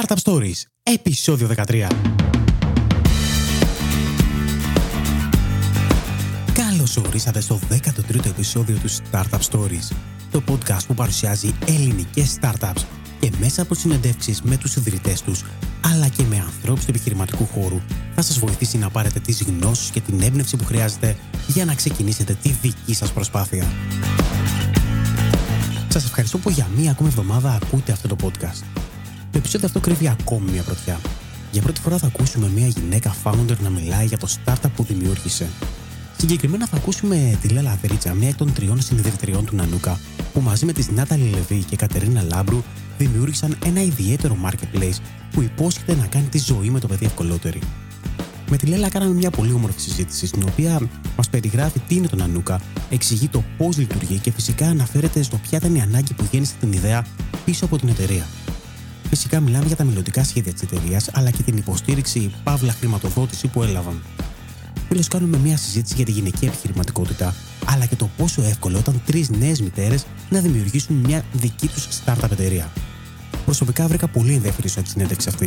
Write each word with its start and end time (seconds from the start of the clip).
Startup 0.00 0.16
Stories, 0.22 0.62
επεισόδιο 0.82 1.48
13. 1.66 1.86
Καλώς 6.52 6.96
ορίσατε 6.96 7.40
στο 7.40 7.60
13ο 7.70 8.26
επεισόδιο 8.26 8.76
του 8.76 8.90
Startup 8.90 9.40
Stories, 9.50 9.94
το 10.30 10.42
podcast 10.48 10.86
που 10.86 10.94
παρουσιάζει 10.94 11.54
ελληνικές 11.66 12.38
startups 12.40 12.82
και 13.20 13.30
μέσα 13.40 13.62
από 13.62 13.74
συνεντεύξεις 13.74 14.42
με 14.42 14.56
τους 14.56 14.76
ιδρυτές 14.76 15.22
τους, 15.22 15.44
αλλά 15.80 16.08
και 16.08 16.22
με 16.22 16.36
ανθρώπους 16.36 16.84
του 16.84 16.90
επιχειρηματικού 16.90 17.46
χώρου, 17.46 17.80
θα 18.14 18.22
σας 18.22 18.38
βοηθήσει 18.38 18.78
να 18.78 18.90
πάρετε 18.90 19.20
τις 19.20 19.42
γνώσεις 19.42 19.90
και 19.90 20.00
την 20.00 20.20
έμπνευση 20.22 20.56
που 20.56 20.64
χρειάζεται 20.64 21.16
για 21.46 21.64
να 21.64 21.74
ξεκινήσετε 21.74 22.36
τη 22.42 22.48
δική 22.48 22.94
σας 22.94 23.12
προσπάθεια. 23.12 23.72
Σας 25.88 26.04
ευχαριστώ 26.04 26.38
που 26.38 26.50
για 26.50 26.68
μία 26.76 26.90
ακόμη 26.90 27.08
εβδομάδα 27.08 27.58
ακούτε 27.62 27.92
αυτό 27.92 28.08
το 28.08 28.16
podcast. 28.22 28.79
Το 29.32 29.38
επεισόδιο 29.38 29.66
αυτό 29.66 29.80
κρύβει 29.80 30.08
ακόμη 30.08 30.50
μια 30.50 30.62
πρωτιά. 30.62 31.00
Για 31.52 31.62
πρώτη 31.62 31.80
φορά 31.80 31.98
θα 31.98 32.06
ακούσουμε 32.06 32.48
μια 32.48 32.66
γυναίκα 32.66 33.14
founder 33.24 33.56
να 33.62 33.70
μιλάει 33.70 34.06
για 34.06 34.18
το 34.18 34.28
startup 34.44 34.70
που 34.76 34.82
δημιούργησε. 34.82 35.48
Συγκεκριμένα 36.16 36.66
θα 36.66 36.76
ακούσουμε 36.76 37.38
τη 37.40 37.48
Λέλα 37.48 37.70
Αδρίτσα, 37.70 38.14
μια 38.14 38.28
εκ 38.28 38.36
των 38.36 38.52
τριών 38.52 38.82
συνειδητριών 38.82 39.44
του 39.44 39.56
Νανούκα, 39.56 39.98
που 40.32 40.40
μαζί 40.40 40.64
με 40.64 40.72
τη 40.72 40.92
Νάταλη 40.92 41.30
Λεβί 41.30 41.64
και 41.68 41.76
Κατερίνα 41.76 42.22
Λάμπρου 42.22 42.62
δημιούργησαν 42.98 43.56
ένα 43.64 43.82
ιδιαίτερο 43.82 44.36
marketplace 44.44 44.98
που 45.30 45.42
υπόσχεται 45.42 45.94
να 45.94 46.06
κάνει 46.06 46.26
τη 46.26 46.38
ζωή 46.38 46.70
με 46.70 46.80
το 46.80 46.86
παιδί 46.86 47.04
ευκολότερη. 47.04 47.60
Με 48.50 48.56
τη 48.56 48.66
Λέλα 48.66 48.88
κάναμε 48.88 49.14
μια 49.14 49.30
πολύ 49.30 49.52
όμορφη 49.52 49.80
συζήτηση, 49.80 50.26
στην 50.26 50.42
οποία 50.48 50.80
μας 51.16 51.28
περιγράφει 51.28 51.78
τι 51.78 51.94
είναι 51.94 52.06
το 52.06 52.16
Νανούκα, 52.16 52.60
εξηγεί 52.90 53.28
το 53.28 53.44
πώς 53.56 53.76
λειτουργεί 53.76 54.18
και 54.18 54.30
φυσικά 54.30 54.66
αναφέρεται 54.66 55.22
στο 55.22 55.36
ποια 55.36 55.58
ήταν 55.58 55.74
η 55.74 55.80
ανάγκη 55.80 56.14
που 56.14 56.24
γέννησε 56.30 56.54
την 56.60 56.72
ιδέα 56.72 57.06
πίσω 57.44 57.64
από 57.64 57.78
την 57.78 57.88
εταιρεία. 57.88 58.26
Φυσικά 59.10 59.40
μιλάμε 59.40 59.66
για 59.66 59.76
τα 59.76 59.84
μελλοντικά 59.84 60.24
σχέδια 60.24 60.52
της 60.52 60.62
εταιρείας, 60.62 61.08
αλλά 61.12 61.30
και 61.30 61.42
την 61.42 61.56
υποστήριξη 61.56 62.34
παύλα 62.44 62.72
χρηματοδότηση 62.72 63.46
που 63.46 63.62
έλαβαν. 63.62 64.02
Τέλο, 64.88 65.02
κάνουμε 65.08 65.38
μια 65.38 65.56
συζήτηση 65.56 65.94
για 65.94 66.04
τη 66.04 66.10
γυναική 66.10 66.44
επιχειρηματικότητα, 66.44 67.34
αλλά 67.64 67.86
και 67.86 67.96
το 67.96 68.10
πόσο 68.16 68.42
εύκολο 68.42 68.78
ήταν 68.78 69.02
τρεις 69.06 69.30
νέες 69.30 69.60
μητέρες 69.60 70.06
να 70.30 70.40
δημιουργήσουν 70.40 70.96
μια 70.96 71.24
δική 71.32 71.68
τους 71.68 71.88
startup 72.04 72.30
εταιρεία. 72.30 72.72
Προσωπικά 73.44 73.86
βρήκα 73.86 74.08
πολύ 74.08 74.34
ενδιαφέρον 74.34 74.82
τη 74.82 74.88
συνέντευξη 74.88 75.28
αυτή. 75.28 75.46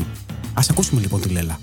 Α 0.53 0.61
ακούσουμε 0.69 1.01
λοιπόν 1.01 1.21
τη 1.21 1.29
Λέλα. 1.29 1.59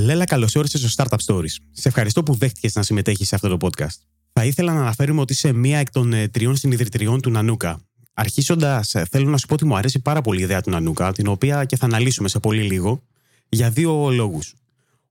Λέλα, 0.00 0.24
καλώς 0.24 0.54
όρισες 0.54 0.92
στο 0.92 1.04
Startup 1.04 1.18
Stories. 1.26 1.56
Σε 1.72 1.88
ευχαριστώ 1.88 2.22
που 2.22 2.34
δέχτηκες 2.34 2.74
να 2.74 2.82
συμμετέχεις 2.82 3.28
σε 3.28 3.34
αυτό 3.34 3.56
το 3.56 3.68
podcast. 3.68 3.96
Θα 4.32 4.44
ήθελα 4.44 4.72
να 4.72 4.80
αναφέρουμε 4.80 5.20
ότι 5.20 5.32
είσαι 5.32 5.52
μία 5.52 5.78
εκ 5.78 5.90
των 5.90 6.12
ε, 6.12 6.28
τριών 6.28 6.56
συνειδητριών 6.56 7.20
του 7.20 7.30
Νανούκα. 7.30 7.80
Αρχίζοντας, 8.18 8.94
ε, 8.94 9.06
θέλω 9.10 9.30
να 9.30 9.36
σου 9.36 9.46
πω 9.46 9.54
ότι 9.54 9.64
μου 9.64 9.76
αρέσει 9.76 9.98
πάρα 9.98 10.20
πολύ 10.20 10.40
η 10.40 10.42
ιδέα 10.42 10.60
του 10.60 10.70
Νανούκα, 10.70 11.12
την 11.12 11.26
οποία 11.26 11.64
και 11.64 11.76
θα 11.76 11.84
αναλύσουμε 11.86 12.28
σε 12.28 12.38
πολύ 12.38 12.62
λίγο, 12.62 13.02
για 13.48 13.70
δύο 13.70 14.10
λόγους. 14.10 14.54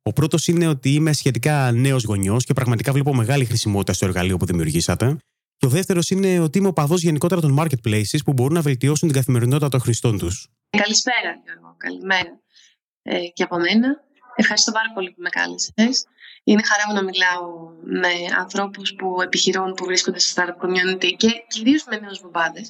Ο 0.01 0.13
πρώτος 0.13 0.47
είναι 0.47 0.67
ότι 0.67 0.93
είμαι 0.93 1.13
σχετικά 1.13 1.71
νέος 1.71 2.03
γονιός 2.03 2.45
και 2.45 2.53
πραγματικά 2.53 2.91
βλέπω 2.91 3.13
μεγάλη 3.13 3.45
χρησιμότητα 3.45 3.93
στο 3.93 4.05
εργαλείο 4.05 4.37
που 4.37 4.45
δημιουργήσατε. 4.45 5.17
Και 5.57 5.65
ο 5.65 5.69
δεύτερος 5.69 6.09
είναι 6.09 6.39
ότι 6.39 6.57
είμαι 6.57 6.67
οπαδό 6.67 6.95
γενικότερα 6.95 7.41
των 7.41 7.59
marketplaces 7.59 8.19
που 8.25 8.33
μπορούν 8.33 8.53
να 8.53 8.61
βελτιώσουν 8.61 9.07
την 9.07 9.17
καθημερινότητα 9.17 9.69
των 9.69 9.79
χρηστών 9.79 10.17
τους. 10.17 10.47
Καλησπέρα, 10.69 11.41
Γιώργο. 11.43 11.75
Καλημέρα. 11.77 12.39
Ε, 13.01 13.19
και 13.33 13.43
από 13.43 13.57
μένα. 13.57 14.03
Ευχαριστώ 14.35 14.71
πάρα 14.71 14.91
πολύ 14.93 15.09
που 15.11 15.21
με 15.21 15.29
κάλεσες. 15.29 16.05
Είναι 16.43 16.61
χαρά 16.63 16.83
μου 16.87 16.93
να 16.93 17.03
μιλάω 17.03 17.43
με 18.01 18.37
ανθρώπους 18.39 18.93
που 18.93 19.21
επιχειρούν, 19.21 19.73
που 19.73 19.85
βρίσκονται 19.85 20.19
στο 20.19 20.43
startup 20.43 20.65
community 20.65 21.09
και 21.17 21.29
κυρίως 21.47 21.85
με 21.89 21.97
νέους 21.97 22.21
μπαμπάδε. 22.21 22.61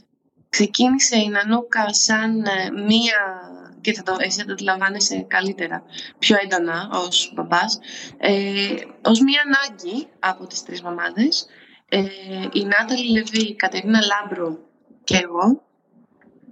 Ξεκίνησε 0.55 1.17
η 1.17 1.29
Νανούκα 1.29 1.93
σαν 1.93 2.45
ε, 2.45 2.71
μία 2.85 3.19
και 3.81 3.93
θα 3.93 4.03
το, 4.03 4.15
εσύ 4.19 4.39
θα 4.39 4.45
το 4.45 4.51
αντιλαμβάνεσαι 4.51 5.25
καλύτερα, 5.27 5.83
πιο 6.19 6.37
έντονα 6.43 6.89
ως 6.91 7.31
μπαμπάς, 7.35 7.79
ε, 8.17 8.75
ως 9.01 9.19
μία 9.19 9.41
ανάγκη 9.45 10.07
από 10.19 10.47
τις 10.47 10.63
τρεις 10.63 10.81
μαμάδες. 10.81 11.45
Ε, 11.89 12.03
η 12.53 12.63
Νάταλη 12.63 13.11
Λεβί, 13.11 13.41
η 13.41 13.55
Κατερίνα 13.55 13.99
Λάμπρου 14.01 14.57
και 15.03 15.17
εγώ 15.17 15.61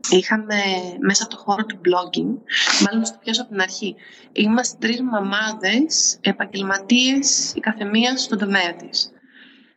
είχαμε 0.10 0.62
μέσα 1.00 1.24
από 1.24 1.36
το 1.36 1.42
χώρο 1.42 1.66
του 1.66 1.82
blogging, 1.86 2.38
μάλλον 2.86 3.06
στο 3.06 3.18
πιάσω 3.24 3.42
από 3.42 3.52
την 3.52 3.62
αρχή, 3.62 3.96
είμαστε 4.32 4.78
τρεις 4.80 5.02
μαμάδες 5.02 6.18
επαγγελματίες 6.22 7.54
η 7.56 7.60
καθεμία 7.60 8.18
στον 8.18 8.38
τομέα 8.38 8.76
της. 8.76 9.12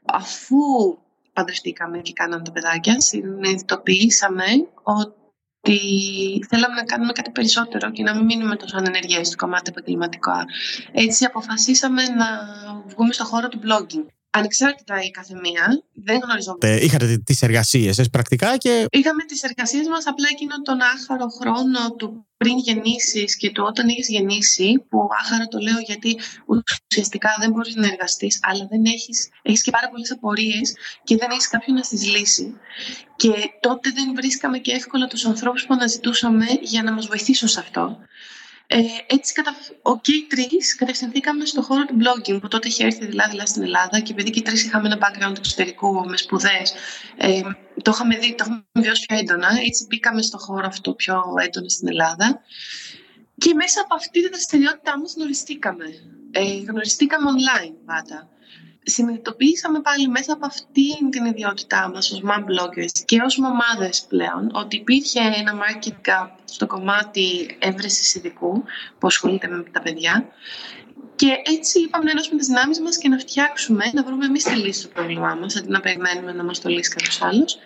Αφού 0.04 0.58
παντρευτήκαμε 1.36 1.98
και 1.98 2.12
κάναμε 2.12 2.44
τα 2.44 2.52
παιδάκια, 2.52 3.00
συνειδητοποιήσαμε 3.00 4.44
ότι 4.82 6.46
θέλαμε 6.48 6.74
να 6.74 6.84
κάνουμε 6.84 7.12
κάτι 7.12 7.30
περισσότερο 7.30 7.90
και 7.90 8.02
να 8.02 8.14
μην 8.14 8.24
μείνουμε 8.24 8.56
τόσο 8.56 8.76
ανενεργές 8.76 9.26
στο 9.26 9.36
κομμάτι 9.36 9.70
επαγγελματικό. 9.70 10.32
Έτσι 10.92 11.24
αποφασίσαμε 11.24 12.02
να 12.02 12.26
βγούμε 12.86 13.12
στο 13.12 13.24
χώρο 13.24 13.48
του 13.48 13.60
blogging 13.64 14.06
ανεξάρτητα 14.38 15.02
η 15.02 15.10
καθεμία, 15.10 15.64
δεν 16.06 16.18
γνωριζόμαστε. 16.24 16.72
Ε, 16.72 16.84
είχατε 16.84 17.18
τις 17.24 17.42
εργασίες 17.42 17.94
σα 17.94 18.04
πρακτικά 18.04 18.56
και. 18.56 18.86
Είχαμε 18.90 19.22
τις 19.24 19.42
εργασίες 19.42 19.86
μας, 19.88 20.06
απλά 20.06 20.28
εκείνον 20.30 20.62
τον 20.62 20.78
άχαρο 20.80 21.26
χρόνο 21.38 21.94
του 21.98 22.26
πριν 22.36 22.58
γεννήσεις 22.58 23.36
και 23.36 23.50
του 23.50 23.64
όταν 23.66 23.88
έχει 23.88 24.12
γεννήσει, 24.12 24.84
που 24.88 24.98
άχαρο 25.20 25.46
το 25.48 25.58
λέω 25.58 25.78
γιατί 25.78 26.18
ουσιαστικά 26.90 27.30
δεν 27.40 27.50
μπορείς 27.50 27.74
να 27.74 27.86
εργαστείς, 27.86 28.38
αλλά 28.42 28.66
δεν 28.70 28.84
έχει 28.84 29.12
έχεις 29.42 29.62
και 29.62 29.70
πάρα 29.70 29.88
πολλές 29.88 30.10
απορίες 30.10 30.74
και 31.04 31.16
δεν 31.16 31.30
έχεις 31.30 31.48
κάποιον 31.48 31.76
να 31.76 31.82
τι 31.82 31.96
λύσει. 31.96 32.56
Και 33.16 33.32
τότε 33.60 33.90
δεν 33.90 34.14
βρίσκαμε 34.14 34.58
και 34.58 34.72
εύκολα 34.72 35.06
τους 35.06 35.24
ανθρώπους 35.26 35.66
που 35.66 35.74
αναζητούσαμε 35.74 36.46
για 36.60 36.82
να 36.82 36.92
μας 36.92 37.06
βοηθήσουν 37.06 37.48
σε 37.48 37.60
αυτό. 37.60 37.98
Ε, 38.66 38.80
έτσι, 39.06 39.32
κατα... 39.32 39.56
ο 39.82 40.00
και 40.00 40.12
οι 40.12 40.26
τρεις 40.28 40.74
κατευθυνθήκαμε 40.74 41.44
στον 41.44 41.62
χώρο 41.62 41.84
του 41.84 41.96
blogging, 42.00 42.40
που 42.40 42.48
τότε 42.48 42.68
είχε 42.68 42.84
έρθει 42.84 43.06
δηλαδή 43.06 43.46
στην 43.46 43.62
Ελλάδα 43.62 44.00
και 44.00 44.12
επειδή 44.12 44.30
και 44.30 44.38
οι 44.38 44.42
τρεις 44.42 44.64
είχαμε 44.64 44.88
ένα 44.88 44.98
background 45.00 45.36
εξωτερικού 45.36 46.04
με 46.04 46.16
σπουδές, 46.16 46.74
ε, 47.16 47.40
το 47.82 47.90
είχαμε 47.94 48.16
δει, 48.16 48.34
το 48.34 48.44
είχαμε 48.46 48.64
βιώσει 48.72 49.06
πιο 49.06 49.16
έντονα. 49.16 49.48
Έτσι, 49.66 49.86
μπήκαμε 49.88 50.22
στον 50.22 50.40
χώρο 50.40 50.66
αυτό 50.66 50.94
πιο 50.94 51.22
έντονα 51.44 51.68
στην 51.68 51.88
Ελλάδα. 51.88 52.40
Και 53.38 53.54
μέσα 53.54 53.80
από 53.80 53.94
αυτή 53.94 54.22
τη 54.22 54.28
δραστηριότητά 54.28 54.98
μα 54.98 55.04
γνωριστήκαμε. 55.16 55.84
Ε, 56.30 56.56
γνωριστήκαμε 56.68 57.30
online 57.30 57.74
πάντα 57.86 58.28
συνειδητοποιήσαμε 58.88 59.80
πάλι 59.80 60.08
μέσα 60.08 60.32
από 60.32 60.46
αυτή 60.46 61.08
την 61.10 61.24
ιδιότητά 61.24 61.90
μας 61.94 62.12
ως 62.12 62.22
mom 62.24 62.38
bloggers 62.38 63.02
και 63.04 63.20
ως 63.24 63.38
μαμάδες 63.38 64.06
πλέον 64.08 64.50
ότι 64.52 64.76
υπήρχε 64.76 65.20
ένα 65.20 65.54
market 65.54 66.08
gap 66.08 66.28
στο 66.44 66.66
κομμάτι 66.66 67.56
έβρεσης 67.58 68.14
ειδικού 68.14 68.64
που 68.98 69.06
ασχολείται 69.06 69.48
με 69.48 69.64
τα 69.72 69.80
παιδιά. 69.80 70.28
Και 71.16 71.28
έτσι 71.44 71.80
είπαμε 71.80 72.04
να 72.04 72.10
ενώσουμε 72.10 72.38
τις 72.38 72.46
δυνάμεις 72.46 72.80
μας 72.80 72.98
και 72.98 73.08
να 73.08 73.18
φτιάξουμε, 73.18 73.84
να 73.92 74.02
βρούμε 74.02 74.24
εμείς 74.24 74.44
τη 74.44 74.54
λύση 74.54 74.80
στο 74.80 74.88
πρόβλημά 74.88 75.34
μας 75.40 75.56
αντί 75.56 75.68
να 75.68 75.80
περιμένουμε 75.80 76.32
να 76.32 76.44
μας 76.44 76.60
το 76.60 76.68
λύσει 76.68 76.90
κάποιος 76.90 77.22
άλλος. 77.22 77.58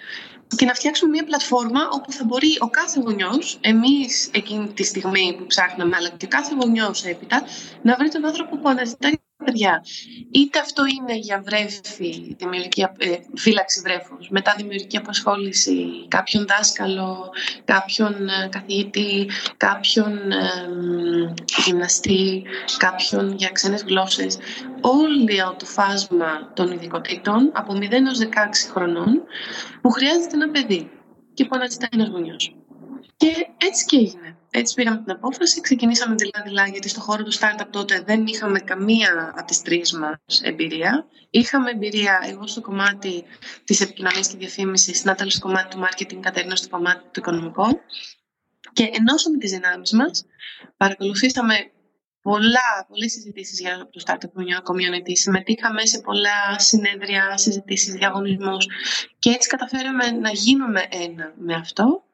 Και 0.57 0.65
να 0.65 0.75
φτιάξουμε 0.75 1.11
μια 1.11 1.25
πλατφόρμα 1.25 1.89
όπου 1.93 2.13
θα 2.13 2.25
μπορεί 2.25 2.57
ο 2.59 2.69
κάθε 2.71 3.01
γονιός, 3.01 3.59
εμείς 3.61 4.31
εκείνη 4.33 4.69
τη 4.69 4.83
στιγμή 4.83 5.35
που 5.39 5.47
ψάχναμε, 5.47 5.97
αλλά 5.97 6.09
και 6.09 6.25
ο 6.25 6.29
κάθε 6.29 6.55
γονιός 6.61 7.05
έπειτα, 7.05 7.43
να 7.83 7.97
βρει 7.97 8.09
τον 8.09 8.25
άνθρωπο 8.27 8.57
που 8.57 8.69
αναζητάει 8.69 9.13
παιδιά. 9.45 9.84
Είτε 10.31 10.59
αυτό 10.59 10.83
είναι 10.87 11.17
για 11.17 11.43
βρέφη, 11.45 12.34
δημιουργική, 12.39 12.81
ε, 12.81 13.17
φύλαξη 13.37 13.81
βρέφους, 13.81 14.28
μετά 14.28 14.55
δημιουργική 14.56 14.97
απασχόληση, 14.97 16.06
κάποιον 16.09 16.47
δάσκαλο, 16.47 17.31
κάποιον 17.65 18.28
ε, 18.28 18.49
καθηγητή, 18.51 19.31
κάποιον 19.56 20.31
ε, 20.31 21.34
γυμναστή, 21.65 22.43
κάποιον 22.77 23.34
για 23.37 23.51
ξένες 23.51 23.83
γλώσσες. 23.83 24.39
Όλο 24.81 25.57
το 25.59 25.65
φάσμα 25.65 26.53
των 26.55 26.72
ειδικοτήτων 26.72 27.51
από 27.55 27.72
0 27.77 27.93
έως 27.93 28.19
16 28.19 28.27
χρονών 28.72 29.22
που 29.81 29.91
χρειάζεται 29.91 30.34
ένα 30.34 30.49
παιδί 30.51 30.91
και 31.34 31.45
που 31.45 31.51
αναζητάει 31.55 31.89
ένας 31.93 32.09
γονιός. 32.09 32.57
Και 33.17 33.47
έτσι 33.57 33.84
και 33.84 33.97
έγινε. 33.97 34.40
Έτσι 34.53 34.75
πήραμε 34.75 35.03
την 35.03 35.11
απόφαση, 35.12 35.61
ξεκινήσαμε 35.61 36.15
δηλαδή 36.15 36.71
γιατί 36.71 36.89
στο 36.89 37.01
χώρο 37.01 37.22
του 37.22 37.33
startup 37.33 37.66
τότε 37.71 38.01
δεν 38.01 38.27
είχαμε 38.27 38.60
καμία 38.60 39.33
από 39.36 39.47
τις 39.47 39.63
τρεις 39.63 39.92
μας 39.92 40.41
εμπειρία. 40.42 41.07
Είχαμε 41.30 41.71
εμπειρία 41.71 42.21
εγώ 42.25 42.47
στο 42.47 42.60
κομμάτι 42.60 43.25
της 43.65 43.80
επικοινωνίας 43.80 44.28
και 44.28 44.36
διαφήμισης, 44.36 45.04
Νάταλη 45.04 45.30
στο 45.30 45.41
κομμάτι 45.41 45.77
του 45.77 45.83
marketing, 45.83 46.19
Κατερίνα 46.21 46.57
στο 46.57 46.69
κομμάτι 46.69 47.03
του 47.03 47.21
οικονομικού. 47.21 47.80
Και 48.72 48.91
ενώσαμε 48.92 49.39
τις 49.39 49.51
δυνάμεις 49.51 49.92
μας, 49.92 50.25
παρακολουθήσαμε 50.77 51.54
πολλά, 52.22 52.86
πολλές 52.89 53.13
συζητήσεις 53.13 53.60
για 53.60 53.89
το 53.91 54.03
startup 54.07 54.41
community, 54.63 55.13
συμμετείχαμε 55.13 55.86
σε 55.86 56.01
πολλά 56.01 56.59
συνέδρια, 56.59 57.36
συζητήσεις, 57.36 57.95
διαγωνισμούς 57.95 58.66
και 59.19 59.30
έτσι 59.30 59.48
καταφέραμε 59.48 60.10
να 60.10 60.30
γίνουμε 60.30 60.86
ένα 60.91 61.34
με 61.39 61.54
αυτό 61.54 62.04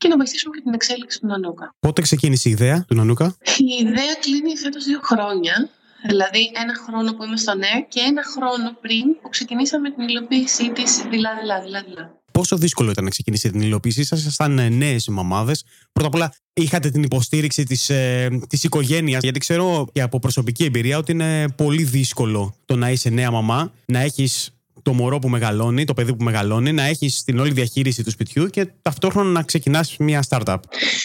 και 0.00 0.08
να 0.08 0.16
βοηθήσουμε 0.16 0.54
και 0.56 0.62
την 0.62 0.74
εξέλιξη 0.74 1.20
του 1.20 1.26
Νανούκα. 1.26 1.74
Πότε 1.80 2.00
ξεκίνησε 2.02 2.48
η 2.48 2.52
ιδέα 2.52 2.84
του 2.88 2.94
Νανούκα; 2.94 3.36
Η 3.58 3.84
ιδέα 3.84 4.14
κλείνει 4.20 4.56
φέτος 4.56 4.84
δύο 4.84 5.00
χρόνια. 5.02 5.70
Δηλαδή 6.08 6.50
ένα 6.62 6.74
χρόνο 6.86 7.14
που 7.14 7.24
είμαι 7.24 7.36
στο 7.36 7.54
ΝΕΡ 7.54 7.88
και 7.88 8.00
ένα 8.00 8.22
χρόνο 8.34 8.76
πριν 8.80 9.04
που 9.22 9.28
ξεκινήσαμε 9.28 9.90
την 9.90 10.08
υλοποίησή 10.08 10.70
της 10.70 10.96
δειλά, 11.10 11.30
δειλά, 11.40 11.60
δειλά, 11.60 11.82
δειλά. 11.82 12.18
Πόσο 12.32 12.56
δύσκολο 12.56 12.90
ήταν 12.90 13.04
να 13.04 13.10
ξεκινήσετε 13.10 13.58
την 13.58 13.66
υλοποίησή 13.66 14.04
σας, 14.04 14.20
ήσασταν 14.20 14.76
νέες 14.76 15.08
μαμάδες. 15.08 15.64
Πρώτα 15.92 16.08
απ' 16.08 16.14
όλα, 16.14 16.34
είχατε 16.52 16.90
την 16.90 17.02
υποστήριξη 17.02 17.64
της 17.64 17.90
ε, 17.90 18.28
της 18.48 18.64
οικογένειας, 18.64 19.22
γιατί 19.22 19.38
ξέρω 19.38 19.88
και 19.92 20.02
από 20.02 20.18
προσωπική 20.18 20.64
εμπειρία 20.64 20.98
ότι 20.98 21.12
είναι 21.12 21.48
πολύ 21.48 21.82
δύσκολο 21.82 22.54
το 22.64 22.76
να 22.76 22.90
είσαι 22.90 23.10
νέα 23.10 23.30
μαμά, 23.30 23.72
να 23.86 24.00
έχεις 24.00 24.50
το 24.90 24.96
μωρό 24.96 25.18
που 25.18 25.28
μεγαλώνει, 25.28 25.84
το 25.84 25.94
παιδί 25.94 26.16
που 26.16 26.24
μεγαλώνει, 26.24 26.72
να 26.72 26.82
έχεις 26.82 27.24
την 27.24 27.38
όλη 27.38 27.52
διαχείριση 27.52 28.04
του 28.04 28.10
σπιτιού 28.10 28.46
και 28.46 28.66
ταυτόχρονα 28.82 29.30
να 29.30 29.42
ξεκινάς 29.42 29.96
μια 29.96 30.24
startup. 30.28 30.58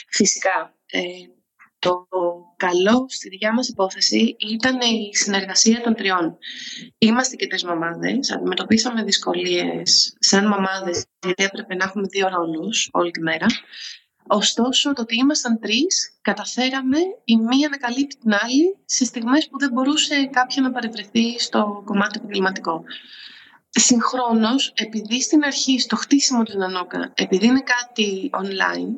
Φυσικά. 0.10 0.74
Ε, 0.86 1.00
το 1.80 2.08
καλό 2.58 3.06
στη 3.10 3.30
δικιά 3.30 3.54
μας 3.54 3.68
υπόθεση 3.68 4.36
ήταν 4.52 4.80
η 4.82 5.16
συνεργασία 5.16 5.82
των 5.82 5.96
τριών. 5.96 6.38
Είμαστε 6.98 7.36
και 7.36 7.48
τρεις 7.48 7.64
μαμάδες, 7.64 8.32
αντιμετωπίσαμε 8.32 9.04
δυσκολίες 9.04 10.16
σαν 10.20 10.48
μαμάδες 10.48 11.06
γιατί 11.26 11.44
έπρεπε 11.44 11.76
να 11.76 11.84
έχουμε 11.86 12.08
δύο 12.08 12.28
ρόλους 12.28 12.90
όλη 12.92 13.12
τη 13.12 13.22
μέρα. 13.22 13.46
Ωστόσο, 14.28 14.94
το 14.94 15.02
ότι 15.02 15.16
ήμασταν 15.16 15.60
τρεις, 15.60 16.18
καταφέραμε 16.22 16.98
η 17.24 17.36
μία 17.38 17.68
να 17.70 17.78
καλύπτει 17.78 18.18
την 18.18 18.34
άλλη 18.34 18.78
σε 18.86 19.06
στιγμές 19.06 19.48
που 19.50 19.60
δεν 19.60 19.70
μπορούσε 19.72 20.30
κάποια 20.32 20.62
να 20.62 20.72
παρευρεθεί 20.72 21.40
στο 21.40 21.82
κομμάτι 21.86 22.20
επαγγελματικό. 22.20 22.84
Συγχρόνως, 23.78 24.74
επειδή 24.76 25.22
στην 25.22 25.44
αρχή 25.44 25.80
στο 25.80 25.96
χτίσιμο 25.96 26.44
του 26.44 26.58
Νανόκα, 26.58 27.12
επειδή 27.16 27.46
είναι 27.46 27.64
κάτι 27.64 28.30
online, 28.34 28.94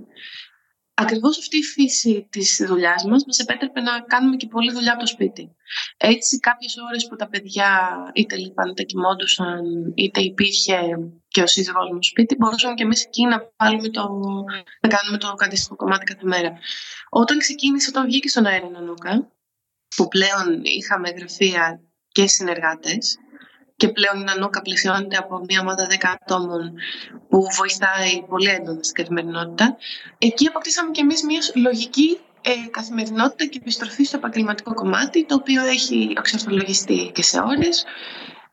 ακριβώς 0.93 1.37
αυτή 1.37 1.57
η 1.57 1.63
φύση 1.63 2.27
της 2.29 2.63
δουλειάς 2.67 3.03
μας 3.03 3.23
μας 3.25 3.39
επέτρεπε 3.39 3.81
να 3.81 3.99
κάνουμε 4.01 4.35
και 4.35 4.47
πολλή 4.47 4.71
δουλειά 4.71 4.91
από 4.91 4.99
το 4.99 5.07
σπίτι. 5.07 5.55
Έτσι 5.97 6.39
κάποιες 6.39 6.75
ώρες 6.89 7.07
που 7.07 7.15
τα 7.15 7.27
παιδιά 7.27 7.69
είτε 8.13 8.35
λείπαν, 8.35 8.69
είτε 8.69 8.83
κοιμόντουσαν, 8.83 9.93
είτε 9.95 10.21
υπήρχε 10.21 10.79
και 11.27 11.41
ο 11.41 11.47
σύζυγός 11.47 11.89
μου 11.93 12.03
σπίτι, 12.03 12.35
μπορούσαμε 12.35 12.73
και 12.73 12.83
εμείς 12.83 13.03
εκεί 13.03 13.25
να, 13.25 13.51
βάλουμε 13.57 13.89
το, 13.89 14.01
να 14.81 14.89
κάνουμε 14.89 15.17
το 15.17 15.35
αντίστοιχο 15.37 15.75
κομμάτι 15.75 16.05
κάθε 16.05 16.25
μέρα. 16.25 16.57
Όταν 17.09 17.37
ξεκίνησε, 17.37 17.89
όταν 17.89 18.05
βγήκε 18.05 18.27
στον 18.29 18.45
αέρα 18.45 18.69
Νανούκα, 18.69 19.31
που 19.95 20.07
πλέον 20.07 20.61
είχαμε 20.63 21.09
γραφεία 21.09 21.81
και 22.07 22.27
συνεργάτες, 22.27 23.17
και 23.77 23.87
πλέον 23.87 24.19
η 24.19 24.23
Νανούκα 24.23 24.61
πλαισιώνεται 24.61 25.17
από 25.17 25.41
μια 25.47 25.59
ομάδα 25.61 25.87
10 25.89 25.93
ατόμων 26.03 26.73
που 27.29 27.47
βοηθάει 27.57 28.23
πολύ 28.29 28.49
έντονα 28.49 28.83
στην 28.83 28.95
καθημερινότητα. 28.95 29.77
Εκεί 30.17 30.47
αποκτήσαμε 30.47 30.91
κι 30.91 30.99
εμείς 30.99 31.23
μια 31.23 31.39
λογική 31.55 32.19
ε, 32.41 32.51
καθημερινότητα 32.71 33.45
και 33.45 33.57
επιστροφή 33.61 34.03
στο 34.03 34.17
επαγγελματικό 34.17 34.73
κομμάτι, 34.73 35.25
το 35.25 35.35
οποίο 35.35 35.65
έχει 35.65 36.13
εξορθολογιστεί 36.17 37.11
και 37.13 37.23
σε 37.23 37.39
ώρες. 37.39 37.85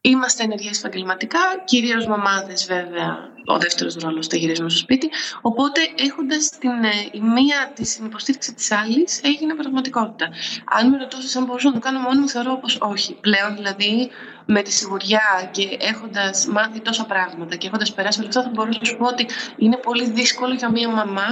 Είμαστε 0.01 0.43
ενεργές 0.43 0.79
επαγγελματικά, 0.79 1.41
κυρίως 1.65 2.07
μαμάδες 2.07 2.67
βέβαια, 2.67 3.34
ο 3.47 3.59
δεύτερος 3.59 3.95
ρόλος 3.95 4.29
το 4.29 4.37
γυρίζουμε 4.37 4.71
στο 4.71 4.79
σπίτι. 4.79 5.09
Οπότε 5.43 5.81
έχοντας 5.99 6.51
την, 6.59 6.71
ε, 6.71 6.91
η 7.13 7.21
μία 7.21 7.73
τη 7.75 7.85
υποστήριξη 8.05 8.55
της 8.55 8.71
άλλης 8.73 9.21
έγινε 9.23 9.55
πραγματικότητα. 9.55 10.29
Αν 10.65 10.91
με 10.91 10.97
ρωτούσες 10.97 11.37
αν 11.37 11.45
μπορούσα 11.45 11.69
να 11.69 11.75
το 11.75 11.81
κάνω 11.81 11.99
μόνο 11.99 12.21
μου, 12.21 12.29
θεωρώ 12.29 12.59
πως 12.59 12.79
όχι. 12.81 13.13
Πλέον 13.21 13.57
δηλαδή 13.57 14.11
με 14.47 14.63
τη 14.63 14.73
σιγουριά 14.73 15.49
και 15.51 15.77
έχοντας 15.81 16.47
μάθει 16.47 16.81
τόσα 16.81 17.05
πράγματα 17.05 17.57
και 17.57 17.67
έχοντας 17.67 17.93
περάσει 17.93 18.19
όλα 18.19 18.29
αυτά, 18.29 18.43
θα 18.43 18.51
μπορούσα 18.55 18.79
να 18.79 18.85
σου 18.85 18.97
πω 18.97 19.07
ότι 19.07 19.27
είναι 19.57 19.77
πολύ 19.77 20.11
δύσκολο 20.11 20.55
για 20.55 20.71
μια 20.71 20.89
μαμά 20.89 21.27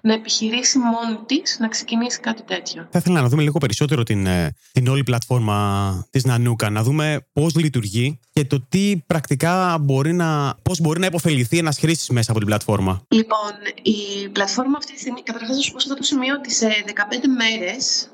να 0.00 0.12
επιχειρήσει 0.12 0.78
μόνη 0.78 1.18
της 1.26 1.56
να 1.60 1.68
ξεκινήσει 1.68 2.20
κάτι 2.20 2.42
τέτοιο. 2.42 2.88
Θα 2.90 2.98
ήθελα 2.98 3.20
να 3.20 3.28
δούμε 3.28 3.42
λίγο 3.42 3.58
περισσότερο 3.58 4.02
την, 4.02 4.26
ε, 4.26 4.54
την 4.72 4.88
όλη 4.88 5.02
πλατφόρμα 5.02 6.06
της 6.10 6.24
Νανούκα, 6.24 6.70
να 6.70 6.82
δούμε 6.82 7.26
πώς 7.32 7.54
λειτουργεί 7.56 8.20
και 8.32 8.44
το 8.44 8.60
τι 8.68 9.02
πρακτικά 9.06 9.78
μπορεί 9.80 10.12
να, 10.12 10.54
πώς 10.62 10.80
μπορεί 10.80 11.00
να 11.00 11.06
υποφεληθεί 11.06 11.53
ένας 11.58 11.78
χρήστη 11.78 12.12
μέσα 12.12 12.30
από 12.30 12.38
την 12.38 12.48
πλατφόρμα. 12.48 13.06
Λοιπόν, 13.08 13.52
η 13.82 14.28
πλατφόρμα 14.28 14.76
αυτή 14.76 14.92
τη 14.92 14.98
στιγμή, 14.98 15.22
καταρχάς 15.22 15.56
να 15.56 15.62
σου 15.62 15.72
πω 15.72 15.78
σε 15.78 15.86
αυτό 15.88 16.00
το 16.00 16.06
σημείο 16.06 16.34
ότι 16.34 16.50
σε 16.50 16.68
15 16.68 17.26
μέρες 17.36 18.08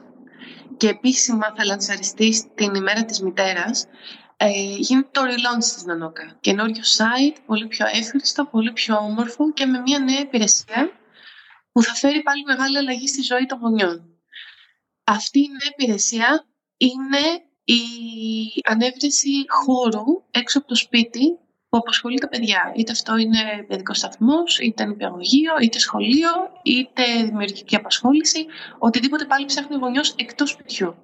και 0.76 0.88
επίσημα 0.88 1.52
θα 1.56 1.64
λανσαριστεί 1.64 2.50
την 2.54 2.74
ημέρα 2.74 3.04
της 3.04 3.20
μητέρας 3.20 3.86
ε, 4.36 4.50
γίνεται 4.78 5.08
το 5.12 5.20
relaunch 5.22 5.64
της 5.74 5.84
Νανόκα. 5.84 6.36
Καινούριο 6.40 6.82
site, 6.96 7.36
πολύ 7.46 7.66
πιο 7.66 7.86
εύχριστο, 7.92 8.44
πολύ 8.44 8.72
πιο 8.72 8.96
όμορφο 8.96 9.52
και 9.52 9.66
με 9.66 9.78
μια 9.80 9.98
νέα 9.98 10.20
υπηρεσία 10.20 10.90
που 11.72 11.82
θα 11.82 11.94
φέρει 11.94 12.22
πάλι 12.22 12.42
μεγάλη 12.46 12.78
αλλαγή 12.78 13.08
στη 13.08 13.22
ζωή 13.22 13.46
των 13.46 13.58
γονιών. 13.58 14.04
Αυτή 15.04 15.38
η 15.38 15.48
νέα 15.48 15.72
υπηρεσία 15.78 16.46
είναι 16.76 17.22
η 17.64 17.82
ανέβρεση 18.64 19.30
χώρου 19.48 20.04
έξω 20.30 20.58
από 20.58 20.66
το 20.66 20.74
σπίτι 20.74 21.38
που 21.70 21.78
απασχολεί 21.78 22.18
τα 22.18 22.28
παιδιά. 22.28 22.72
Είτε 22.76 22.92
αυτό 22.92 23.16
είναι 23.16 23.64
παιδικός 23.68 23.98
σταθμός, 23.98 24.58
είτε 24.58 24.84
νηπιαγωγείο, 24.84 25.52
είτε 25.62 25.78
σχολείο, 25.78 26.30
είτε 26.62 27.02
δημιουργική 27.24 27.76
απασχόληση. 27.76 28.46
Οτιδήποτε 28.78 29.24
πάλι 29.24 29.44
ψάχνει 29.44 29.76
ο 29.76 29.78
γονιός 29.78 30.14
εκτός 30.18 30.50
σπιτιού. 30.50 30.94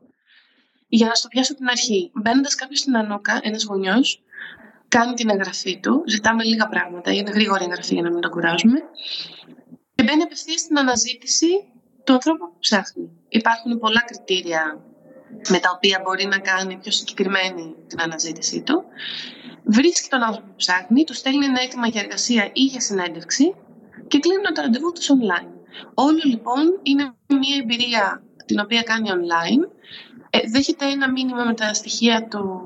Για 0.88 1.06
να 1.06 1.14
στο 1.14 1.28
πιάσω 1.28 1.54
την 1.54 1.68
αρχή, 1.68 2.10
μπαίνοντας 2.14 2.54
κάποιος 2.54 2.78
στην 2.78 2.96
Ανόκα, 2.96 3.40
ένας 3.42 3.64
γονιός, 3.64 4.22
κάνει 4.88 5.14
την 5.14 5.30
εγγραφή 5.30 5.80
του, 5.80 6.02
ζητάμε 6.06 6.44
λίγα 6.44 6.68
πράγματα, 6.68 7.12
είναι 7.12 7.30
γρήγορη 7.30 7.64
εγγραφή 7.64 7.94
για 7.94 8.02
να 8.02 8.10
μην 8.10 8.20
το 8.20 8.28
κουράζουμε, 8.28 8.78
και 9.94 10.02
μπαίνει 10.02 10.22
απευθείας 10.22 10.60
στην 10.60 10.78
αναζήτηση 10.78 11.46
του 12.04 12.12
ανθρώπου 12.12 12.46
που 12.50 12.58
ψάχνει. 12.58 13.10
Υπάρχουν 13.28 13.78
πολλά 13.78 14.02
κριτήρια 14.06 14.85
με 15.48 15.58
τα 15.58 15.70
οποία 15.74 16.00
μπορεί 16.04 16.26
να 16.26 16.38
κάνει 16.38 16.76
πιο 16.76 16.90
συγκεκριμένη 16.92 17.74
την 17.86 18.00
αναζήτησή 18.00 18.62
του. 18.62 18.84
Βρίσκει 19.64 20.08
τον 20.08 20.22
άνθρωπο 20.22 20.46
που 20.46 20.56
ψάχνει, 20.56 21.04
του 21.04 21.14
στέλνει 21.14 21.44
ένα 21.44 21.62
αίτημα 21.62 21.86
για 21.86 22.00
εργασία 22.00 22.50
ή 22.52 22.62
για 22.62 22.80
συνέντευξη 22.80 23.54
και 24.08 24.18
κλείνουν 24.18 24.54
το 24.54 24.62
ραντεβού 24.62 24.92
τους 24.92 25.08
online. 25.10 25.50
Όλο 25.94 26.20
λοιπόν 26.24 26.80
είναι 26.82 27.14
μια 27.28 27.56
εμπειρία 27.62 28.22
την 28.46 28.60
οποία 28.60 28.82
κάνει 28.82 29.08
online 29.12 29.76
ε, 30.30 30.38
δέχεται 30.50 30.86
ένα 30.86 31.10
μήνυμα 31.10 31.44
με 31.44 31.54
τα 31.54 31.74
στοιχεία 31.74 32.26
του 32.30 32.60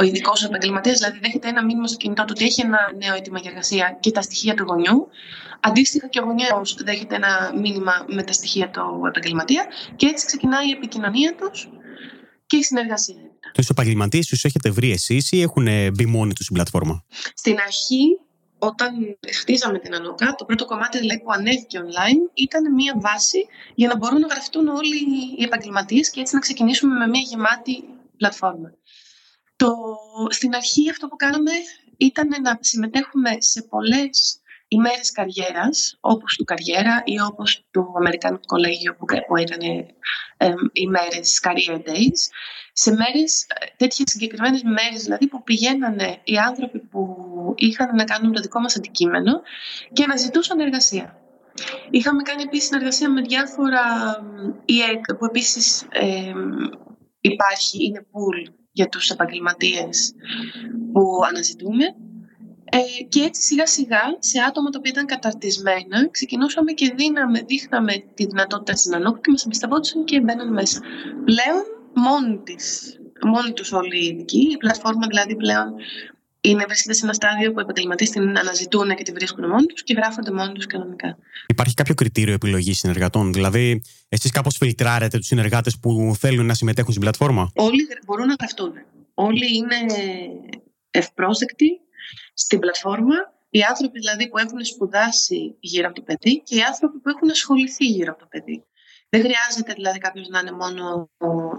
ο 0.00 0.02
ειδικός 0.02 0.44
επαγγελματίας, 0.44 0.98
δηλαδή 0.98 1.18
δέχεται 1.18 1.48
ένα 1.48 1.64
μήνυμα 1.64 1.86
στο 1.86 1.96
κινητό 1.96 2.24
του 2.24 2.32
ότι 2.36 2.44
έχει 2.44 2.60
ένα 2.60 2.78
νέο 2.96 3.14
αίτημα 3.14 3.38
για 3.38 3.50
εργασία 3.50 3.96
και 4.00 4.10
τα 4.10 4.22
στοιχεία 4.22 4.54
του 4.54 4.62
γονιού. 4.62 5.08
Αντίστοιχα 5.64 6.08
και 6.08 6.20
ο 6.20 6.24
γονιό 6.24 6.62
δέχεται 6.84 7.14
ένα 7.14 7.52
μήνυμα 7.60 8.04
με 8.08 8.22
τα 8.22 8.32
στοιχεία 8.32 8.70
του 8.70 9.02
επαγγελματία 9.06 9.66
και 9.96 10.06
έτσι 10.06 10.26
ξεκινάει 10.26 10.68
η 10.68 10.70
επικοινωνία 10.70 11.34
τους 11.34 11.68
και 12.46 12.56
η 12.56 12.62
συνεργασία. 12.62 13.16
Τους 13.54 13.68
επαγγελματίες 13.68 14.26
τους 14.26 14.44
έχετε 14.44 14.70
βρει 14.70 14.90
εσείς 14.90 15.32
ή 15.32 15.40
έχουν 15.40 15.66
μπει 15.92 16.06
μόνοι 16.06 16.32
τους 16.32 16.44
στην 16.44 16.56
πλατφόρμα; 16.56 17.04
Στην 17.34 17.58
αρχή 17.66 18.18
όταν 18.58 19.18
χτίζαμε 19.32 19.78
την 19.78 19.94
Ανόκα, 19.94 20.34
το 20.34 20.44
πρώτο 20.44 20.64
κομμάτι 20.64 20.98
δηλαδή, 20.98 21.20
που 21.20 21.32
ανέβηκε 21.32 21.78
online 21.78 22.30
ήταν 22.34 22.74
μια 22.74 22.94
βάση 22.96 23.46
για 23.74 23.88
να 23.88 23.96
μπορούν 23.96 24.20
να 24.20 24.26
γραφτούν 24.26 24.68
όλοι 24.68 24.96
οι 25.38 25.42
επαγγελματίες 25.42 26.10
και 26.10 26.20
έτσι 26.20 26.34
να 26.34 26.40
ξεκινήσουμε 26.40 26.94
με 26.98 27.06
μια 27.06 27.20
γεμάτη 27.20 27.84
πλατφόρμα. 28.16 28.72
Το, 29.56 29.74
στην 30.28 30.54
αρχή 30.54 30.90
αυτό 30.90 31.08
που 31.08 31.16
κάναμε 31.16 31.50
ήταν 31.96 32.28
να 32.42 32.58
συμμετέχουμε 32.60 33.30
σε 33.38 33.62
πολλές 33.62 34.41
ημέρες 34.72 35.12
καριέρας, 35.12 35.96
όπως 36.00 36.34
του 36.36 36.44
καριέρα 36.44 37.02
ή 37.04 37.20
όπως 37.20 37.64
του 37.70 37.92
Αμερικανικού 37.96 38.46
Κολέγιο 38.46 38.94
που, 38.94 39.04
που 39.26 39.36
ήταν 39.36 39.60
ε, 40.36 40.52
ημέρες 40.72 41.40
career 41.44 41.76
days, 41.76 42.20
σε 42.72 42.90
μέρες, 42.90 43.46
τέτοιες 43.76 44.10
συγκεκριμένες 44.10 44.62
μέρες 44.62 45.02
δηλαδή 45.02 45.26
που 45.28 45.42
πηγαίνανε 45.42 46.20
οι 46.24 46.36
άνθρωποι 46.36 46.78
που 46.78 47.06
είχαν 47.56 47.94
να 47.94 48.04
κάνουν 48.04 48.32
το 48.32 48.40
δικό 48.40 48.60
μας 48.60 48.76
αντικείμενο 48.76 49.42
και 49.92 50.06
να 50.06 50.16
ζητούσαν 50.16 50.60
εργασία. 50.60 51.16
Είχαμε 51.90 52.22
κάνει 52.22 52.42
επίσης 52.42 52.66
συνεργασία 52.66 53.10
με 53.10 53.20
διάφορα 53.20 53.82
ΙΕΚ 54.64 55.14
που 55.18 55.24
επίσης 55.24 55.86
ε, 55.90 56.32
υπάρχει, 57.20 57.84
είναι 57.84 58.06
pool 58.12 58.52
για 58.72 58.88
τους 58.88 59.10
επαγγελματίες 59.10 60.14
που 60.92 61.02
αναζητούμε 61.28 61.84
ε, 62.74 63.02
και 63.08 63.20
έτσι 63.20 63.42
σιγά 63.42 63.66
σιγά 63.66 64.02
σε 64.18 64.38
άτομα 64.48 64.70
τα 64.70 64.78
οποία 64.78 64.90
ήταν 64.94 65.06
καταρτισμένα 65.06 66.08
ξεκινούσαμε 66.10 66.72
και 66.72 66.92
δίναμε, 66.96 67.40
δείχναμε 67.46 67.92
τη 68.14 68.26
δυνατότητα 68.26 68.76
στην 68.76 68.94
ανώκη 68.94 69.20
και 69.20 69.30
μας 69.30 69.44
εμπιστευόντουσαν 69.44 70.04
και 70.04 70.20
μπαίναν 70.20 70.52
μέσα. 70.52 70.80
Πλέον 71.24 71.62
μόνοι, 71.94 72.38
της, 72.44 72.64
μόνοι 73.24 73.52
τους 73.52 73.72
όλοι 73.72 73.96
οι 74.02 74.06
ειδικοί, 74.06 74.42
η 74.50 74.56
πλατφόρμα 74.56 75.06
δηλαδή 75.06 75.36
πλέον 75.36 75.68
είναι, 76.40 76.64
βρίσκεται 76.66 76.94
σε 76.94 77.04
ένα 77.04 77.12
στάδιο 77.12 77.52
που 77.52 77.58
οι 77.58 77.62
επαγγελματίες 77.62 78.10
την 78.10 78.38
αναζητούν 78.38 78.94
και 78.94 79.02
τη 79.02 79.12
βρίσκουν 79.12 79.48
μόνοι 79.48 79.66
τους 79.66 79.82
και 79.82 79.94
γράφονται 79.94 80.32
μόνοι 80.32 80.52
τους 80.52 80.66
κανονικά. 80.66 81.18
Υπάρχει 81.46 81.74
κάποιο 81.74 81.94
κριτήριο 81.94 82.34
επιλογής 82.34 82.78
συνεργατών, 82.78 83.32
δηλαδή 83.32 83.82
εσείς 84.08 84.30
κάπως 84.30 84.56
φιλτράρετε 84.56 85.16
τους 85.18 85.26
συνεργάτες 85.26 85.78
που 85.78 86.14
θέλουν 86.18 86.46
να 86.46 86.54
συμμετέχουν 86.54 86.90
στην 86.90 87.02
πλατφόρμα; 87.02 87.50
Όλοι 87.54 87.86
μπορούν 88.06 88.26
να 88.26 88.34
γραφτούν. 88.38 88.72
Όλοι 89.14 89.56
είναι 89.56 89.76
ευπρόσδεκτοι 90.90 91.80
στην 92.34 92.58
πλατφόρμα 92.58 93.16
οι 93.50 93.62
άνθρωποι 93.62 93.98
δηλαδή 93.98 94.28
που 94.28 94.38
έχουν 94.38 94.64
σπουδάσει 94.64 95.56
γύρω 95.60 95.86
από 95.86 95.94
το 95.94 96.02
παιδί 96.02 96.42
και 96.42 96.56
οι 96.56 96.62
άνθρωποι 96.62 96.98
που 96.98 97.08
έχουν 97.08 97.30
ασχοληθεί 97.30 97.84
γύρω 97.84 98.10
από 98.12 98.20
το 98.20 98.26
παιδί. 98.30 98.66
Δεν 99.08 99.20
χρειάζεται 99.20 99.72
δηλαδή 99.72 99.98
κάποιος 99.98 100.28
να 100.28 100.38
είναι 100.38 100.52
μόνο 100.52 101.10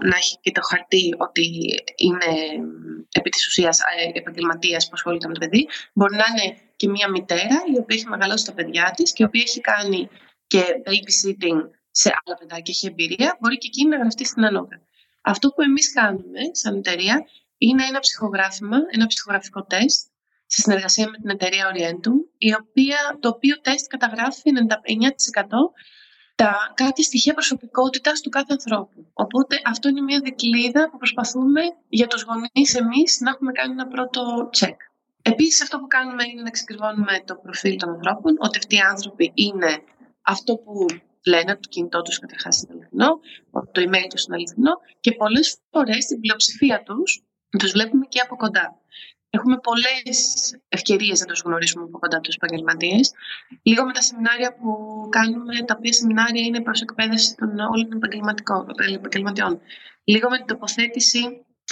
να 0.08 0.16
έχει 0.16 0.38
και 0.40 0.50
το 0.50 0.60
χαρτί 0.60 1.14
ότι 1.18 1.44
είναι 1.96 2.32
επί 3.12 3.30
της 3.30 3.46
ουσίας 3.46 3.78
ε, 3.80 4.18
επαγγελματίας 4.18 4.84
που 4.84 4.90
ασχολείται 4.94 5.26
με 5.26 5.34
το 5.34 5.40
παιδί. 5.40 5.68
Μπορεί 5.92 6.16
να 6.16 6.24
είναι 6.30 6.56
και 6.76 6.88
μια 6.88 7.08
μητέρα 7.10 7.56
η 7.74 7.78
οποία 7.78 7.96
έχει 7.96 8.08
μεγαλώσει 8.08 8.44
τα 8.44 8.52
παιδιά 8.52 8.92
της 8.96 9.12
και 9.12 9.22
η 9.22 9.26
οποία 9.26 9.42
έχει 9.46 9.60
κάνει 9.60 10.08
και 10.46 10.62
babysitting 10.86 11.60
σε 11.90 12.12
άλλα 12.18 12.36
παιδιά 12.38 12.60
και 12.60 12.70
έχει 12.70 12.86
εμπειρία, 12.86 13.36
μπορεί 13.40 13.58
και 13.58 13.66
εκείνη 13.66 13.88
να 13.88 13.98
γραφτεί 13.98 14.24
στην 14.24 14.44
ανώκα. 14.44 14.80
Αυτό 15.20 15.48
που 15.48 15.62
εμείς 15.62 15.92
κάνουμε 15.92 16.40
σαν 16.52 16.76
εταιρεία 16.76 17.24
είναι 17.58 17.84
ένα 17.84 17.98
ψυχογράφημα, 17.98 18.76
ένα 18.90 19.06
ψυχογραφικό 19.06 19.64
τεστ 19.64 20.12
σε 20.54 20.60
συνεργασία 20.60 21.08
με 21.08 21.16
την 21.16 21.30
εταιρεία 21.30 21.64
Orientum, 21.72 22.16
η 22.38 22.50
οποία, 22.62 22.98
το 23.20 23.28
οποίο 23.28 23.60
τεστ 23.60 23.86
καταγράφει 23.86 24.42
99% 24.44 25.10
τα 26.34 26.72
κάτι 26.74 27.02
στοιχεία 27.02 27.32
προσωπικότητας 27.32 28.20
του 28.20 28.30
κάθε 28.30 28.52
ανθρώπου. 28.58 29.10
Οπότε 29.12 29.60
αυτό 29.64 29.88
είναι 29.88 30.00
μια 30.00 30.20
δικλίδα 30.20 30.90
που 30.90 30.96
προσπαθούμε 30.96 31.60
για 31.88 32.06
τους 32.06 32.22
γονείς 32.22 32.74
εμείς 32.74 33.20
να 33.20 33.30
έχουμε 33.30 33.52
κάνει 33.52 33.72
ένα 33.72 33.86
πρώτο 33.86 34.20
check. 34.58 34.78
Επίσης, 35.22 35.62
αυτό 35.62 35.78
που 35.78 35.86
κάνουμε 35.86 36.22
είναι 36.24 36.42
να 36.42 36.48
εξακριβώνουμε 36.48 37.22
το 37.24 37.34
προφίλ 37.34 37.76
των 37.76 37.88
ανθρώπων, 37.88 38.36
ότι 38.38 38.58
αυτοί 38.58 38.74
οι 38.76 38.84
άνθρωποι 38.92 39.32
είναι 39.34 39.82
αυτό 40.22 40.56
που 40.56 40.86
λένε, 41.26 41.50
ότι 41.50 41.60
το 41.60 41.68
κινητό 41.68 42.02
τους 42.02 42.18
καταρχάς 42.18 42.62
είναι 42.62 42.72
αληθινό, 42.72 43.20
ότι 43.50 43.68
το 43.72 43.80
email 43.86 44.06
τους 44.08 44.24
είναι 44.24 44.36
αληθινό 44.36 44.72
και 45.00 45.12
πολλές 45.12 45.58
φορές 45.70 46.04
στην 46.04 46.20
πλειοψηφία 46.20 46.82
τους 46.82 47.22
τους 47.58 47.70
βλέπουμε 47.72 48.06
και 48.06 48.20
από 48.20 48.36
κοντά. 48.36 48.78
Έχουμε 49.36 49.58
πολλές 49.58 50.18
ευκαιρίες 50.68 51.20
να 51.20 51.26
τους 51.26 51.40
γνωρίσουμε 51.44 51.84
από 51.84 51.98
κοντά 51.98 52.20
τους 52.20 52.34
επαγγελματίες. 52.34 53.12
Λίγο 53.62 53.84
με 53.84 53.92
τα 53.92 54.00
σεμινάρια 54.00 54.54
που 54.54 54.68
κάνουμε, 55.08 55.54
τα 55.66 55.74
οποία 55.78 55.92
σεμινάρια 55.92 56.42
είναι 56.42 56.60
προς 56.62 56.80
εκπαίδευση 56.80 57.34
των 57.34 57.48
όλων 57.58 57.88
των 57.90 58.00
επαγγελματιών. 58.94 59.60
Λίγο 60.04 60.28
με 60.30 60.36
την 60.36 60.46
τοποθέτηση 60.46 61.20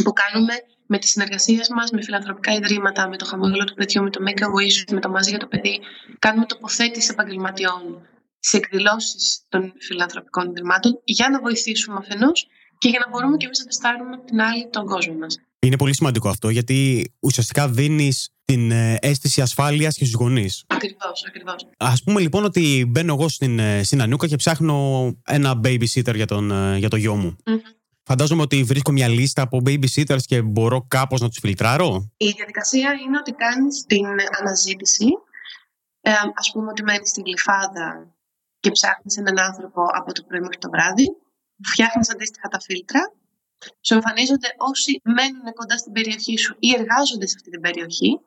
που 0.04 0.12
κάνουμε 0.12 0.54
με 0.86 0.98
τις 0.98 1.10
συνεργασίες 1.10 1.68
μας 1.68 1.90
με 1.90 2.02
φιλανθρωπικά 2.02 2.52
ιδρύματα, 2.52 3.08
με 3.08 3.16
το 3.16 3.24
χαμόγελο 3.24 3.64
του 3.64 3.74
παιδιού, 3.74 4.02
με 4.02 4.10
το 4.10 4.20
Make 4.26 4.40
a 4.40 4.48
Wish, 4.56 4.92
με 4.92 5.00
το 5.00 5.08
Μαζί 5.08 5.30
για 5.30 5.38
το 5.38 5.46
παιδί. 5.46 5.80
Κάνουμε 6.18 6.46
τοποθέτηση 6.46 7.08
επαγγελματιών 7.12 8.06
σε 8.38 8.56
εκδηλώσεις 8.56 9.46
των 9.48 9.72
φιλανθρωπικών 9.80 10.50
ιδρυμάτων 10.50 11.00
για 11.04 11.28
να 11.28 11.40
βοηθήσουμε 11.40 11.96
αφενός 11.98 12.46
και 12.78 12.88
για 12.88 12.98
να 12.98 13.08
μπορούμε 13.08 13.36
και 13.36 13.44
εμείς 13.46 13.58
να 13.58 13.64
τεστάρουμε 13.64 14.18
την 14.24 14.40
άλλη 14.40 14.68
τον 14.68 14.86
κόσμο 14.86 15.14
μας. 15.14 15.36
Είναι 15.66 15.76
πολύ 15.76 15.94
σημαντικό 15.94 16.28
αυτό 16.28 16.48
γιατί 16.48 17.10
ουσιαστικά 17.20 17.68
δίνεις 17.68 18.30
την 18.44 18.70
ε, 18.70 18.98
αίσθηση 19.00 19.40
ασφάλειας 19.40 19.96
και 19.96 20.04
στους 20.04 20.20
γονείς. 20.20 20.64
Ακριβώς, 20.66 21.24
ακριβώς. 21.26 21.66
Α 21.76 21.92
πούμε 22.04 22.20
λοιπόν 22.20 22.44
ότι 22.44 22.84
μπαίνω 22.88 23.12
εγώ 23.14 23.28
στην, 23.28 23.58
ε, 23.58 23.82
στην 23.82 24.02
Ανούκα 24.02 24.26
και 24.26 24.36
ψάχνω 24.36 25.06
ένα 25.24 25.60
babysitter 25.64 26.14
για, 26.14 26.26
τον, 26.26 26.50
ε, 26.50 26.78
για 26.78 26.88
το 26.88 26.96
γιο 26.96 27.14
μου. 27.14 27.36
Mm-hmm. 27.44 27.76
Φαντάζομαι 28.02 28.42
ότι 28.42 28.62
βρίσκω 28.62 28.92
μια 28.92 29.08
λίστα 29.08 29.42
από 29.42 29.62
babysitters 29.64 30.20
και 30.24 30.42
μπορώ 30.42 30.84
κάπως 30.88 31.20
να 31.20 31.28
τους 31.28 31.38
φιλτράρω; 31.40 32.10
Η 32.16 32.28
διαδικασία 32.30 32.92
είναι 33.06 33.18
ότι 33.18 33.32
κάνεις 33.32 33.84
την 33.86 34.06
αναζήτηση. 34.40 35.06
Ε, 36.00 36.10
ας 36.34 36.50
πούμε 36.52 36.68
ότι 36.70 36.82
μένεις 36.82 37.08
στην 37.08 37.22
Γλυφάδα 37.26 38.14
και 38.60 38.70
ψάχνεις 38.70 39.16
έναν 39.16 39.38
άνθρωπο 39.38 39.82
από 39.94 40.12
το 40.12 40.22
πρωί 40.22 40.40
μέχρι 40.40 40.58
το 40.58 40.70
βράδυ. 40.70 41.06
Φτιάχνεις 41.62 42.10
αντίστοιχα 42.10 42.48
τα 42.48 42.60
φίλτρα 42.60 43.12
σου 43.80 43.94
εμφανίζονται 43.94 44.48
όσοι 44.56 45.00
μένουν 45.04 45.46
κοντά 45.54 45.76
στην 45.76 45.92
περιοχή 45.92 46.36
σου 46.38 46.56
ή 46.58 46.68
εργάζονται 46.78 47.26
σε 47.26 47.34
αυτή 47.38 47.50
την 47.50 47.60
περιοχή 47.60 48.20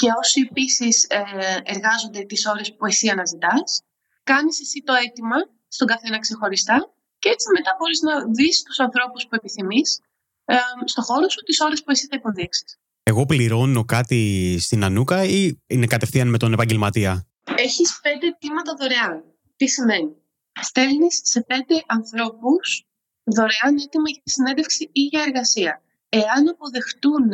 και 0.00 0.08
όσοι 0.20 0.46
επίσης 0.50 1.04
ε, 1.08 1.22
εργάζονται 1.64 2.20
τις 2.30 2.46
ώρες 2.46 2.74
που 2.76 2.86
εσύ 2.86 3.08
αναζητάς. 3.08 3.82
Κάνεις 4.22 4.60
εσύ 4.60 4.82
το 4.86 4.94
αίτημα 4.94 5.36
στον 5.68 5.86
καθένα 5.86 6.18
ξεχωριστά 6.18 6.92
και 7.18 7.28
έτσι 7.28 7.46
μετά 7.56 7.70
μπορείς 7.78 8.00
να 8.00 8.14
δεις 8.36 8.62
τους 8.62 8.78
ανθρώπους 8.78 9.22
που 9.22 9.34
επιθυμείς 9.34 10.00
ε, 10.44 10.56
στο 10.84 11.02
χώρο 11.02 11.28
σου 11.28 11.42
τις 11.42 11.60
ώρες 11.60 11.82
που 11.82 11.90
εσύ 11.90 12.06
θα 12.06 12.16
υποδείξεις. 12.16 12.78
Εγώ 13.02 13.26
πληρώνω 13.26 13.84
κάτι 13.84 14.56
στην 14.60 14.84
Ανούκα 14.84 15.24
ή 15.24 15.62
είναι 15.66 15.86
κατευθείαν 15.86 16.28
με 16.28 16.38
τον 16.38 16.52
επαγγελματία; 16.52 17.28
Έχεις 17.56 18.00
πέντε 18.02 18.26
αιτήματα 18.26 18.74
δωρεάν. 18.78 19.24
Τι 19.56 19.66
σημαίνει; 19.66 20.16
Στέλνεις 20.60 21.20
σε 21.24 21.40
πέντε 21.40 21.82
ανθρώπους 21.86 22.87
δωρεάν 23.36 23.72
έτοιμα 23.84 24.08
για 24.14 24.22
συνέντευξη 24.24 24.82
ή 24.92 25.02
για 25.12 25.22
εργασία. 25.26 25.72
Εάν 26.08 26.42
αποδεχτούν 26.48 27.28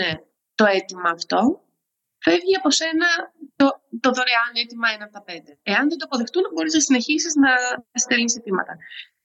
το 0.55 0.65
αίτημα 0.65 1.11
αυτό, 1.11 1.41
φεύγει 2.25 2.57
από 2.57 2.71
σένα 2.71 3.07
το, 3.57 3.67
το 4.05 4.11
δωρεάν 4.17 4.53
αίτημα 4.61 4.87
ένα 4.95 5.05
από 5.05 5.15
τα 5.19 5.23
πέντε. 5.23 5.51
Εάν 5.63 5.89
δεν 5.89 5.99
το 5.99 6.05
αποδεχτούν, 6.09 6.45
μπορείς 6.53 6.75
να 6.75 6.81
συνεχίσεις 6.81 7.35
να 7.45 7.51
στέλνεις 8.03 8.37
αιτήματα. 8.37 8.75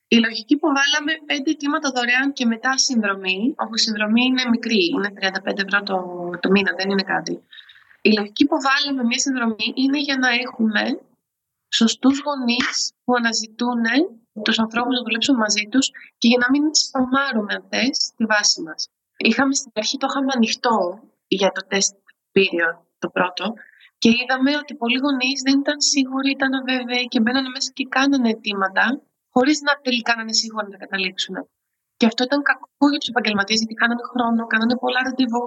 Η 0.07 0.17
λογική 0.25 0.55
που 0.57 0.67
βάλαμε 0.77 1.11
πέντε 1.25 1.49
αιτήματα 1.51 1.91
δωρεάν 1.95 2.33
και 2.33 2.45
μετά 2.45 2.77
συνδρομή, 2.77 3.53
όπου 3.57 3.75
η 3.75 3.83
συνδρομή 3.85 4.23
είναι 4.25 4.43
μικρή, 4.49 4.83
είναι 4.93 5.09
35 5.19 5.57
ευρώ 5.65 5.79
το, 5.89 5.97
το 6.39 6.49
μήνα, 6.49 6.71
δεν 6.77 6.89
είναι 6.89 7.05
κάτι. 7.13 7.43
Η 8.01 8.11
λογική 8.17 8.45
που 8.45 8.57
βάλαμε 8.67 9.03
μια 9.03 9.19
συνδρομή 9.19 9.67
είναι 9.75 9.99
για 9.99 10.17
να 10.17 10.29
έχουμε 10.29 10.83
σωστούς 11.69 12.21
γονείς 12.25 12.93
που 13.03 13.13
αναζητούν 13.15 13.81
τους 14.46 14.60
ανθρώπους 14.63 14.93
να 14.98 15.03
δουλέψουν 15.05 15.36
μαζί 15.43 15.63
τους 15.72 15.86
και 16.19 16.27
για 16.31 16.39
να 16.43 16.48
μην 16.53 16.63
σπαμάρουμε 16.84 17.53
αυτές 17.62 17.93
τη 18.17 18.24
βάση 18.31 18.62
μας. 18.65 18.81
Είχαμε 19.29 19.53
στην 19.60 19.72
αρχή 19.81 19.96
το 19.98 20.08
είχαμε 20.10 20.31
ανοιχτό 20.38 20.77
για 21.39 21.50
το 21.55 21.62
τεστ 21.72 21.93
period, 22.36 22.75
το 23.03 23.08
πρώτο, 23.15 23.46
και 24.01 24.10
είδαμε 24.19 24.51
ότι 24.62 24.72
πολλοί 24.81 24.98
γονείς 25.05 25.38
δεν 25.48 25.55
ήταν 25.63 25.77
σίγουροι, 25.91 26.29
ήταν 26.38 26.51
αβέβαιοι 26.60 27.05
και 27.12 27.19
μπαίνανε 27.22 27.50
μέσα 27.55 27.69
και 27.77 27.86
κάνανε 27.96 28.29
αιτήματα, 28.34 28.86
χωρίς 29.36 29.58
να 29.67 29.72
τελικά 29.86 30.12
να 30.15 30.22
είναι 30.24 30.38
σίγουροι 30.41 30.65
να 30.65 30.74
τα 30.75 30.79
καταλήξουν. 30.84 31.36
Και 32.00 32.05
αυτό 32.10 32.22
ήταν 32.29 32.39
κακό 32.50 32.86
για 32.91 33.00
τους 33.01 33.12
επαγγελματίες, 33.13 33.60
γιατί 33.62 33.75
κάνανε 33.81 34.03
χρόνο, 34.12 34.41
κάνανε 34.53 34.75
πολλά 34.84 35.00
ραντεβού. 35.08 35.43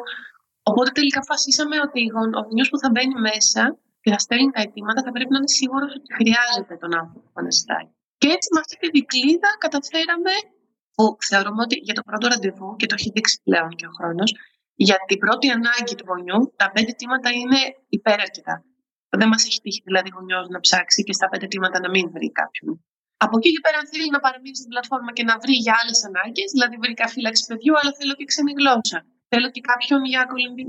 Οπότε 0.71 0.91
τελικά 0.99 1.19
αποφασίσαμε 1.23 1.77
ότι 1.87 2.01
ο 2.19 2.21
γονιός 2.47 2.69
που 2.71 2.79
θα 2.83 2.89
μπαίνει 2.93 3.17
μέσα 3.31 3.63
και 4.03 4.11
θα 4.15 4.19
στέλνει 4.25 4.51
τα 4.55 4.61
αιτήματα 4.65 5.01
θα 5.07 5.11
πρέπει 5.15 5.33
να 5.35 5.39
είναι 5.41 5.53
σίγουρος 5.61 5.91
ότι 5.99 6.09
χρειάζεται 6.19 6.75
τον 6.83 6.91
άνθρωπο 7.01 7.27
που 7.33 7.39
αναζητάει. 7.43 7.87
Και 8.23 8.31
έτσι 8.37 8.49
με 8.55 8.61
αυτή 8.65 8.77
τη 8.83 8.89
δικλίδα 8.97 9.51
καταφέραμε, 9.65 10.35
που 10.97 11.05
θεωρούμε 11.31 11.61
ότι 11.67 11.77
για 11.87 11.97
το 11.99 12.03
πρώτο 12.09 12.25
ραντεβού, 12.33 12.69
και 12.79 12.87
το 12.91 12.95
έχει 12.99 13.11
δείξει 13.17 13.37
πλέον 13.47 13.71
και 13.79 13.87
ο 13.91 13.93
χρόνος, 13.99 14.31
για 14.87 14.97
την 15.09 15.19
πρώτη 15.25 15.47
ανάγκη 15.57 15.95
του 15.99 16.07
γονιού, 16.11 16.41
τα 16.61 16.67
πέντε 16.75 16.93
τίματα 16.99 17.29
είναι 17.41 17.61
υπεραρκετά. 17.99 18.55
Δεν 19.21 19.29
μας 19.33 19.43
έχει 19.49 19.61
τύχει 19.65 19.83
δηλαδή 19.89 20.09
γονιός 20.17 20.47
να 20.55 20.59
ψάξει 20.67 21.01
και 21.07 21.15
στα 21.19 21.27
πέντε 21.31 21.47
τίματα 21.53 21.77
να 21.85 21.89
μην 21.95 22.05
βρει 22.15 22.29
κάποιον. 22.41 22.71
Από 23.25 23.35
εκεί 23.39 23.51
και 23.55 23.63
πέρα, 23.65 23.77
αν 23.83 23.87
θέλει 23.93 24.09
να 24.17 24.21
παραμείνει 24.25 24.59
στην 24.61 24.71
πλατφόρμα 24.73 25.11
και 25.17 25.25
να 25.31 25.35
βρει 25.43 25.55
για 25.65 25.75
άλλες 25.81 25.99
ανάγκες, 26.09 26.49
δηλαδή 26.55 26.77
βρήκα 26.85 27.07
φύλαξη 27.15 27.43
παιδιού, 27.51 27.75
αλλά 27.81 27.91
θέλω 27.99 28.13
και 28.19 28.27
ξένη 28.31 28.53
γλώσσα. 28.59 28.99
Θέλω 29.33 29.49
και 29.55 29.63
κάποιον 29.71 30.01
για 30.13 30.23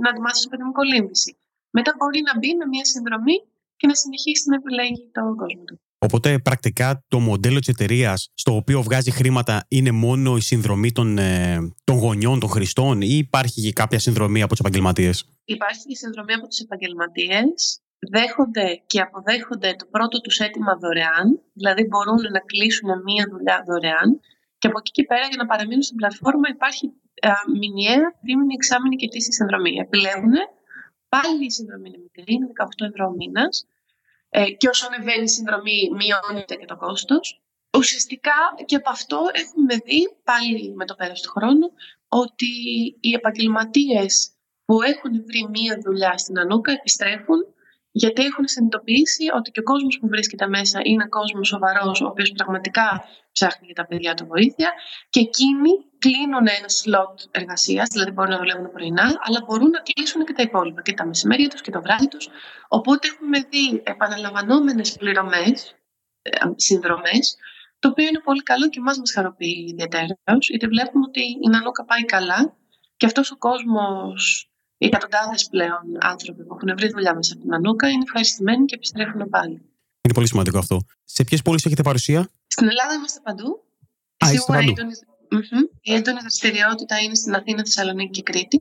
να 0.05 0.09
του 0.13 0.21
μάθει 0.25 0.39
παιδί 0.49 0.63
μου 0.67 0.73
κολύμβηση. 0.79 1.31
Μετά 1.77 1.91
μπορεί 1.97 2.21
να 2.29 2.33
μπει 2.37 2.49
με 2.59 2.65
μια 2.73 2.85
συνδρομή 2.93 3.37
και 3.79 3.85
να 3.91 3.95
συνεχίσει 4.01 4.45
να 4.51 4.55
επιλέγει 4.61 5.01
τον 5.17 5.35
κόσμο 5.41 5.63
του. 5.69 5.77
Οπότε 6.03 6.39
πρακτικά 6.39 7.03
το 7.07 7.19
μοντέλο 7.19 7.59
της 7.59 7.67
εταιρείας 7.67 8.29
στο 8.33 8.55
οποίο 8.55 8.81
βγάζει 8.81 9.11
χρήματα 9.11 9.65
είναι 9.67 9.91
μόνο 9.91 10.35
η 10.35 10.41
συνδρομή 10.41 10.91
των, 10.91 11.17
ε, 11.17 11.57
των 11.83 11.95
γονιών, 11.97 12.39
των 12.39 12.49
χρηστών 12.49 13.01
ή 13.01 13.15
υπάρχει 13.27 13.61
και 13.61 13.71
κάποια 13.71 13.99
συνδρομή 13.99 14.41
από 14.41 14.49
τους 14.49 14.59
επαγγελματίες; 14.59 15.25
Υπάρχει 15.45 15.83
και 15.87 15.95
συνδρομή 15.95 16.33
από 16.33 16.47
τους 16.47 16.59
επαγγελματίες. 16.59 17.81
Δέχονται 18.11 18.81
και 18.85 18.99
αποδέχονται 19.01 19.75
το 19.79 19.85
πρώτο 19.91 20.21
τους 20.21 20.39
αίτημα 20.39 20.73
δωρεάν, 20.81 21.27
δηλαδή 21.53 21.83
μπορούν 21.89 22.21
να 22.35 22.39
κλείσουν 22.39 22.89
μία 23.07 23.23
δουλειά 23.31 23.63
δωρεάν 23.67 24.09
και 24.57 24.67
από 24.67 24.77
εκεί 24.81 24.91
και 24.91 25.03
πέρα 25.03 25.25
για 25.31 25.37
να 25.41 25.45
παραμείνουν 25.45 25.85
στην 25.87 25.97
πλατφόρμα 25.99 26.47
υπάρχει 26.57 26.85
α, 27.31 27.33
μηνιαία, 27.61 28.05
τρίμηνη, 28.21 28.53
εξάμηνη 28.59 28.95
και 28.95 29.07
τύση 29.07 29.31
συνδρομή. 29.31 29.73
Επιλέγουν, 29.85 30.35
πάλι 31.13 31.45
η 31.49 31.51
συνδρομή 31.57 31.87
είναι 31.89 32.01
μικρή, 32.07 32.33
είναι 32.33 32.47
18 32.63 32.89
ευρώ 32.89 33.05
ο 33.11 33.15
μήνας, 33.19 33.53
ε, 34.35 34.51
και 34.51 34.67
όσο 34.67 34.87
ανεβαίνει 34.87 35.23
η 35.23 35.27
συνδρομή 35.27 35.89
μειώνεται 35.91 36.55
και 36.55 36.65
το 36.65 36.75
κόστος. 36.75 37.41
Ουσιαστικά 37.77 38.31
και 38.65 38.75
από 38.75 38.89
αυτό 38.89 39.19
έχουμε 39.33 39.75
δει 39.85 40.17
πάλι 40.23 40.73
με 40.75 40.85
το 40.85 40.95
πέρας 40.95 41.21
του 41.21 41.29
χρόνου 41.29 41.71
ότι 42.07 42.51
οι 42.99 43.13
επαγγελματίες 43.13 44.33
που 44.65 44.81
έχουν 44.81 45.25
βρει 45.25 45.47
μία 45.49 45.81
δουλειά 45.85 46.17
στην 46.17 46.39
Ανούκα 46.39 46.71
επιστρέφουν 46.71 47.52
γιατί 47.95 48.23
έχουν 48.23 48.47
συνειδητοποιήσει 48.47 49.25
ότι 49.37 49.51
και 49.51 49.59
ο 49.59 49.63
κόσμος 49.63 49.99
που 49.99 50.07
βρίσκεται 50.07 50.47
μέσα 50.47 50.79
είναι 50.83 51.05
κόσμος 51.07 51.47
σοβαρός, 51.47 52.01
ο 52.01 52.05
οποίος 52.05 52.31
πραγματικά 52.31 53.05
ψάχνει 53.31 53.65
για 53.65 53.75
τα 53.75 53.85
παιδιά 53.85 54.13
του 54.13 54.25
βοήθεια 54.25 54.71
και 55.09 55.19
εκείνοι 55.19 55.69
κλείνουν 55.97 56.47
ένα 56.57 56.69
σλότ 56.69 57.19
εργασίας, 57.31 57.87
δηλαδή 57.91 58.11
μπορούν 58.11 58.31
να 58.31 58.37
δουλεύουν 58.37 58.71
πρωινά, 58.71 59.19
αλλά 59.19 59.43
μπορούν 59.45 59.69
να 59.69 59.79
κλείσουν 59.79 60.25
και 60.25 60.33
τα 60.33 60.43
υπόλοιπα, 60.43 60.81
και 60.81 60.93
τα 60.93 61.05
μεσημέρια 61.05 61.49
τους 61.49 61.61
και 61.61 61.71
το 61.71 61.81
βράδυ 61.81 62.07
τους. 62.07 62.29
Οπότε 62.67 63.07
έχουμε 63.07 63.39
δει 63.39 63.81
επαναλαμβανόμενες 63.83 64.97
πληρωμές, 64.97 65.75
ε, 66.21 66.29
συνδρομές, 66.55 67.35
το 67.79 67.89
οποίο 67.89 68.07
είναι 68.07 68.19
πολύ 68.19 68.43
καλό 68.43 68.69
και 68.69 68.79
εμάς 68.79 68.97
μας 68.97 69.11
χαροποιεί 69.11 69.65
ιδιαίτερα, 69.69 70.17
γιατί 70.39 70.67
βλέπουμε 70.67 71.05
ότι 71.07 71.21
η 71.21 71.47
Νανόκα 71.49 71.85
πάει 71.85 72.05
καλά 72.05 72.55
και 72.97 73.05
αυτός 73.05 73.31
ο 73.31 73.37
κόσμος 73.37 74.47
οι 74.47 74.52
εκατοντάδες 74.77 75.47
πλέον 75.49 75.83
άνθρωποι 75.99 76.43
που 76.43 76.53
έχουν 76.55 76.77
βρει 76.77 76.89
δουλειά 76.89 77.15
μέσα 77.15 77.33
από 77.33 77.41
την 77.41 77.53
Ανούκα 77.53 77.89
είναι 77.89 78.03
ευχαριστημένοι 78.05 78.65
και 78.65 78.75
επιστρέφουν 78.75 79.29
πάλι. 79.29 79.57
Είναι 80.01 80.13
πολύ 80.13 80.27
σημαντικό 80.27 80.57
αυτό. 80.57 80.81
Σε 81.03 81.23
ποιες 81.23 81.41
πόλεις 81.41 81.65
έχετε 81.65 81.81
παρουσία, 81.81 82.29
Στην 82.47 82.67
Ελλάδα 82.67 82.93
είμαστε 82.93 83.19
παντού. 83.23 83.63
Α, 84.25 84.27
Σίγουρα 84.27 84.61
η 84.61 84.67
έντονη, 84.69 84.93
η 85.81 85.93
έντονη 85.93 86.19
δραστηριότητα 86.19 86.99
είναι 86.99 87.15
στην 87.15 87.35
Αθήνα, 87.35 87.63
Θεσσαλονίκη 87.63 88.21
και 88.21 88.31
Κρήτη 88.31 88.57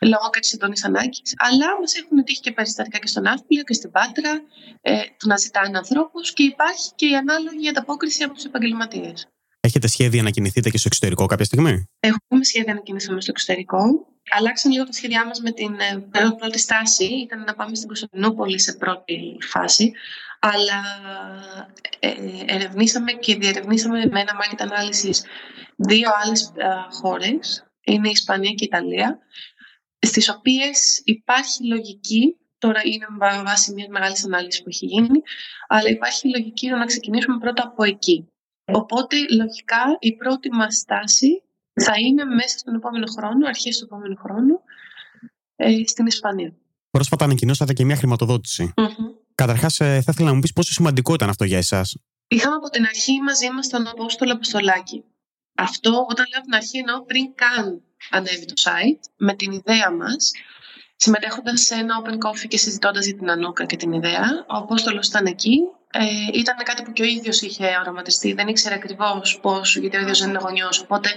λόγω 0.00 0.30
και 0.32 0.40
της 0.40 0.52
έντονης 0.52 0.84
ανάγκης. 0.84 1.34
Αλλά 1.36 1.66
μας 1.80 1.94
έχουν 1.94 2.24
τύχει 2.24 2.40
και 2.40 2.52
περιστατικά 2.52 2.98
και 2.98 3.06
στον 3.06 3.22
Ναύπλιο 3.22 3.62
και 3.62 3.72
στην 3.72 3.90
Πάτρα, 3.90 4.32
ε, 4.80 5.00
του 5.18 5.28
να 5.28 5.36
ζητάνε 5.36 5.78
ανθρώπους 5.78 6.32
και 6.32 6.42
υπάρχει 6.42 6.90
και 6.94 7.06
η 7.06 7.16
ανάλογη 7.16 7.68
ανταπόκριση 7.68 8.22
από 8.22 8.34
τους 8.34 8.44
επαγγελματίες. 8.44 9.28
Έχετε 9.60 9.88
σχέδια 9.88 10.22
να 10.22 10.30
κινηθείτε 10.30 10.70
και 10.70 10.78
στο 10.78 10.88
εξωτερικό 10.90 11.26
κάποια 11.26 11.44
στιγμή; 11.44 11.84
Έχουμε 12.00 12.44
σχέδια 12.44 12.74
να 12.74 12.80
κινηθούμε 12.80 13.20
στο 13.20 13.30
εξωτερικό. 13.30 14.06
Αλλάξαν 14.30 14.72
λίγο 14.72 14.84
τα 14.84 14.92
σχέδιά 14.92 15.26
μας 15.26 15.40
με 15.40 15.50
την 15.50 15.74
ε, 15.80 16.06
πρώτη 16.38 16.58
στάση. 16.58 17.04
Ήταν 17.04 17.44
να 17.44 17.54
πάμε 17.54 17.74
στην 17.74 17.86
Κωνσταντινούπολη 17.86 18.60
σε 18.60 18.72
πρώτη 18.72 19.36
φάση. 19.40 19.92
Αλλά 20.40 20.82
ε, 21.98 22.14
ερευνήσαμε 22.46 23.12
και 23.12 23.36
διερευνήσαμε 23.36 24.06
με 24.06 24.20
ένα 24.20 24.32
market 24.40 24.62
analysis 24.66 25.16
δύο 25.76 26.10
άλλες 26.22 26.52
χώρες. 26.90 27.64
Είναι 27.84 28.08
η 28.08 28.10
Ισπανία 28.10 28.50
και 28.50 28.64
η 28.64 28.68
Ιταλία 28.72 29.18
στις 30.00 30.28
οποίες 30.28 31.02
υπάρχει 31.04 31.66
λογική, 31.66 32.36
τώρα 32.58 32.80
είναι 32.84 33.06
βάση 33.44 33.72
μιας 33.72 33.88
μεγάλης 33.88 34.24
ανάλυσης 34.24 34.62
που 34.62 34.68
έχει 34.68 34.86
γίνει, 34.86 35.22
αλλά 35.68 35.88
υπάρχει 35.88 36.28
λογική 36.28 36.68
να 36.68 36.84
ξεκινήσουμε 36.84 37.38
πρώτα 37.38 37.62
από 37.62 37.84
εκεί. 37.84 38.28
Οπότε, 38.64 39.16
λογικά, 39.30 39.96
η 39.98 40.16
πρώτη 40.16 40.50
μας 40.50 40.76
στάση 40.76 41.42
θα 41.72 41.92
είναι 42.06 42.24
μέσα 42.24 42.58
στον 42.58 42.74
επόμενο 42.74 43.06
χρόνο, 43.06 43.46
αρχές 43.46 43.78
του 43.78 43.84
επόμενου 43.84 44.16
χρόνου, 44.16 44.60
ε, 45.56 45.86
στην 45.86 46.06
Ισπανία. 46.06 46.52
Πρόσφατα 46.90 47.24
ανακοινώσατε 47.24 47.72
και 47.72 47.84
μια 47.84 47.96
χρηματοδότηση. 47.96 48.72
Mm-hmm. 48.76 49.10
Καταρχάς, 49.34 49.80
ε, 49.80 50.00
θα 50.04 50.10
ήθελα 50.12 50.28
να 50.28 50.34
μου 50.34 50.40
πεις 50.40 50.52
πόσο 50.52 50.72
σημαντικό 50.72 51.14
ήταν 51.14 51.28
αυτό 51.28 51.44
για 51.44 51.58
εσάς. 51.58 51.96
Είχαμε 52.28 52.54
από 52.54 52.68
την 52.68 52.84
αρχή 52.84 53.20
μαζί 53.20 53.50
μας 53.50 53.68
τον 53.68 53.86
Απόστολο 53.88 54.32
Αποστολάκη. 54.32 55.04
Αυτό, 55.54 55.90
όταν 55.90 56.26
λέω 56.30 56.38
από 56.38 56.44
την 56.44 56.54
αρχή, 56.54 56.78
εννοώ 56.78 57.04
πριν 57.04 57.34
καν 57.34 57.82
ανέβει 58.10 58.44
το 58.44 58.54
site 58.56 59.02
με 59.16 59.34
την 59.34 59.52
ιδέα 59.52 59.90
μας 59.90 60.32
συμμετέχοντας 60.96 61.60
σε 61.60 61.74
ένα 61.74 62.02
open 62.02 62.12
coffee 62.12 62.48
και 62.48 62.58
συζητώντας 62.58 63.06
για 63.06 63.16
την 63.16 63.30
Ανούκα 63.30 63.64
και 63.64 63.76
την 63.76 63.92
ιδέα. 63.92 64.24
Ο 64.48 64.56
Απόστολος 64.56 65.06
ήταν 65.06 65.26
εκεί. 65.26 65.58
Ε, 65.92 66.38
ήταν 66.38 66.56
κάτι 66.56 66.82
που 66.82 66.92
και 66.92 67.02
ο 67.02 67.04
ίδιος 67.04 67.40
είχε 67.40 67.76
οραματιστεί. 67.80 68.32
Δεν 68.32 68.48
ήξερε 68.48 68.74
ακριβώς 68.74 69.38
πώς, 69.42 69.76
γιατί 69.76 69.96
ο 69.96 70.00
ίδιος 70.00 70.20
δεν 70.20 70.28
είναι 70.28 70.38
γονιός. 70.42 70.80
Οπότε 70.80 71.08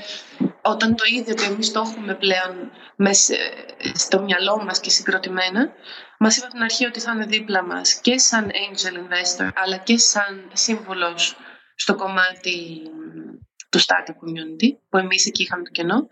όταν 0.61 0.95
το 0.95 1.03
ίδιο 1.17 1.33
και 1.33 1.45
εμείς 1.45 1.71
το 1.71 1.79
έχουμε 1.79 2.13
πλέον 2.13 2.71
μέσα, 2.95 3.33
στο 3.93 4.21
μυαλό 4.21 4.63
μας 4.63 4.79
και 4.79 4.89
συγκροτημένα, 4.89 5.71
μας 6.19 6.37
είπε 6.37 6.45
από 6.45 6.53
την 6.53 6.63
αρχή 6.63 6.85
ότι 6.85 6.99
θα 6.99 7.11
είναι 7.11 7.25
δίπλα 7.25 7.63
μας 7.63 7.93
και 7.93 8.17
σαν 8.17 8.51
angel 8.51 8.95
investor, 8.95 9.49
αλλά 9.53 9.77
και 9.77 9.97
σαν 9.97 10.49
σύμβολος 10.53 11.35
στο 11.75 11.95
κομμάτι 11.95 12.81
του 13.69 13.79
startup 13.79 14.11
community, 14.11 14.77
που 14.89 14.97
εμείς 14.97 15.25
εκεί 15.25 15.41
είχαμε 15.43 15.63
το 15.63 15.69
κενό. 15.69 16.07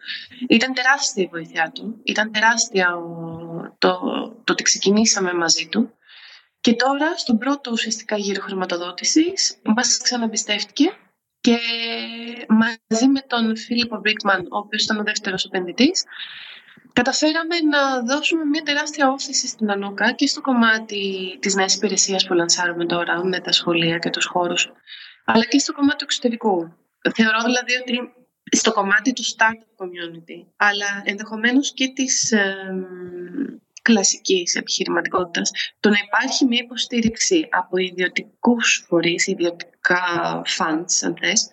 Ήταν 0.50 0.74
τεράστια 0.74 1.24
η 1.24 1.28
βοήθειά 1.28 1.72
του. 1.74 2.02
Ήταν 2.04 2.32
τεράστια 2.32 2.88
το, 3.78 4.00
το 4.44 4.52
ότι 4.52 4.64
ξεκινήσαμε 4.64 5.34
μαζί 5.34 5.68
του. 5.68 5.94
Και 6.62 6.74
τώρα, 6.74 7.18
στον 7.18 7.38
πρώτο 7.38 7.72
ουσιαστικά 7.72 8.18
γύρο 8.18 8.42
χρηματοδότησης, 8.42 9.62
μας 9.64 9.98
ξαναμπιστεύτηκε 9.98 10.94
και 11.42 11.58
μαζί 12.90 13.08
με 13.08 13.22
τον 13.28 13.58
Φίλιππο 13.58 13.98
Μπρίκμαν, 13.98 14.48
ο 14.50 14.58
οποίος 14.58 14.84
ήταν 14.84 15.00
ο 15.00 15.04
δεύτερος 15.04 15.46
επενδυτής, 15.46 16.04
καταφέραμε 16.94 17.60
να 17.60 18.02
δώσουμε 18.02 18.46
μια 18.46 18.62
τεράστια 18.64 19.12
όθηση 19.12 19.48
στην 19.48 19.72
Ανούκα 19.72 20.12
και 20.12 20.28
στο 20.28 20.42
κομμάτι 20.42 21.38
της 21.40 21.56
νέας 21.56 21.76
υπηρεσίας 21.76 22.26
που 22.28 22.34
λανσάρουμε 22.34 22.86
τώρα 22.86 23.26
με 23.26 23.40
τα 23.40 23.52
σχολεία 23.52 23.98
και 23.98 24.10
τους 24.10 24.26
χώρους, 24.26 24.72
αλλά 25.26 25.46
και 25.46 25.60
στο 25.60 25.74
κομμάτι 25.74 25.98
του 25.98 26.04
εξωτερικού. 26.04 26.74
Θεωρώ 27.16 27.42
δηλαδή 27.44 27.76
ότι 27.76 28.14
στο 28.52 28.74
κομμάτι 28.74 29.14
του 29.14 29.24
startup 29.24 29.84
community, 29.84 30.46
αλλά 30.56 31.02
ενδεχομένως 31.04 31.74
και 31.74 31.88
της 31.88 32.32
ε, 32.32 32.56
κλασικής 33.82 34.56
επιχειρηματικότητας, 34.56 35.52
το 35.80 35.90
να 35.90 35.98
υπάρχει 36.06 36.46
μια 36.46 36.62
υποστήριξη 36.64 37.48
από 37.52 37.78
ιδιωτικούς 37.78 38.86
φορείς, 38.88 39.28
ιδιωτικά 39.28 40.02
funds, 40.58 40.94
αν 41.06 41.16
θες, 41.20 41.50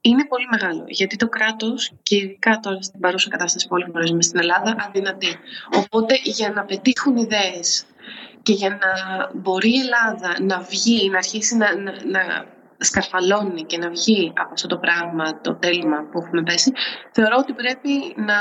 είναι 0.00 0.26
πολύ 0.26 0.46
μεγάλο. 0.50 0.84
Γιατί 0.86 1.16
το 1.16 1.28
κράτος, 1.28 1.92
και 2.02 2.16
ειδικά 2.16 2.60
τώρα 2.60 2.82
στην 2.82 3.00
παρούσα 3.00 3.28
κατάσταση 3.28 3.66
που 3.66 3.74
όλοι 3.74 3.84
γνωρίζουμε 3.88 4.22
στην 4.22 4.38
Ελλάδα, 4.38 4.76
αδυνατεί. 4.78 5.36
Οπότε 5.76 6.14
για 6.22 6.50
να 6.50 6.64
πετύχουν 6.64 7.16
ιδέες 7.16 7.86
και 8.42 8.52
για 8.52 8.68
να 8.68 9.30
μπορεί 9.34 9.70
η 9.70 9.78
Ελλάδα 9.78 10.36
να 10.40 10.60
βγει, 10.60 11.10
να 11.10 11.16
αρχίσει 11.16 11.56
να, 11.56 11.76
να, 11.76 11.92
να 12.04 12.46
σκαρφαλώνει 12.78 13.64
και 13.64 13.78
να 13.78 13.90
βγει 13.90 14.32
από 14.36 14.52
αυτό 14.52 14.68
το 14.68 14.78
πράγμα, 14.78 15.40
το 15.40 15.54
τέλμα 15.54 16.08
που 16.10 16.18
έχουμε 16.18 16.42
πέσει, 16.42 16.72
θεωρώ 17.12 17.36
ότι 17.38 17.52
πρέπει 17.52 18.14
να. 18.16 18.34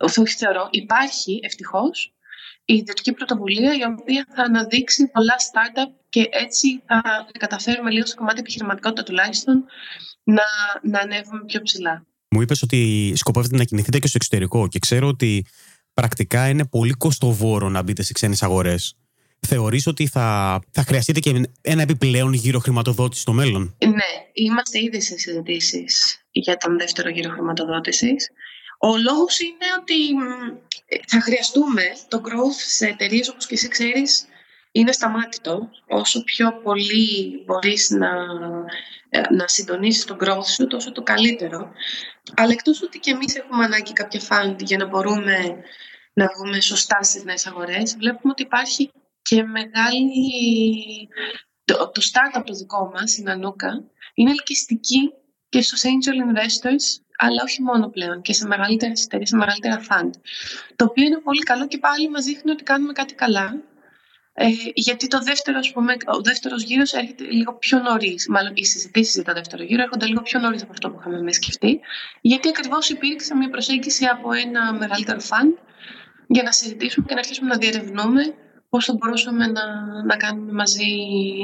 Όχι 0.00 0.36
θεωρώ, 0.36 0.68
υπάρχει 0.70 1.40
ευτυχώς 1.42 2.14
η 2.70 2.74
ιδιωτική 2.74 3.12
πρωτοβουλία 3.12 3.72
η 3.74 3.84
οποία 3.92 4.26
θα 4.34 4.42
αναδείξει 4.42 5.06
πολλά 5.06 5.34
startup 5.48 5.90
και 6.08 6.28
έτσι 6.30 6.82
θα 6.86 7.02
καταφέρουμε 7.38 7.90
λίγο 7.90 8.06
στο 8.06 8.16
κομμάτι 8.16 8.40
επιχειρηματικότητα 8.40 9.02
τουλάχιστον 9.02 9.64
να, 10.22 10.42
να 10.82 10.98
ανέβουμε 10.98 11.44
πιο 11.46 11.62
ψηλά. 11.62 12.06
Μου 12.30 12.40
είπες 12.40 12.62
ότι 12.62 13.12
σκοπεύετε 13.16 13.56
να 13.56 13.64
κινηθείτε 13.64 13.98
και 13.98 14.06
στο 14.06 14.16
εξωτερικό 14.16 14.68
και 14.68 14.78
ξέρω 14.78 15.06
ότι 15.08 15.46
πρακτικά 15.94 16.48
είναι 16.48 16.66
πολύ 16.66 16.92
κοστοβόρο 16.92 17.68
να 17.68 17.82
μπείτε 17.82 18.02
σε 18.02 18.12
ξένες 18.12 18.42
αγορές 18.42 18.96
θεωρείς 19.46 19.86
ότι 19.86 20.06
θα, 20.06 20.60
θα 20.70 20.82
χρειαστείτε 20.82 21.20
και 21.20 21.42
ένα 21.60 21.82
επιπλέον 21.82 22.32
γύρο 22.32 22.58
χρηματοδότησης 22.58 23.22
στο 23.22 23.32
μέλλον; 23.32 23.76
Ναι, 23.84 24.10
είμαστε 24.32 24.78
ήδη 24.82 25.00
σε 25.00 25.18
συζητήσεις 25.18 26.24
για 26.30 26.56
τον 26.56 26.78
δεύτερο 26.78 27.08
γύρο 27.08 27.30
χρηματοδότησης. 27.30 28.30
Ο 28.78 28.96
λόγος 28.96 29.40
είναι 29.40 29.66
ότι 29.80 29.94
θα 31.06 31.20
χρειαστούμε 31.20 31.82
το 32.08 32.20
growth 32.24 32.60
σε 32.66 32.86
εταιρείες 32.86 33.28
όπως 33.28 33.46
και 33.46 33.54
εσύ 33.54 33.68
ξέρεις 33.68 34.26
είναι 34.72 34.92
σταμάτητο. 34.92 35.70
Όσο 35.86 36.24
πιο 36.24 36.60
πολύ 36.62 37.42
μπορείς 37.46 37.90
να, 37.90 38.10
ε, 39.08 39.20
να 39.34 39.48
συντονίσεις 39.48 40.04
το 40.04 40.16
growth 40.20 40.46
σου, 40.46 40.66
τόσο 40.66 40.92
το 40.92 41.02
καλύτερο. 41.02 41.72
Αλλά 42.36 42.52
εκτός 42.52 42.82
ότι 42.82 42.98
και 42.98 43.10
εμείς 43.10 43.36
έχουμε 43.36 43.64
ανάγκη 43.64 43.92
κάποια 43.92 44.20
fund 44.28 44.56
για 44.58 44.78
να 44.78 44.86
μπορούμε 44.86 45.62
να 46.12 46.26
βγούμε 46.36 46.60
σωστά 46.60 47.02
στις 47.02 47.24
νέες 47.24 47.46
αγορές, 47.46 47.96
βλέπουμε 47.96 48.32
ότι 48.32 48.42
υπάρχει 48.42 48.90
και 49.22 49.42
μεγάλη... 49.42 50.08
Το, 51.64 51.90
το 51.90 52.02
startup 52.12 52.42
το 52.44 52.54
δικό 52.54 52.90
μας, 52.94 53.16
η 53.16 53.22
Νανούκα, 53.22 53.84
είναι 54.14 54.30
ελκυστική 54.30 55.12
και 55.48 55.62
στους 55.62 55.82
angel 55.84 56.16
investors, 56.28 57.02
αλλά 57.18 57.42
όχι 57.42 57.62
μόνο 57.62 57.88
πλέον, 57.88 58.20
και 58.22 58.32
σε 58.32 58.46
μεγαλύτερες 58.46 59.04
εταιρείες, 59.04 59.28
σε 59.28 59.36
μεγαλύτερα 59.36 59.80
fund. 59.88 60.10
Το 60.76 60.84
οποίο 60.84 61.04
είναι 61.04 61.20
πολύ 61.24 61.42
καλό 61.42 61.66
και 61.66 61.78
πάλι 61.78 62.10
μας 62.10 62.24
δείχνει 62.24 62.50
ότι 62.50 62.62
κάνουμε 62.62 62.92
κάτι 62.92 63.14
καλά. 63.14 63.54
Ε, 64.40 64.46
γιατί 64.74 65.06
το 65.06 65.18
δεύτερο, 65.22 65.58
ας 65.58 65.72
πούμε, 65.72 65.92
ο 66.06 66.20
δεύτερος 66.20 66.62
γύρος 66.62 66.92
έρχεται 66.92 67.24
λίγο 67.24 67.52
πιο 67.54 67.78
νωρίς. 67.78 68.28
Μάλλον 68.28 68.52
οι 68.54 68.64
συζητήσεις 68.64 69.14
για 69.14 69.24
το 69.24 69.32
δεύτερο 69.32 69.62
γύρο 69.62 69.82
έρχονται 69.82 70.06
λίγο 70.06 70.22
πιο 70.22 70.40
νωρίς 70.40 70.62
από 70.62 70.72
αυτό 70.72 70.90
που 70.90 70.96
είχαμε 71.00 71.16
εμείς 71.16 71.36
σκεφτεί. 71.36 71.80
Γιατί 72.20 72.48
ακριβώς 72.48 72.90
υπήρξε 72.90 73.34
μια 73.34 73.50
προσέγγιση 73.50 74.04
από 74.04 74.32
ένα 74.32 74.72
μεγαλύτερο 74.72 75.18
fund 75.20 75.52
για 76.26 76.42
να 76.42 76.52
συζητήσουμε 76.52 77.06
και 77.08 77.14
να 77.14 77.20
αρχίσουμε 77.20 77.48
να 77.48 77.56
διερευνούμε 77.56 78.22
πώς 78.68 78.84
θα 78.84 78.94
μπορούσαμε 78.98 79.46
να, 79.46 79.64
να 80.04 80.16
κάνουμε 80.16 80.52
μαζί, 80.52 80.86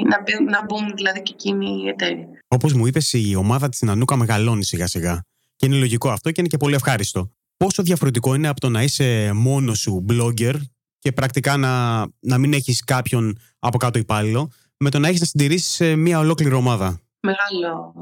να, 0.09 0.17
να 0.51 0.65
μπουν 0.65 0.91
δηλαδή 0.95 1.21
και 1.21 1.31
εκείνοι 1.33 1.81
οι 1.83 1.87
εταίροι. 1.87 2.27
Όπως 2.47 2.73
μου 2.73 2.85
είπες, 2.85 3.13
η 3.13 3.35
ομάδα 3.35 3.69
της 3.69 3.81
Νανούκα 3.81 4.15
μεγαλώνει 4.15 4.65
σιγά 4.65 4.87
σιγά. 4.87 5.21
Και 5.55 5.65
είναι 5.65 5.75
λογικό 5.75 6.09
αυτό 6.09 6.31
και 6.31 6.39
είναι 6.39 6.49
και 6.49 6.57
πολύ 6.57 6.75
ευχάριστο. 6.75 7.31
Πόσο 7.57 7.83
διαφορετικό 7.83 8.35
είναι 8.35 8.47
από 8.47 8.59
το 8.59 8.69
να 8.69 8.83
είσαι 8.83 9.31
μόνο 9.33 9.73
σου 9.73 10.05
blogger 10.09 10.55
και 10.99 11.11
πρακτικά 11.11 11.57
να, 11.57 12.03
να 12.19 12.37
μην 12.37 12.53
έχεις 12.53 12.83
κάποιον 12.83 13.39
από 13.59 13.77
κάτω 13.77 13.99
υπάλληλο, 13.99 14.51
με 14.77 14.89
το 14.89 14.99
να 14.99 15.07
έχεις 15.07 15.19
να 15.19 15.25
συντηρήσεις 15.25 15.95
μια 15.95 16.19
ολόκληρη 16.19 16.53
ομάδα; 16.53 16.99
Μεγάλο. 17.19 17.93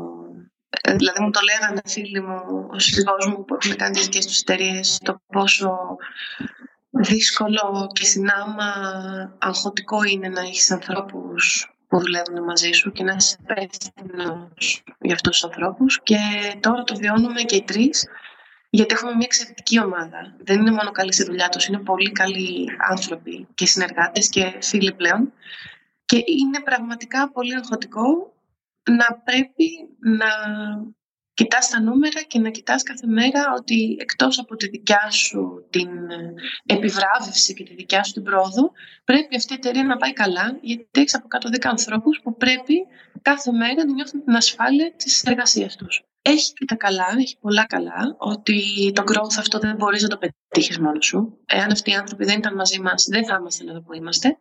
Ε, 0.81 0.95
δηλαδή 0.95 1.21
μου 1.21 1.29
το 1.29 1.39
λέγανε 1.43 1.81
φίλοι 1.85 2.21
μου, 2.21 2.67
ο 2.73 2.79
σύζυγός 2.79 3.25
μου 3.27 3.45
που 3.45 3.57
έχουν 3.61 3.75
κάνει 3.75 3.93
τις 3.93 4.03
δικές 4.03 4.25
τους 4.25 4.39
εταιρείες, 4.39 4.99
το 5.03 5.21
πόσο 5.25 5.97
δύσκολο 6.89 7.91
και 7.93 8.05
συνάμα 8.05 8.65
αγχωτικό 9.37 10.03
είναι 10.03 10.29
να 10.29 10.41
έχεις 10.41 10.71
ανθρώπους 10.71 11.72
που 11.93 11.99
δουλεύουν 11.99 12.43
μαζί 12.43 12.71
σου 12.71 12.91
και 12.91 13.03
να 13.03 13.13
είσαι 13.13 13.37
υπεύθυνος 13.41 14.83
για 15.01 15.13
αυτούς 15.13 15.31
τους 15.31 15.43
ανθρώπους 15.43 16.01
και 16.03 16.17
τώρα 16.59 16.83
το 16.83 16.95
βιώνουμε 16.95 17.41
και 17.41 17.55
οι 17.55 17.63
τρεις 17.63 18.07
γιατί 18.69 18.93
έχουμε 18.93 19.11
μια 19.11 19.25
εξαιρετική 19.25 19.79
ομάδα. 19.79 20.35
Δεν 20.43 20.59
είναι 20.59 20.71
μόνο 20.71 20.91
καλή 20.91 21.13
στη 21.13 21.23
δουλειά 21.23 21.49
τους, 21.49 21.65
είναι 21.65 21.77
πολύ 21.77 22.11
καλοί 22.11 22.69
άνθρωποι 22.89 23.47
και 23.53 23.65
συνεργάτες 23.65 24.29
και 24.29 24.53
φίλοι 24.61 24.93
πλέον 24.93 25.33
και 26.05 26.23
είναι 26.25 26.59
πραγματικά 26.63 27.31
πολύ 27.31 27.55
αγχωτικό 27.55 28.33
να 28.89 29.21
πρέπει 29.23 29.69
να 29.99 30.27
κοιτάς 31.33 31.69
τα 31.69 31.81
νούμερα 31.81 32.21
και 32.21 32.39
να 32.39 32.49
κοιτάς 32.49 32.83
κάθε 32.83 33.07
μέρα 33.07 33.53
ότι 33.57 33.97
εκτός 33.99 34.39
από 34.39 34.55
τη 34.55 34.69
δικιά 34.69 35.09
σου 35.11 35.67
την 35.69 35.89
ε, 36.09 36.33
επιβράβευση 36.65 37.53
και 37.53 37.63
τη 37.63 37.75
δικιά 37.75 38.03
σου 38.03 38.13
την 38.13 38.23
πρόοδο, 38.23 38.71
πρέπει 39.03 39.35
αυτή 39.35 39.53
η 39.53 39.55
εταιρεία 39.55 39.83
να 39.83 39.97
πάει 39.97 40.13
καλά, 40.13 40.57
γιατί 40.61 40.87
έχεις 40.91 41.15
από 41.15 41.27
κάτω 41.27 41.49
10 41.51 41.57
ανθρώπους 41.63 42.19
που 42.23 42.35
πρέπει 42.37 42.75
κάθε 43.21 43.51
μέρα 43.51 43.85
να 43.85 43.93
νιώθουν 43.93 44.23
την 44.23 44.35
ασφάλεια 44.35 44.93
της 44.95 45.23
εργασίας 45.23 45.75
τους. 45.75 46.03
έχει 46.21 46.53
και 46.53 46.65
τα 46.65 46.75
καλά, 46.75 47.05
έχει 47.17 47.37
πολλά 47.39 47.65
καλά, 47.65 48.15
ότι 48.17 48.91
το 48.95 49.03
growth 49.05 49.35
αυτό 49.37 49.59
δεν 49.59 49.75
μπορείς 49.75 50.01
να 50.01 50.07
το 50.07 50.17
πετύχεις 50.17 50.79
μόνος 50.79 51.05
σου. 51.05 51.37
Εάν 51.45 51.71
αυτοί 51.71 51.91
οι 51.91 51.93
άνθρωποι 51.93 52.25
δεν 52.25 52.37
ήταν 52.37 52.55
μαζί 52.55 52.79
μας, 52.79 53.07
δεν 53.09 53.25
θα 53.25 53.37
είμαστε 53.39 53.63
εδώ 53.69 53.81
που 53.81 53.93
είμαστε. 53.93 54.37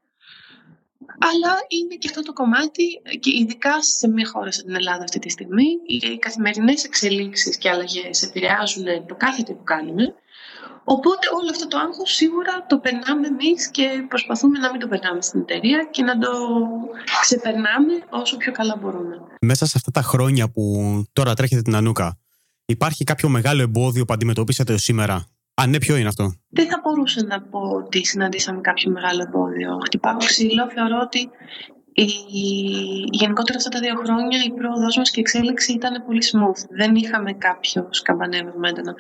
Αλλά 1.19 1.53
είναι 1.69 1.95
και 1.95 2.09
αυτό 2.09 2.23
το 2.23 2.33
κομμάτι, 2.33 2.85
και 3.21 3.31
ειδικά 3.41 3.83
σε 3.83 4.09
μια 4.09 4.27
χώρα 4.33 4.53
σαν 4.53 4.65
την 4.65 4.75
Ελλάδα 4.75 5.03
αυτή 5.03 5.19
τη 5.19 5.31
στιγμή, 5.31 5.67
οι 5.87 6.19
καθημερινές 6.19 6.85
εξελίξεις 6.85 7.57
και 7.57 7.71
αλλαγές 7.71 8.23
επηρεάζουν 8.23 8.85
το 9.07 9.15
κάθε 9.15 9.43
τι 9.43 9.53
που 9.53 9.65
κάνουμε. 9.65 10.15
Οπότε 10.85 11.27
όλο 11.41 11.51
αυτό 11.51 11.69
το 11.69 11.79
άγχος 11.79 12.11
σίγουρα 12.15 12.67
το 12.69 12.79
περνάμε 12.79 13.27
εμείς 13.27 13.71
και 13.71 14.05
προσπαθούμε 14.09 14.59
να 14.59 14.71
μην 14.71 14.81
το 14.81 14.89
περνάμε 14.89 15.23
στην 15.23 15.41
εταιρεία 15.41 15.89
και 15.91 16.03
να 16.03 16.19
το 16.19 16.29
ξεπερνάμε 17.21 17.93
όσο 18.11 18.37
πιο 18.37 18.53
καλά 18.53 18.77
μπορούμε. 18.81 19.17
Μέσα 19.41 19.67
σε 19.67 19.73
αυτά 19.77 19.91
τα 19.91 20.03
χρόνια 20.03 20.51
που 20.51 20.63
τώρα 21.13 21.35
τρέχετε 21.35 21.63
την 21.63 21.75
Ανούκα, 21.75 22.19
υπάρχει 22.65 23.05
κάποιο 23.05 23.29
μεγάλο 23.29 23.63
εμπόδιο 23.63 24.05
που 24.05 24.13
αντιμετωπίσατε 24.13 24.77
σήμερα; 24.77 25.27
Αν 25.55 25.71
ναι, 25.71 25.79
ποιο 25.79 25.97
είναι 25.97 26.09
αυτό; 26.09 26.35
Δεν 26.49 26.69
θα 26.69 26.81
μπορούσα 26.83 27.25
να 27.25 27.43
πω 27.43 27.61
ότι 27.61 28.05
συναντήσαμε 28.05 28.61
κάποιο 28.61 28.91
μεγάλο 28.91 29.23
εμπόδιο. 29.23 29.79
Χτυπάω 29.85 30.17
ξύλο. 30.17 30.71
Θεωρώ 30.71 30.99
ότι 31.03 31.31
η... 31.93 32.07
γενικότερα 33.11 33.59
αυτά 33.59 33.71
τα 33.71 33.81
δύο 33.81 33.95
χρόνια 33.95 34.45
η 34.45 34.51
πρόοδο 34.53 34.89
μας 34.97 35.11
και 35.11 35.21
η 35.21 35.21
εξέλιξη 35.21 35.73
ήταν 35.73 36.05
πολύ 36.07 36.23
smooth. 36.33 36.61
Δεν 36.71 36.95
είχαμε 36.95 37.33
κάποιο 37.33 37.89
σκαμπανέβημα 37.91 38.69
έντονο. 38.69 38.95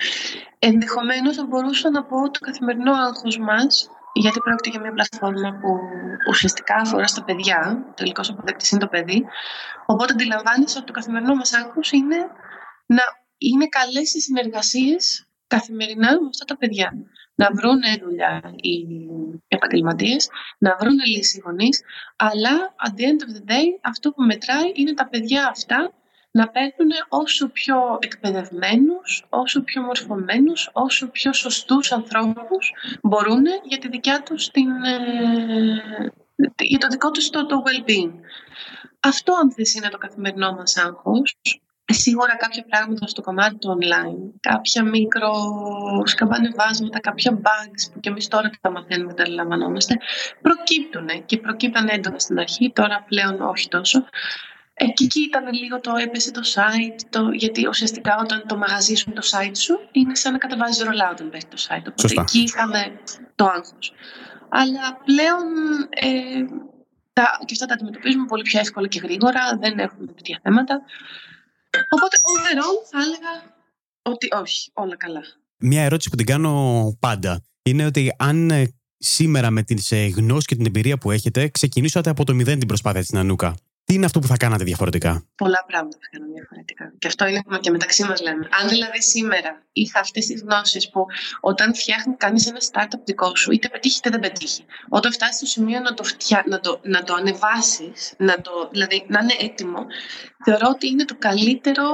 Ενδεχομένως 0.59 1.37
θα 1.37 1.47
μπορούσα 1.47 1.91
να 1.91 2.05
πω 2.05 2.31
το 2.31 2.39
καθημερινό 2.39 2.93
άγχος 2.93 3.39
μας, 3.39 3.89
γιατί 4.13 4.39
πρόκειται 4.45 4.71
για 4.71 4.81
μια 4.81 4.93
πλατφόρμα 4.93 5.51
που 5.61 5.79
ουσιαστικά 6.29 6.75
αφορά 6.75 7.07
στα 7.07 7.25
παιδιά, 7.25 7.85
ο 7.91 7.93
τελικό 7.95 8.23
αποδέκτη 8.29 8.69
είναι 8.71 8.81
το 8.81 8.89
παιδί. 8.89 9.25
Οπότε 9.87 10.13
αντιλαμβάνεσαι 10.13 10.79
ότι 10.79 10.87
το 10.87 10.93
καθημερινό 10.93 11.35
μας 11.35 11.53
άγχος 11.53 11.91
είναι 11.93 12.17
να 12.87 13.03
είναι 13.39 13.67
καλές 13.69 14.15
οι 14.15 14.21
συνεργασίες 14.21 15.27
καθημερινά 15.55 16.11
με 16.21 16.29
αυτά 16.29 16.45
τα 16.45 16.57
παιδιά 16.57 16.89
να 17.35 17.49
βρουν 17.55 17.81
δουλειά 18.05 18.55
οι 18.57 18.77
επαγγελματίες, 19.49 20.29
να 20.59 20.77
βρουν 20.81 20.99
λύση 21.07 21.37
οι 21.37 21.43
γονείς, 21.45 21.83
αλλά 22.17 22.75
at 22.87 22.93
the 22.99 23.05
end 23.11 23.21
of 23.27 23.31
the 23.37 23.45
day 23.53 23.67
αυτό 23.81 24.11
που 24.11 24.23
μετράει 24.23 24.73
είναι 24.75 24.95
τα 24.95 25.09
παιδιά 25.09 25.49
αυτά 25.49 25.93
να 26.31 26.49
παίρνουν 26.49 26.91
όσο 27.09 27.49
πιο 27.49 27.99
εκπαιδευμένους, 28.01 29.27
όσο 29.29 29.63
πιο 29.63 29.83
μορφωμένους, 29.83 30.71
όσο 30.73 31.09
πιο 31.09 31.33
σωστούς 31.33 31.93
ανθρώπους 31.93 32.73
μπορούν 33.03 33.45
για 33.69 33.79
τη 33.79 33.89
δικιά 33.89 34.23
τους 34.23 34.51
την, 34.51 34.71
ε, 34.85 36.13
για 36.57 36.79
το 36.79 36.87
δικό 36.87 37.11
τους 37.11 37.31
το, 37.31 37.47
το 37.47 37.63
well-being. 37.67 38.13
Αυτό 39.01 39.35
αν 39.35 39.53
θες 39.53 39.75
είναι 39.75 39.89
το 39.89 39.99
καθημερινό 39.99 40.53
μας 40.53 40.77
άγχος 40.77 41.37
σίγουρα 41.85 42.37
κάποια 42.37 42.65
πράγματα 42.69 43.07
στο 43.07 43.23
κομμάτι 43.23 43.59
του 43.59 43.79
online, 43.79 44.39
κάποια 44.41 44.83
μικρο 44.83 45.33
σκαμπανεβάσματα, 46.05 47.01
κάποια 47.01 47.41
bugs 47.43 47.93
που 47.93 48.01
και 48.01 48.09
εμείς 48.09 48.29
τώρα 48.29 48.51
τα 48.61 48.71
μαθαίνουμε, 48.71 49.15
τα 49.15 49.23
αντιλαμβανόμαστε, 49.23 49.97
προκύπτουν 50.43 51.09
και 51.27 51.39
προκύπταν 51.39 51.89
έντονα 51.89 52.19
στην 52.19 52.39
αρχή, 52.39 52.73
τώρα 52.75 53.05
πλέον 53.09 53.41
όχι 53.41 53.69
τόσο. 53.69 54.05
Εκεί 54.75 55.21
ήταν 55.21 55.53
λίγο 55.53 55.81
το 55.81 55.93
έπεσε 55.97 56.31
το 56.31 56.41
site, 56.55 57.01
το, 57.11 57.31
γιατί 57.31 57.67
ουσιαστικά 57.67 58.19
όταν 58.21 58.45
το 58.47 58.57
μαγαζί 58.57 58.95
σου 58.95 59.13
το 59.13 59.23
site 59.31 59.57
σου 59.57 59.81
είναι 59.93 60.15
σαν 60.15 60.33
να 60.33 60.39
κατεβάζεις 60.39 60.83
ρολά 60.83 61.11
όταν 61.11 61.31
πέφτει 61.31 61.57
το 61.57 61.67
site. 61.69 61.79
Οπότε 61.79 62.01
Σωστά. 62.01 62.23
εκεί 62.23 62.39
είχαμε 62.39 63.01
το 63.35 63.45
άγχος. 63.45 63.93
Αλλά 64.49 65.01
πλέον 65.05 65.45
ε, 65.91 66.45
τα, 67.13 67.39
και 67.45 67.53
αυτά 67.53 67.67
τα 67.67 67.75
αντιμετωπίζουμε 67.75 68.27
πολύ 68.27 68.43
πιο 68.43 68.61
εύκολα 68.61 68.87
και 68.87 69.01
γρήγορα, 69.03 69.59
δεν 69.61 69.79
έχουμε 69.79 70.13
τέτοια 70.13 70.41
θέματα. 70.43 70.83
Οπότε, 71.91 72.17
overall, 72.33 72.89
θα 72.91 72.99
έλεγα 73.03 73.55
ότι 74.03 74.29
όχι, 74.33 74.71
όλα 74.75 74.97
καλά. 74.97 75.23
Μια 75.57 75.83
ερώτηση 75.83 76.11
που 76.11 76.17
την 76.17 76.27
κάνω 76.27 76.97
πάντα 77.01 77.43
είναι 77.63 77.85
ότι 77.85 78.15
αν 78.19 78.51
ε, 78.51 78.75
σήμερα 78.99 79.51
με 79.51 79.63
τις 79.63 79.93
ε, 79.93 80.07
γνώσεις 80.07 80.47
και 80.47 80.57
την 80.57 80.67
εμπειρία 80.67 80.99
που 80.99 81.11
έχετε 81.11 81.49
ξεκινήσατε 81.49 82.11
από 82.11 82.25
το 82.25 82.35
μηδέν 82.35 82.59
την 82.59 82.69
προσπάθεια 82.69 83.01
της 83.01 83.11
Νανούκα. 83.11 83.55
Τι 83.93 83.99
είναι 83.99 84.07
αυτό 84.07 84.19
που 84.19 84.27
θα 84.27 84.37
κάνατε 84.37 84.65
διαφορετικά; 84.65 85.27
Πολλά 85.35 85.65
πράγματα 85.67 85.97
θα 86.01 86.09
κάνω 86.11 86.33
διαφορετικά. 86.33 86.95
Και 86.99 87.07
αυτό 87.07 87.27
είναι 87.27 87.43
και 87.61 87.71
μεταξύ 87.71 88.05
μας 88.05 88.21
λέμε. 88.21 88.49
Αν 88.61 88.69
δηλαδή 88.69 89.03
σήμερα 89.03 89.63
είχα 89.73 90.01
αυτές 90.01 90.27
τις 90.27 90.43
γνώσεις 90.43 90.91
που 90.91 91.07
όταν 91.41 91.75
φτιάχνει 91.75 92.15
κανείς 92.17 92.47
ένα 92.47 92.59
startup 92.73 93.01
δικό 93.05 93.37
σου, 93.37 93.53
είτε 93.53 93.69
πετύχει 93.69 93.99
είτε 93.99 94.11
δεν 94.11 94.21
πετύχει, 94.21 94.65
όταν 94.89 95.13
φτάσει 95.13 95.37
στο 95.37 95.47
σημείο 95.47 95.81
να 95.81 95.95
το, 95.95 96.03
φτια... 96.03 96.45
να 96.47 96.61
το, 96.61 96.81
να 96.83 97.03
το 97.03 97.15
ανεβάσεις, 97.15 98.15
να 98.19 98.41
το... 98.41 98.69
δηλαδή 98.71 99.05
να 99.09 99.21
είναι 99.21 99.35
έτοιμο, 99.41 99.87
θεωρώ 100.45 100.69
ότι 100.69 100.87
είναι 100.89 101.05
το 101.05 101.17
καλύτερο 101.19 101.85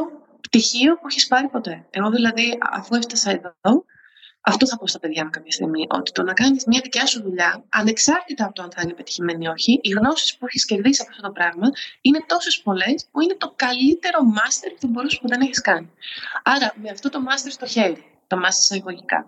πτυχίο 0.41 0.95
που 0.95 1.07
έχεις 1.11 1.27
πάρει 1.27 1.49
ποτέ. 1.49 1.87
Εγώ 1.91 2.11
δηλαδή, 2.11 2.59
αφού 2.71 2.95
έφτασα 2.95 3.31
εδώ, 3.31 3.85
αυτό 4.41 4.67
θα 4.67 4.79
πω 4.79 4.87
στα 4.87 4.99
παιδιά 4.99 5.25
μου 5.25 5.31
κάποια 5.31 5.53
στιγμή. 5.53 5.87
Ότι 5.89 6.13
το 6.13 6.23
να 6.23 6.33
κάνεις 6.33 6.65
μια 6.65 6.81
δικιά 6.83 7.07
σου 7.07 7.23
δουλειά, 7.23 7.65
ανεξάρτητα 7.69 8.45
από 8.45 8.55
το 8.55 8.63
αν 8.63 8.71
θα 8.75 8.81
είναι 8.85 8.93
πετυχημένη 8.93 9.45
ή 9.45 9.49
όχι, 9.49 9.81
οι 9.83 9.89
γνώσεις 9.89 10.37
που 10.37 10.47
έχεις 10.47 10.65
κερδίσει 10.65 11.03
από 11.03 11.11
αυτό 11.11 11.23
το 11.23 11.33
πράγμα 11.33 11.69
είναι 12.01 12.25
τόσες 12.27 12.61
πολλές 12.61 13.07
που 13.11 13.21
είναι 13.21 13.35
το 13.39 13.53
καλύτερο 13.57 14.23
μάστερ 14.23 14.73
που 14.73 14.87
μπορούσε 14.89 15.19
που 15.21 15.29
δεν 15.29 15.41
έχεις 15.41 15.61
κάνει. 15.61 15.91
Άρα, 16.43 16.75
με 16.83 16.91
αυτό 16.91 17.09
το 17.09 17.21
μάστερ 17.21 17.53
στο 17.53 17.67
χέρι, 17.67 18.05
το 18.27 18.37
μάστερ 18.37 18.77
εισαγωγικά, 18.77 19.27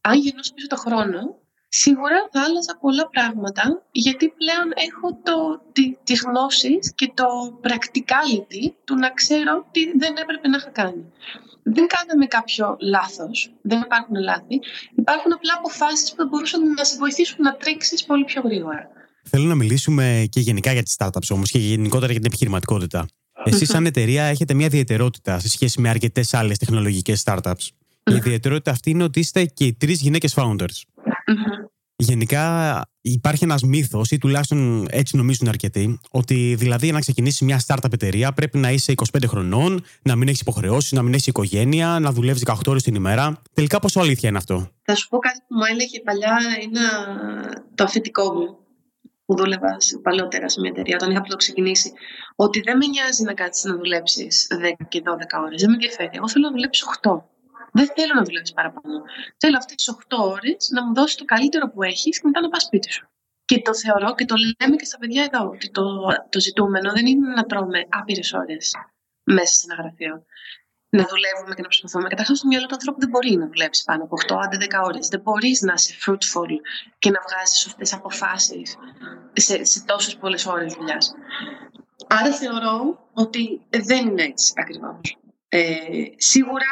αν 0.00 0.18
γυρνούσε 0.18 0.52
πίσω 0.54 0.66
το 0.66 0.76
χρόνο, 0.76 1.38
σίγουρα 1.68 2.28
θα 2.32 2.42
άλλαζα 2.42 2.78
πολλά 2.80 3.08
πράγματα, 3.08 3.82
γιατί 3.90 4.28
πλέον 4.28 4.72
έχω 4.74 5.18
το, 5.22 5.62
τι, 5.72 5.96
τις 6.04 6.20
γνώσεις 6.22 6.94
και 6.94 7.12
το 7.14 7.26
practicality 7.62 8.72
του 8.84 8.94
να 8.94 9.10
ξέρω 9.10 9.66
τι 9.70 9.98
δεν 9.98 10.16
έπρεπε 10.16 10.48
να 10.48 10.56
είχα 10.56 10.70
κάνει 10.70 11.12
δεν 11.74 11.86
κάναμε 11.94 12.26
κάποιο 12.26 12.76
λάθος. 12.80 13.52
Δεν 13.62 13.80
υπάρχουν 13.80 14.16
λάθη. 14.16 14.56
Υπάρχουν 14.96 15.32
απλά 15.32 15.52
αποφάσεις 15.58 16.14
που 16.14 16.26
μπορούσαν 16.28 16.72
να 16.72 16.84
σε 16.84 16.96
βοηθήσουν 16.96 17.36
να 17.42 17.56
τρέξεις 17.56 18.04
πολύ 18.04 18.24
πιο 18.24 18.40
γρήγορα. 18.44 18.88
Θέλω 19.24 19.44
να 19.44 19.54
μιλήσουμε 19.54 20.26
και 20.30 20.40
γενικά 20.40 20.72
για 20.72 20.82
τις 20.82 20.94
startups 20.98 21.28
όμως 21.30 21.50
και 21.50 21.58
γενικότερα 21.58 22.10
για 22.10 22.20
την 22.20 22.26
επιχειρηματικότητα. 22.30 23.06
Εσείς, 23.44 23.68
σαν 23.68 23.86
εταιρεία, 23.86 24.24
έχετε 24.24 24.54
μια 24.54 24.66
ιδιαιτερότητα 24.66 25.38
σε 25.38 25.48
σχέση 25.48 25.80
με 25.80 25.88
αρκετές 25.88 26.34
άλλες 26.34 26.58
τεχνολογικές 26.58 27.22
startups. 27.26 27.68
Η 28.10 28.14
ιδιαιτερότητα 28.14 28.70
αυτή 28.70 28.90
είναι 28.90 29.02
ότι 29.02 29.20
είστε 29.20 29.44
και 29.44 29.64
οι 29.64 29.74
τρεις 29.74 30.00
γυναίκες 30.00 30.34
founders. 30.36 30.82
Γενικά 31.96 32.84
υπάρχει 33.00 33.44
ένας 33.44 33.62
μύθος, 33.62 34.10
ή 34.10 34.18
τουλάχιστον 34.18 34.86
έτσι 34.90 35.16
νομίζουν 35.16 35.48
αρκετοί, 35.48 36.00
ότι 36.10 36.54
δηλαδή 36.58 36.84
για 36.84 36.94
να 36.94 37.00
ξεκινήσει 37.00 37.44
μια 37.44 37.60
startup 37.66 37.92
εταιρεία 37.92 38.32
πρέπει 38.32 38.58
να 38.58 38.70
είσαι 38.70 38.94
25 39.12 39.24
χρονών, 39.26 39.84
να 40.02 40.16
μην 40.16 40.28
έχεις 40.28 40.40
υποχρεώσεις, 40.40 40.92
να 40.92 41.02
μην 41.02 41.12
έχεις 41.12 41.26
οικογένεια, 41.26 41.98
να 42.00 42.12
δουλεύεις 42.12 42.42
18 42.46 42.54
ώρες 42.66 42.82
την 42.82 42.94
ημέρα. 42.94 43.42
Τελικά, 43.52 43.78
πόσο 43.78 44.00
αλήθεια 44.00 44.28
είναι 44.28 44.38
αυτό; 44.38 44.70
Θα 44.82 44.94
σου 44.94 45.08
πω 45.08 45.18
κάτι 45.18 45.38
που 45.48 45.54
μου 45.54 45.64
έλεγε 45.70 46.00
παλιά 46.00 46.38
ένα... 46.62 46.84
το 47.74 47.84
αφεντικό 47.84 48.32
μου 48.32 48.58
που 49.24 49.36
δούλευα 49.36 49.76
παλαιότερα 50.02 50.48
σε 50.48 50.60
μια 50.60 50.70
εταιρεία, 50.70 50.96
όταν 50.96 51.10
είχα 51.10 51.20
πρώτο 51.20 51.36
ξεκινήσει, 51.36 51.92
ότι 52.36 52.60
δεν 52.60 52.76
με 52.76 52.86
νοιάζει 52.86 53.22
να 53.22 53.34
κάτσεις 53.34 53.64
να 53.64 53.76
δουλέψεις 53.76 54.46
10 54.82 54.86
και 54.88 55.02
12 55.04 55.44
ώρες. 55.44 55.60
Δεν 55.60 55.70
με 55.70 55.74
ενδιαφέρει. 55.74 56.10
Εγώ 56.12 56.28
θέλω 56.28 56.44
να 56.46 56.52
δουλέψει 56.52 56.82
8. 57.02 57.22
Δεν 57.72 57.88
θέλω 57.96 58.14
να 58.14 58.22
δουλεύει 58.22 58.52
παραπάνω. 58.52 59.02
Θέλω 59.36 59.56
αυτές 59.56 59.76
τις 59.76 59.88
8 59.88 60.18
ώρες 60.18 60.70
να 60.70 60.84
μου 60.84 60.94
δώσεις 60.94 61.16
το 61.16 61.24
καλύτερο 61.24 61.70
που 61.70 61.82
έχεις 61.82 62.20
και 62.20 62.26
μετά 62.26 62.40
να 62.40 62.48
πας 62.48 62.62
σπίτι 62.62 62.92
σου. 62.92 63.08
Και 63.44 63.62
το 63.62 63.74
θεωρώ 63.74 64.14
και 64.14 64.24
το 64.24 64.34
λέμε 64.36 64.76
και 64.76 64.84
στα 64.84 64.98
παιδιά 64.98 65.22
εδώ, 65.32 65.48
ότι 65.48 65.70
το, 65.70 65.84
το 66.28 66.40
ζητούμενο 66.40 66.92
δεν 66.92 67.06
είναι 67.06 67.28
να 67.28 67.44
τρώμε 67.44 67.86
άπειρες 67.88 68.32
ώρες 68.32 68.74
μέσα 69.22 69.54
σε 69.54 69.66
ένα 69.68 69.82
γραφείο. 69.82 70.24
Να 70.92 71.04
δουλεύουμε 71.04 71.54
και 71.54 71.62
να 71.62 71.68
προσπαθούμε. 71.68 72.08
Καταρχάς, 72.08 72.38
στο 72.38 72.46
μυαλό 72.46 72.66
του 72.66 72.74
ανθρώπου 72.74 73.00
δεν 73.00 73.08
μπορεί 73.08 73.36
να 73.36 73.46
δουλέψεις 73.46 73.84
πάνω 73.84 74.02
από 74.04 74.16
8, 74.28 74.36
άντε 74.44 74.56
10 74.56 74.82
ώρες. 74.84 75.08
Δεν 75.08 75.20
μπορείς 75.20 75.60
να 75.60 75.72
είσαι 75.72 75.94
fruitful 76.04 76.50
και 76.98 77.10
να 77.10 77.20
βγάζεις 77.28 77.58
σωστέ 77.58 77.96
αποφάσεις 77.96 78.76
σε, 79.32 79.64
σε 79.64 79.84
τόσες 79.84 80.16
πολλές 80.16 80.46
ώρες 80.46 80.74
δουλειάς. 80.74 81.14
Άρα 82.06 82.32
θεωρώ 82.32 83.08
ότι 83.12 83.60
δεν 83.70 84.06
είναι 84.06 84.22
έτσι 84.22 84.52
ακριβώς. 84.56 85.18
Ε, 85.52 85.76
σίγουρα, 86.16 86.66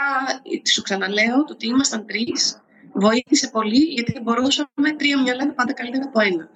σου 0.72 0.82
ξαναλέω, 0.82 1.44
το 1.44 1.52
ότι 1.52 1.66
ήμασταν 1.66 2.06
τρεις 2.06 2.62
βοήθησε 2.92 3.48
πολύ 3.48 3.78
γιατί 3.78 4.20
μπορούσαμε 4.20 4.92
τρία 4.96 5.22
μυαλά 5.22 5.46
να 5.46 5.52
πάντα 5.52 5.72
καλύτερα 5.72 6.04
από 6.04 6.20
ένα. 6.20 6.48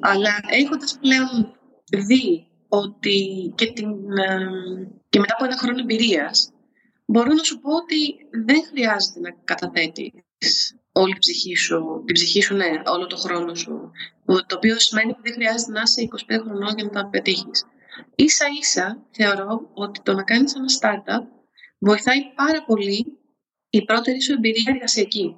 Αλλά 0.00 0.30
έχοντας 0.50 0.98
πλέον 1.00 1.56
δει 2.06 2.46
ότι 2.68 3.52
και, 3.54 3.72
την, 3.72 3.88
ε, 4.18 4.38
και 5.08 5.18
μετά 5.18 5.34
από 5.36 5.44
ένα 5.44 5.56
χρόνο 5.56 5.78
εμπειρίας, 5.78 6.52
μπορώ 7.04 7.32
να 7.32 7.42
σου 7.42 7.60
πω 7.60 7.70
ότι 7.74 8.16
δεν 8.44 8.64
χρειάζεται 8.70 9.20
να 9.20 9.30
καταθέτεις 9.44 10.76
όλη 10.92 11.12
την 11.12 11.20
ψυχή 11.20 11.56
σου, 11.56 12.02
την 12.06 12.14
ψυχή 12.14 12.40
σου, 12.42 12.54
ναι, 12.54 12.70
όλο 12.86 13.06
το 13.06 13.16
χρόνο 13.16 13.54
σου. 13.54 13.90
Το 14.26 14.56
οποίο 14.56 14.78
σημαίνει 14.78 15.10
ότι 15.10 15.20
δεν 15.22 15.32
χρειάζεται 15.32 15.72
να 15.72 15.82
είσαι 15.84 16.08
25 16.28 16.40
χρονών 16.44 16.74
για 16.76 16.84
να 16.84 16.90
τα 16.90 17.08
πετύχεις. 17.08 17.66
Ίσα 18.14 18.44
ίσα 18.60 19.06
θεωρώ 19.10 19.70
ότι 19.74 20.00
το 20.02 20.14
να 20.14 20.22
κάνεις 20.22 20.54
ένα 20.54 20.66
startup 20.80 21.37
βοηθάει 21.78 22.32
πάρα 22.34 22.64
πολύ 22.64 23.18
η 23.70 23.84
πρώτη 23.84 24.22
σου 24.22 24.32
εμπειρία 24.32 24.72
εργασιακή. 24.74 25.36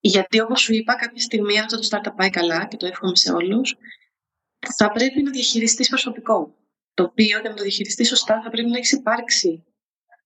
Γιατί 0.00 0.40
όπως 0.40 0.60
σου 0.60 0.74
είπα, 0.74 0.94
κάποια 0.94 1.20
στιγμή 1.20 1.58
αυτό 1.58 1.78
το 1.78 1.88
startup 1.90 2.12
πάει 2.16 2.30
καλά 2.30 2.66
και 2.66 2.76
το 2.76 2.86
εύχομαι 2.86 3.16
σε 3.16 3.32
όλους, 3.32 3.76
θα 4.76 4.90
πρέπει 4.90 5.22
να 5.22 5.30
διαχειριστείς 5.30 5.88
προσωπικό. 5.88 6.56
Το 6.94 7.02
οποίο 7.02 7.40
για 7.40 7.50
να 7.50 7.54
το 7.54 7.62
διαχειριστείς 7.62 8.08
σωστά 8.08 8.42
θα 8.42 8.50
πρέπει 8.50 8.68
να 8.68 8.76
έχεις 8.76 8.92
υπάρξει 8.92 9.64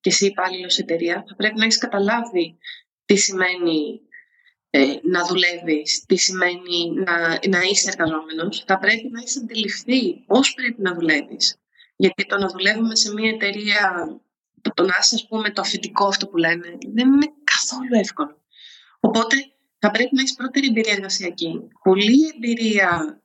και 0.00 0.10
εσύ 0.10 0.26
υπάλληλο 0.26 0.70
εταιρεία, 0.78 1.24
θα 1.28 1.34
πρέπει 1.34 1.58
να 1.58 1.64
έχεις 1.64 1.78
καταλάβει 1.78 2.58
τι 3.04 3.16
σημαίνει 3.16 4.00
ε, 4.70 4.94
να 5.02 5.26
δουλεύεις, 5.26 6.04
τι 6.06 6.16
σημαίνει 6.16 6.90
να, 7.04 7.38
να 7.48 7.60
είσαι 7.62 7.88
εργαζόμενος. 7.88 8.64
Θα 8.66 8.78
πρέπει 8.78 9.08
να 9.10 9.20
έχεις 9.20 9.36
αντιληφθεί 9.36 10.14
πώς 10.26 10.54
πρέπει 10.54 10.82
να 10.82 10.94
δουλεύεις. 10.94 11.56
Γιατί 11.96 12.26
το 12.26 12.38
να 12.38 12.46
δουλεύουμε 12.46 12.96
σε 12.96 13.12
μια 13.12 13.30
εταιρεία, 13.30 14.06
το, 14.62 14.70
το 14.74 14.82
να 14.82 14.96
είσαι, 15.00 15.14
ας 15.14 15.26
πούμε, 15.28 15.50
το 15.50 15.60
αφητικό 15.60 16.06
αυτό 16.06 16.26
που 16.28 16.36
λένε, 16.36 16.78
δεν 16.94 17.06
είναι 17.12 17.28
καθόλου 17.44 17.94
εύκολο. 18.04 18.36
Οπότε 19.00 19.36
θα 19.78 19.90
πρέπει 19.90 20.14
να 20.14 20.20
έχεις 20.20 20.34
πρώτερη 20.34 20.66
εμπειρία 20.66 20.92
εργασιακή, 20.92 21.68
πολλή 21.82 22.32
εμπειρία 22.34 23.20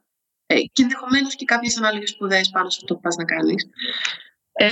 ε, 0.46 0.60
και 0.60 0.82
ενδεχομένως 0.82 1.36
και 1.36 1.46
κάποιες 1.46 1.78
ανάλογες 1.78 2.10
σπουδές 2.10 2.50
πάνω 2.50 2.70
σε 2.70 2.78
αυτό 2.82 2.96
που 2.96 3.02
πας 3.02 3.16
να 3.16 3.24
κάνεις. 3.24 3.70
Ε, 4.52 4.70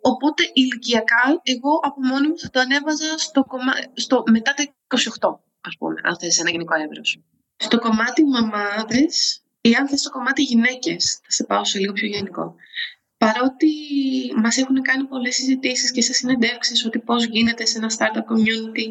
οπότε 0.00 0.50
ηλικιακά 0.52 1.40
εγώ 1.42 1.80
από 1.82 2.00
μόνη 2.00 2.28
μου 2.28 2.38
θα 2.38 2.50
το 2.50 2.60
ανέβαζα 2.60 3.18
στο, 3.18 3.46
στο 3.94 4.22
μετά 4.30 4.54
τα 4.54 4.64
28, 5.22 5.38
ας 5.60 5.76
πούμε, 5.78 5.94
αν 6.02 6.18
θες 6.18 6.38
ένα 6.38 6.50
γενικό 6.50 6.74
εύρος. 6.74 7.22
Στο 7.56 7.78
κομμάτι 7.78 8.24
μαμάδες 8.24 9.42
ή 9.60 9.74
αν 9.74 9.88
θες 9.88 10.00
στο 10.00 10.10
κομμάτι 10.10 10.42
γυναίκες, 10.42 11.20
θα 11.22 11.30
σε 11.30 11.44
πάω 11.44 11.64
σε 11.64 11.78
λίγο 11.78 11.92
πιο 11.92 12.06
γενικό. 12.06 12.54
Παρότι 13.26 13.70
μας 14.36 14.56
έχουν 14.56 14.82
κάνει 14.82 15.04
πολλές 15.04 15.34
συζητήσεις 15.34 15.90
και 15.90 16.02
σε 16.02 16.12
συνεντεύξεις 16.12 16.86
ότι 16.86 16.98
πώς 16.98 17.24
γίνεται 17.24 17.66
σε 17.66 17.78
ένα 17.78 17.90
startup 17.90 18.32
community 18.32 18.88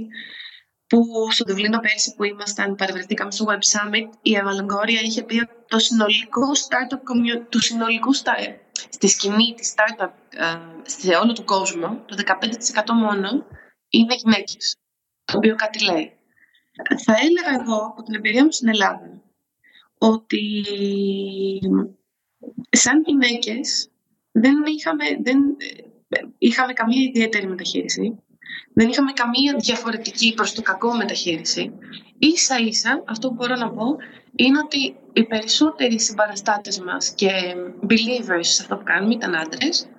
που 0.88 1.32
στο 1.32 1.46
Δουβλίνο 1.48 1.80
πέρσι 1.80 2.14
που 2.16 2.24
ήμασταν, 2.24 2.76
παρευρεθήκαμε 2.76 3.32
στο 3.32 3.46
Web 3.48 3.54
Summit, 3.74 4.10
η 4.22 4.36
Ευαλαγκόρια 4.36 5.02
είχε 5.02 5.24
πει 5.24 5.40
ότι 5.40 5.54
το 5.68 5.80
συνολικό 5.80 6.52
startup 6.68 6.96
community, 6.96 7.46
του 7.50 7.62
συνολικού 7.62 8.16
startup, 8.16 8.56
στη 8.90 9.08
σκηνή 9.08 9.54
της 9.58 9.74
startup 9.76 10.12
ε, 10.30 10.58
σε 10.84 11.16
όλο 11.16 11.34
τον 11.34 11.46
κόσμο, 11.46 12.04
το 12.06 12.24
15% 12.26 12.84
μόνο 12.94 13.46
είναι 13.90 14.16
γυναίκες, 14.16 14.76
το 15.26 15.38
οποίο 15.38 15.56
κάτι 15.56 15.84
λέει. 15.84 16.18
Θα 17.04 17.14
έλεγα 17.14 17.62
εγώ 17.62 17.86
από 17.86 18.04
την 18.04 18.16
εμπειρία 18.16 18.44
μου 18.44 18.52
στην 18.52 18.68
Ελλάδα 18.68 19.22
ότι 19.98 20.64
σαν 22.70 23.04
γυναίκες 23.06 23.88
δεν 24.34 24.56
είχαμε, 24.78 25.06
δεν 25.22 25.40
είχαμε 26.38 26.74
καμία 26.74 27.02
ιδιαίτερη 27.02 27.48
μεταχείριση. 27.48 28.18
Δεν 28.74 28.90
είχαμε 28.90 29.12
καμία 29.12 29.56
διαφορετική 29.56 30.34
προς 30.34 30.54
το 30.54 30.62
κακό 30.62 30.96
μεταχείριση. 30.96 31.72
Ίσα 32.18 32.58
ίσα, 32.58 33.04
αυτό 33.08 33.28
που 33.28 33.34
μπορώ 33.34 33.56
να 33.56 33.72
πω, 33.72 33.86
είναι 34.36 34.60
ότι 34.64 34.96
οι 35.14 35.24
περισσότεροι 35.24 36.00
συμπαραστάτες 36.00 36.80
μας 36.80 37.14
και 37.14 37.30
believers 37.90 38.46
σε 38.56 38.62
αυτό 38.62 38.78
που 38.78 38.84
κάνουμε 38.84 39.14
ήταν 39.14 39.36
άντρες, 39.36 39.90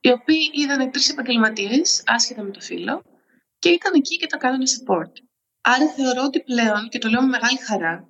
οι 0.00 0.10
οποίοι 0.10 0.50
είδαν 0.52 0.90
τρεις 0.90 1.10
επαγγελματίες, 1.10 2.02
άσχετα 2.06 2.42
με 2.42 2.50
το 2.50 2.60
φύλλο, 2.60 3.02
και 3.58 3.68
ήταν 3.68 3.92
εκεί 3.94 4.16
και 4.16 4.26
το 4.26 4.36
κάνανε 4.36 4.64
support. 4.64 5.12
Άρα 5.60 5.88
θεωρώ 5.88 6.22
ότι 6.24 6.40
πλέον, 6.42 6.88
και 6.88 6.98
το 6.98 7.08
λέω 7.08 7.20
με 7.20 7.26
μεγάλη 7.26 7.58
χαρά, 7.58 8.08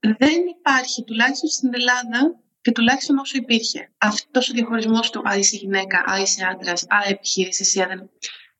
δεν 0.00 0.38
υπάρχει 0.58 1.04
τουλάχιστον 1.04 1.48
στην 1.48 1.70
Ελλάδα 1.74 2.40
και 2.64 2.72
τουλάχιστον 2.72 3.18
όσο 3.18 3.36
υπήρχε 3.36 3.90
αυτός 3.98 4.50
ο 4.50 4.52
διαχωρισμός 4.52 5.10
του 5.10 5.22
Α, 5.28 5.38
είσαι 5.38 5.56
γυναίκα, 5.56 5.98
Α, 6.12 6.20
είσαι 6.20 6.44
άντρας, 6.52 6.82
Α, 6.82 6.98
επιχείρηση, 7.08 7.62
εσύ 7.62 7.78
δεν. 7.78 8.10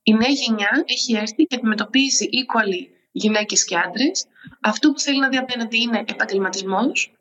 Η 0.02 0.12
νέα 0.12 0.28
γενιά 0.28 0.84
έχει 0.86 1.14
έρθει 1.14 1.44
και 1.44 1.54
αντιμετωπίζει 1.56 2.24
equally 2.40 2.82
γυναίκες 3.12 3.64
και 3.64 3.76
άντρες. 3.76 4.26
Αυτό 4.60 4.92
που 4.92 5.00
θέλει 5.00 5.18
να 5.18 5.28
δει 5.28 5.36
απέναντι 5.36 5.80
είναι 5.80 6.04
επαγγελματισμός 6.06 7.12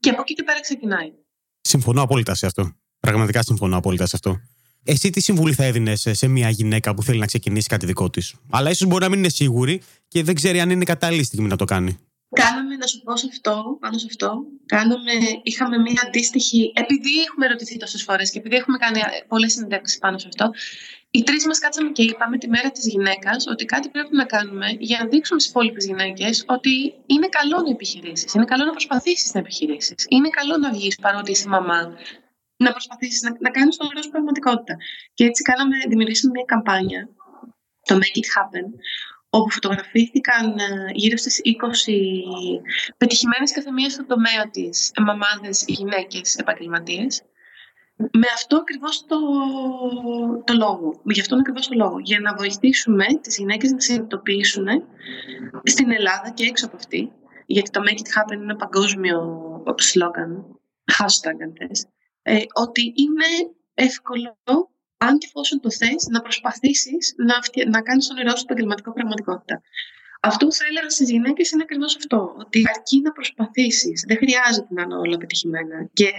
και 0.00 0.10
από 0.10 0.20
εκεί 0.20 0.34
και 0.34 0.42
πέρα 0.42 0.60
ξεκινάει. 0.60 1.12
Συμφωνώ 1.60 2.02
απόλυτα 2.02 2.34
σε 2.34 2.46
αυτό. 2.46 2.76
Πραγματικά 3.00 3.42
συμφωνώ 3.42 3.76
απόλυτα 3.76 4.06
σε 4.06 4.16
αυτό. 4.16 4.40
Εσύ 4.84 5.10
τι 5.10 5.20
συμβουλή 5.20 5.54
θα 5.54 5.64
έδινες 5.64 6.08
σε 6.10 6.28
μια 6.28 6.50
γυναίκα 6.50 6.94
που 6.94 7.02
θέλει 7.02 7.18
να 7.18 7.26
ξεκινήσει 7.26 7.68
κάτι 7.68 7.86
δικό 7.86 8.10
της; 8.10 8.34
Αλλά 8.50 8.70
ίσως 8.70 8.88
μπορεί 8.88 9.02
να 9.02 9.08
μην 9.08 9.18
είναι 9.18 9.28
σίγουρη 9.28 9.82
και 10.08 10.22
δεν 10.22 10.34
ξέρει 10.34 10.60
αν 10.60 10.70
είναι 10.70 10.84
κατάλληλη 10.84 11.24
στιγμή 11.24 11.48
να 11.48 11.56
το 11.56 11.64
κάνει. 11.64 11.98
Κάναμε, 12.42 12.76
να 12.76 12.86
σου 12.86 13.02
πω 13.02 13.16
σε 13.16 13.26
αυτό, 13.30 13.76
πάνω 13.80 13.98
σε 13.98 14.06
αυτό, 14.10 14.44
κάναμε, 14.66 15.12
είχαμε 15.42 15.78
μια 15.78 16.02
αντίστοιχη, 16.06 16.72
επειδή 16.74 17.12
έχουμε 17.28 17.46
ρωτηθεί 17.46 17.76
τόσες 17.76 18.02
φορές 18.02 18.30
και 18.30 18.38
επειδή 18.38 18.56
έχουμε 18.56 18.78
κάνει 18.78 19.00
πολλές 19.28 19.52
συνεντεύξεις 19.52 19.98
πάνω 19.98 20.18
σε 20.18 20.28
αυτό, 20.28 20.50
οι 21.10 21.22
τρεις 21.22 21.46
μας 21.46 21.58
κάτσαμε 21.58 21.90
και 21.90 22.02
είπαμε 22.02 22.38
τη 22.38 22.48
μέρα 22.48 22.70
της 22.70 22.86
γυναίκας 22.86 23.46
ότι 23.46 23.64
κάτι 23.64 23.88
πρέπει 23.88 24.16
να 24.16 24.24
κάνουμε 24.24 24.66
για 24.78 24.98
να 24.98 25.06
δείξουμε 25.06 25.40
στις 25.40 25.52
υπόλοιπες 25.52 25.84
γυναίκες 25.84 26.44
ότι 26.46 26.94
είναι 27.06 27.28
καλό 27.28 27.60
να 27.62 27.70
επιχειρήσεις, 27.70 28.34
είναι 28.34 28.44
καλό 28.44 28.64
να 28.64 28.70
προσπαθήσεις 28.70 29.34
να 29.34 29.40
επιχειρήσεις, 29.40 30.06
είναι 30.08 30.28
καλό 30.28 30.56
να 30.56 30.70
βγεις 30.70 30.96
παρότι 30.96 31.30
είσαι 31.30 31.48
μαμά, 31.48 31.96
να 32.56 32.70
προσπαθήσεις 32.70 33.22
να, 33.22 33.36
να 33.40 33.50
κάνεις 33.50 33.76
το 33.76 33.86
σου 34.02 34.10
πραγματικότητα. 34.10 34.76
Και 35.14 35.24
έτσι 35.24 35.42
κάναμε, 35.42 35.76
δημιουργήσαμε 35.88 36.32
μια 36.34 36.44
καμπάνια, 36.46 37.08
το 37.82 37.94
Make 37.94 38.16
It 38.20 38.28
Happen, 38.36 38.66
όπου 39.36 39.50
φωτογραφήθηκαν 39.50 40.58
ε, 40.58 40.90
γύρω 40.92 41.16
στις 41.16 41.40
20 41.44 41.92
πετυχημένες 42.96 43.52
καθεμία 43.52 43.90
στον 43.90 44.06
τομέα 44.06 44.50
της 44.50 44.92
μαμάδες, 45.06 45.64
γυναίκες, 45.66 46.36
επαγγελματίες. 46.36 47.22
Με 47.96 48.26
αυτό 48.34 48.56
ακριβώς 48.56 49.04
το, 49.06 49.18
το 50.44 50.54
λόγο. 50.54 51.00
Γι' 51.04 51.20
αυτόν 51.20 51.38
ακριβώς 51.38 51.68
το 51.68 51.74
λόγο. 51.76 51.98
Για 51.98 52.20
να 52.20 52.34
βοηθήσουμε 52.34 53.04
τις 53.20 53.36
γυναίκες 53.36 53.70
να 53.70 53.80
συνειδητοποιήσουν 53.80 54.66
στην 55.62 55.90
Ελλάδα 55.90 56.30
και 56.30 56.44
έξω 56.44 56.66
από 56.66 56.76
αυτή. 56.76 57.12
Γιατί 57.46 57.70
το 57.70 57.80
Make 57.84 57.98
It 57.98 58.20
Happen 58.20 58.32
είναι 58.32 58.42
ένα 58.42 58.56
παγκόσμιο 58.56 59.18
σλόγκαν, 59.76 60.60
hashtag 60.98 61.36
αν 61.42 61.52
θες, 61.58 61.86
ε, 62.22 62.42
ότι 62.54 62.82
είναι 62.82 63.54
εύκολο, 63.74 64.38
αν 64.98 65.18
και 65.18 65.26
εφόσον 65.26 65.60
το 65.60 65.70
θες, 65.70 66.06
να 66.10 66.20
προσπαθήσεις 66.20 67.14
να, 67.16 67.34
να 67.70 67.80
κάνεις 67.82 68.06
τον 68.06 68.16
όνειρό 68.16 68.36
σου 68.36 68.44
επαγγελματικό 68.44 68.92
πραγματικότητα. 68.92 69.62
Αυτό 70.20 70.46
που 70.46 70.52
θα 70.52 70.64
έλεγα 70.70 70.90
στις 70.90 71.10
γυναίκες 71.10 71.50
είναι 71.50 71.62
ακριβώς 71.62 71.96
αυτό. 71.96 72.34
Ότι 72.38 72.62
αρκεί 72.76 73.00
να 73.00 73.12
προσπαθήσεις. 73.12 74.04
Δεν 74.06 74.16
χρειάζεται 74.16 74.74
να 74.74 74.82
είναι 74.82 74.94
όλα 74.94 75.16
πετυχημένα. 75.16 75.88
Και 75.92 76.10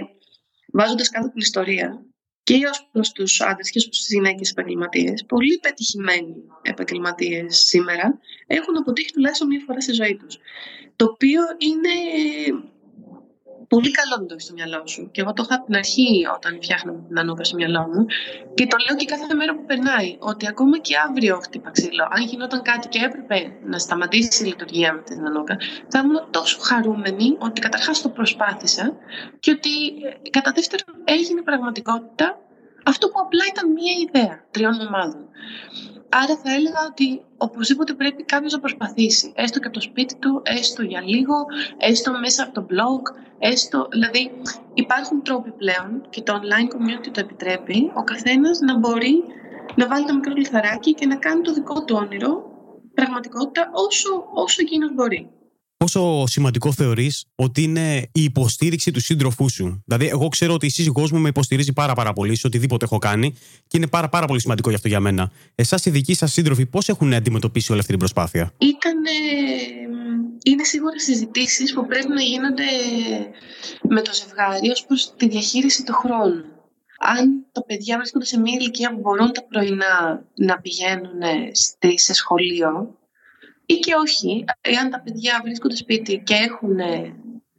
βάζοντας 0.74 1.10
κάτω 1.10 1.28
την 1.30 1.40
ιστορία 1.40 2.06
και 2.44 2.60
ως 2.72 2.90
προς 2.92 3.12
τους 3.12 3.42
άντρες 3.42 3.70
και 3.70 3.80
ω 3.80 3.82
προ 3.82 4.00
τι 4.08 4.14
γυναίκες 4.16 4.52
επαγγελματίες, 4.52 5.26
πολύ 5.26 5.60
πετυχημένοι 5.62 6.36
επαγγελματίες 6.62 7.58
σήμερα 7.58 8.20
έχουν 8.48 8.78
αποτύχει 8.78 9.12
τουλάχιστον 9.12 9.48
μία 9.48 9.62
φορά 9.66 9.82
στη 9.82 9.92
ζωή 9.92 10.16
τους. 10.16 10.38
Το 10.96 11.06
οποίο 11.06 11.42
είναι 11.58 11.94
πολύ 13.68 13.92
καλό 13.92 14.16
να 14.20 14.26
το 14.26 14.34
έχεις 14.34 14.44
στο 14.44 14.54
μυαλό 14.54 14.88
σου. 14.88 15.10
Και 15.12 15.22
εγώ 15.22 15.34
το 15.34 15.44
είχα 15.46 15.56
από 15.56 15.66
την 15.66 15.76
αρχή 15.76 16.28
όταν 16.36 16.60
φτιάχναμε 16.62 17.00
την 17.08 17.20
Ανούκα 17.20 17.44
στο 17.44 17.56
μυαλό 17.56 17.82
μου. 17.82 18.06
Και 18.54 18.68
το 18.68 18.78
λέω 18.86 18.96
και 18.98 19.06
κάθε 19.06 19.34
μέρα 19.34 19.56
που 19.56 19.66
περνάει. 19.66 20.18
Ότι 20.20 20.48
ακόμα 20.48 20.78
και 20.80 20.94
αύριο 21.08 21.40
χτύπα 21.40 21.72
ξύλο, 21.72 22.08
αν 22.10 22.24
γινόταν 22.24 22.62
κάτι 22.62 22.88
και 22.88 23.00
έπρεπε 23.08 23.52
να 23.64 23.78
σταματήσει 23.78 24.44
η 24.44 24.48
λειτουργία 24.48 24.94
με 24.94 25.02
την 25.02 25.26
Ανούκα, 25.26 25.58
θα 25.88 26.00
ήμουν 26.00 26.28
τόσο 26.32 26.60
χαρούμενη 26.60 27.36
ότι 27.40 27.62
καταρχάς 27.62 28.02
το 28.02 28.10
προσπάθησα 28.10 28.98
και 29.40 29.52
ότι 29.52 29.70
ε, 30.24 30.30
κατά 30.30 30.52
δεύτερον 30.52 30.96
έγινε 31.04 31.42
πραγματικότητα 31.42 32.42
αυτό 32.84 33.08
που 33.08 33.20
απλά 33.26 33.44
ήταν 33.52 33.72
μία 33.72 33.94
ιδέα 34.06 34.46
τριών 34.52 34.88
ομάδων. 34.88 35.28
Άρα 36.10 36.36
θα 36.44 36.54
έλεγα 36.54 36.80
ότι 36.90 37.22
οπωσδήποτε 37.38 37.94
πρέπει 37.94 38.24
κάποιος 38.24 38.54
να 38.54 38.60
προσπαθήσει, 38.60 39.34
έστω 39.36 39.60
και 39.60 39.66
από 39.66 39.76
το 39.76 39.82
σπίτι 39.82 40.16
του, 40.16 40.42
έστω 40.46 40.82
για 40.84 41.02
λίγο, 41.02 41.46
έστω 41.78 42.20
μέσα 42.20 42.44
από 42.44 42.54
το 42.54 42.66
blog, 42.70 43.02
έστω, 43.40 43.88
δηλαδή 43.92 44.32
υπάρχουν 44.74 45.24
τρόποι 45.24 45.52
πλέον 45.52 46.08
και 46.10 46.22
το 46.22 46.40
online 46.42 46.74
community 46.74 47.10
το 47.12 47.20
επιτρέπει, 47.20 47.92
ο 47.96 48.04
καθένας 48.04 48.60
να 48.60 48.78
μπορεί 48.78 49.24
να 49.76 49.88
βάλει 49.88 50.06
το 50.06 50.14
μικρό 50.14 50.34
λιθαράκι 50.34 50.94
και 50.94 51.06
να 51.06 51.16
κάνει 51.16 51.42
το 51.42 51.54
δικό 51.54 51.84
του 51.84 51.96
όνειρο 52.00 52.52
πραγματικότητα 52.94 53.70
όσο, 53.74 54.30
όσο 54.34 54.62
εκείνος 54.62 54.94
μπορεί 54.94 55.37
πόσο 55.78 56.24
σημαντικό 56.28 56.72
θεωρείς 56.72 57.26
ότι 57.36 57.64
είναι 57.64 57.98
η 58.12 58.24
υποστήριξη 58.24 58.92
του 58.92 59.02
σύντροφού 59.02 59.50
σου; 59.50 59.84
Δηλαδή, 59.86 60.08
εγώ 60.08 60.28
ξέρω 60.28 60.54
ότι 60.54 60.66
η 60.66 60.70
σύζυγός 60.70 61.12
μου 61.12 61.20
με 61.20 61.30
υποστηρίζει 61.30 61.74
πάρα, 61.74 61.94
πάρα 61.94 62.14
πολύ 62.14 62.36
σε 62.36 62.48
οτιδήποτε 62.48 62.86
έχω 62.86 62.98
κάνει 62.98 63.32
και 63.68 63.78
είναι 63.78 63.88
πάρα, 63.88 64.10
πάρα 64.10 64.26
πολύ 64.26 64.42
σημαντικό 64.42 64.70
γι' 64.70 64.76
αυτό 64.76 64.88
για 64.88 65.00
μένα. 65.00 65.32
Εσάς, 65.56 65.86
οι 65.86 65.90
δικοί 65.90 66.14
σας 66.14 66.32
σύντροφοι, 66.32 66.66
πώς 66.66 66.90
έχουν 66.90 67.14
αντιμετωπίσει 67.14 67.72
όλη 67.72 67.80
αυτή 67.80 67.92
την 67.92 68.00
προσπάθεια; 68.00 68.52
Ήταν. 68.58 68.96
Είναι 70.44 70.64
σίγουρα 70.64 71.00
συζητήσεις 71.00 71.74
που 71.74 71.86
πρέπει 71.86 72.08
να 72.08 72.22
γίνονται 72.22 72.64
με 73.90 74.02
το 74.02 74.12
ζευγάρι 74.14 74.70
ως 74.70 74.86
προς 74.86 75.14
τη 75.18 75.28
διαχείριση 75.28 75.84
του 75.84 75.94
χρόνου. 75.94 76.44
Αν 77.00 77.46
τα 77.52 77.64
παιδιά 77.66 77.98
βρίσκονται 77.98 78.26
σε 78.26 78.40
μια 78.40 78.58
ηλικία 78.60 78.94
που 78.94 79.00
μπορούν 79.00 79.32
τα 79.32 79.44
πρωινά 79.44 80.26
να 80.36 80.60
πηγαίνουν 80.60 81.22
σε 81.96 82.14
σχολείο, 82.14 82.98
ή 83.70 83.74
και 83.74 83.94
όχι, 83.96 84.46
εάν 84.62 84.90
τα 84.90 85.02
παιδιά 85.02 85.42
βρίσκονται 85.44 85.76
σπίτι 85.76 86.22
και 86.26 86.34
έχουν 86.34 86.76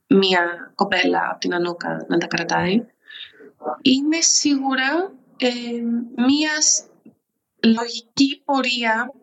μία 0.06 0.72
κοπέλα 0.74 1.28
από 1.30 1.38
την 1.38 1.54
Ανούκα 1.54 2.06
να 2.08 2.18
τα 2.18 2.26
κρατάει, 2.26 2.86
είναι 3.82 4.20
σίγουρα 4.20 5.12
ε, 5.36 5.48
μία 6.16 6.52
λογική 7.62 8.42
πορεία 8.44 9.14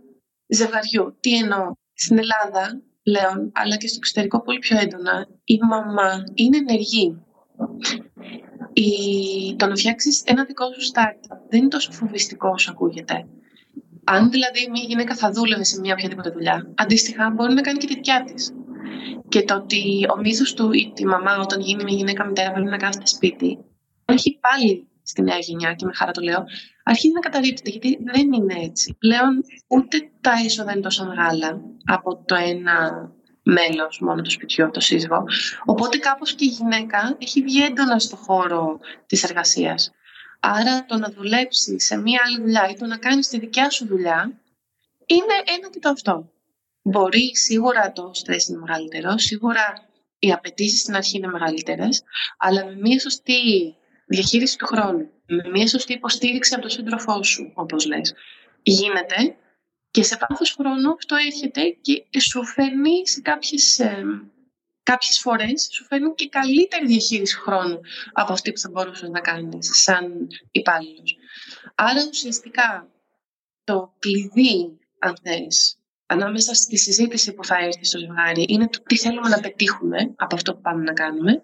ζευγαριού. 0.48 1.18
Τι 1.20 1.38
εννοώ, 1.38 1.72
στην 1.94 2.18
Ελλάδα 2.18 2.82
πλέον, 3.04 3.52
αλλά 3.54 3.76
και 3.76 3.88
στο 3.88 3.98
εξωτερικό 3.98 4.42
πολύ 4.42 4.60
πιο 4.60 4.78
έντονα, 4.80 5.28
η 5.44 5.60
μαμά 5.70 6.24
είναι 6.34 6.58
ενεργή. 6.58 7.22
Η... 8.74 9.56
Το 9.56 9.68
να 9.68 9.76
φτιάξεις 9.76 10.24
ένα 10.26 10.46
δικό 10.46 10.66
σου 10.66 10.92
startup 10.94 11.38
δεν 11.50 11.60
είναι 11.60 11.70
τόσο 11.70 11.92
φοβιστικό 11.92 12.50
όσο 12.50 12.72
ακούγεται. 12.72 13.28
Αν 14.08 14.30
δηλαδή 14.30 14.70
μια 14.72 14.84
γυναίκα 14.88 15.16
θα 15.16 15.32
δούλευε 15.32 15.64
σε 15.64 15.80
μια 15.80 15.94
οποιαδήποτε 15.94 16.30
δουλειά, 16.30 16.74
αντίστοιχα 16.76 17.30
μπορεί 17.30 17.54
να 17.54 17.62
κάνει 17.62 17.78
και 17.78 17.88
τη 17.88 17.94
δικιά 17.94 18.24
της. 18.24 18.54
Και 19.30 19.42
το 19.44 19.56
ότι 19.56 20.06
ο 20.16 20.20
μύθος 20.20 20.54
του 20.54 20.72
ή 20.72 20.92
τη 20.96 21.06
μαμά, 21.06 21.38
όταν 21.38 21.60
γίνει 21.62 21.84
μια 21.84 21.96
γυναίκα 21.96 22.26
μητέρα, 22.26 22.52
πρέπει 22.52 22.70
να 22.70 22.78
κάθεται 22.78 23.08
σπίτι, 23.08 23.58
έχει 24.06 24.40
πάλι 24.40 24.88
στη 25.04 25.22
νέα 25.22 25.38
γενιά 25.38 25.74
και 25.74 25.86
με 25.86 25.94
χαρά 25.94 26.12
το 26.12 26.22
λέω, 26.22 26.44
αρχίζει 26.84 27.14
να 27.14 27.20
καταρρύπτεται 27.20 27.70
γιατί 27.70 27.98
δεν 28.14 28.34
είναι 28.34 28.54
έτσι. 28.64 28.96
Πλέον 29.00 29.44
ούτε 29.68 29.98
τα 30.22 30.32
έσοδα 30.46 30.72
είναι 30.72 30.82
τόσο 30.82 31.06
μεγάλα 31.06 31.62
από 31.86 32.24
το 32.26 32.36
ένα 32.36 33.10
μέλος 33.44 34.00
μόνο 34.00 34.22
του 34.22 34.32
σπιτιού, 34.32 34.70
το 34.72 34.80
σύζυγο. 34.80 35.24
Οπότε 35.66 35.98
κάπως 35.98 36.34
και 36.34 36.46
η 36.46 36.48
γυναίκα 36.48 37.16
έχει 37.20 37.42
βγει 37.42 37.64
έντονα 37.64 38.00
στο 38.00 38.16
χώρο 38.16 38.80
της 39.06 39.24
εργασίας. 39.24 39.92
Άρα 40.40 40.86
το 40.86 40.98
να 40.98 41.10
δουλέψεις 41.10 41.86
σε 41.86 41.98
μία 41.98 42.22
άλλη 42.26 42.42
δουλειά 42.42 42.70
ή 42.70 42.74
το 42.74 42.86
να 42.86 42.98
κάνεις 42.98 43.28
τη 43.28 43.40
δικιά 43.40 43.70
σου 43.70 43.86
δουλειά 43.88 44.32
είναι 45.06 45.58
ένα 45.58 45.70
και 45.70 45.80
το 45.80 45.90
αυτό. 45.90 46.30
Μπορεί 46.82 47.36
σίγουρα 47.36 47.92
το 47.92 48.12
στρες 48.14 48.48
είναι 48.48 48.58
μεγαλύτερο, 48.58 49.18
σίγουρα 49.18 49.90
οι 50.20 50.32
απαιτήσεις 50.32 50.80
στην 50.82 50.96
αρχή 50.96 51.18
είναι 51.18 51.28
μεγαλύτερες, 51.28 52.04
αλλά 52.38 52.66
με 52.66 52.76
μία 52.76 53.00
σωστή 53.00 53.76
διαχείριση 54.06 54.58
του 54.58 54.66
χρόνου, 54.66 55.10
με 55.26 55.50
μία 55.52 55.68
σωστή 55.68 55.94
υποστήριξη 55.94 56.54
από 56.54 56.62
τον 56.62 56.72
σύντροφό 56.72 57.24
σου, 57.24 57.52
όπως 57.56 57.86
λες, 57.86 58.14
γίνεται 58.64 59.36
και 59.92 60.04
σε 60.04 60.18
βάθος 60.30 60.52
χρόνου 60.52 60.92
αυτό 60.92 61.16
έρχεται 61.16 61.78
και 61.82 62.20
σου 62.20 62.46
φέρνει 62.46 63.08
σε 63.08 63.22
κάποιες, 63.22 63.80
ε, 63.80 64.04
κάποιες 64.90 65.20
φορές 65.20 65.70
σου 65.72 65.86
φέρνει 65.86 66.14
και 66.16 66.30
καλύτερη 66.30 66.86
διαχείριση 66.86 67.36
χρόνου 67.36 67.80
από 68.14 68.34
αυτή 68.34 68.52
που 68.52 68.60
θα 68.60 68.70
μπορούσες 68.70 69.10
να 69.10 69.20
κάνεις 69.20 69.70
σαν 69.84 70.28
υπάλληλος. 70.52 71.18
Άρα 71.76 72.02
ουσιαστικά 72.10 72.88
το 73.64 73.94
κλειδί, 74.00 74.78
αν 75.00 75.18
θες, 75.24 75.78
ανάμεσα 76.06 76.54
στη 76.54 76.78
συζήτηση 76.78 77.34
που 77.34 77.46
θα 77.46 77.58
έρθει 77.58 77.86
στο 77.86 77.98
ζευγάρι 77.98 78.46
είναι 78.48 78.68
το 78.68 78.80
τι 78.88 78.98
θέλουμε 78.98 79.30
να 79.30 79.40
πετύχουμε 79.40 80.14
από 80.16 80.36
αυτό 80.36 80.54
που 80.54 80.62
πάμε 80.62 80.84
να 80.84 80.94
κάνουμε 80.94 81.44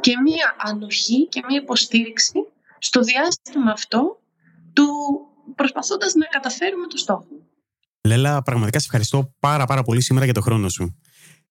και 0.00 0.20
μία 0.24 0.56
ανοχή 0.58 1.28
και 1.28 1.42
μία 1.48 1.60
υποστήριξη 1.60 2.38
στο 2.78 3.00
διάστημα 3.00 3.72
αυτό 3.72 4.20
του 4.72 4.86
προσπαθώντας 5.54 6.14
να 6.14 6.26
καταφέρουμε 6.26 6.86
το 6.86 6.96
στόχο. 6.96 7.26
Λέλα, 8.06 8.42
πραγματικά 8.42 8.78
σε 8.78 8.84
ευχαριστώ 8.86 9.34
πάρα 9.40 9.64
πάρα 9.64 9.82
πολύ 9.82 10.02
σήμερα 10.02 10.24
για 10.24 10.34
το 10.34 10.40
χρόνο 10.40 10.68
σου. 10.68 11.00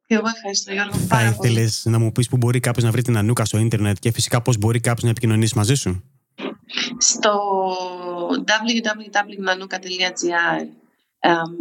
Και 0.10 0.16
εγώ 0.16 0.28
ευχαριστώ 0.36 0.72
Γιώργο 0.72 0.98
Θα 0.98 1.26
ήθελες 1.26 1.82
να 1.86 2.00
μου 2.00 2.12
πεις 2.12 2.30
που 2.30 2.38
μπορεί 2.38 2.60
κάποιος 2.60 2.86
να 2.86 2.92
βρει 2.92 3.02
την 3.02 3.18
Ανούκα 3.18 3.46
στο 3.46 3.58
ίντερνετ 3.58 3.98
και 4.00 4.12
φυσικά 4.12 4.42
πώς 4.42 4.58
μπορεί 4.58 4.80
κάποιος 4.80 5.04
να 5.04 5.10
επικοινωνήσει 5.10 5.58
μαζί 5.58 5.76
σου; 5.76 6.04
Στο 6.98 7.40
www.nanuka.gr 8.30 10.66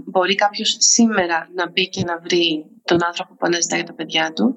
μπορεί 0.05 0.35
κάποιος 0.35 0.77
σήμερα 0.79 1.49
να 1.55 1.71
μπει 1.71 1.89
και 1.89 2.05
να 2.05 2.19
βρει 2.19 2.65
τον 2.85 3.05
άνθρωπο 3.05 3.35
που 3.35 3.47
αναζητάει 3.47 3.83
τα 3.83 3.93
παιδιά 3.93 4.33
του. 4.33 4.57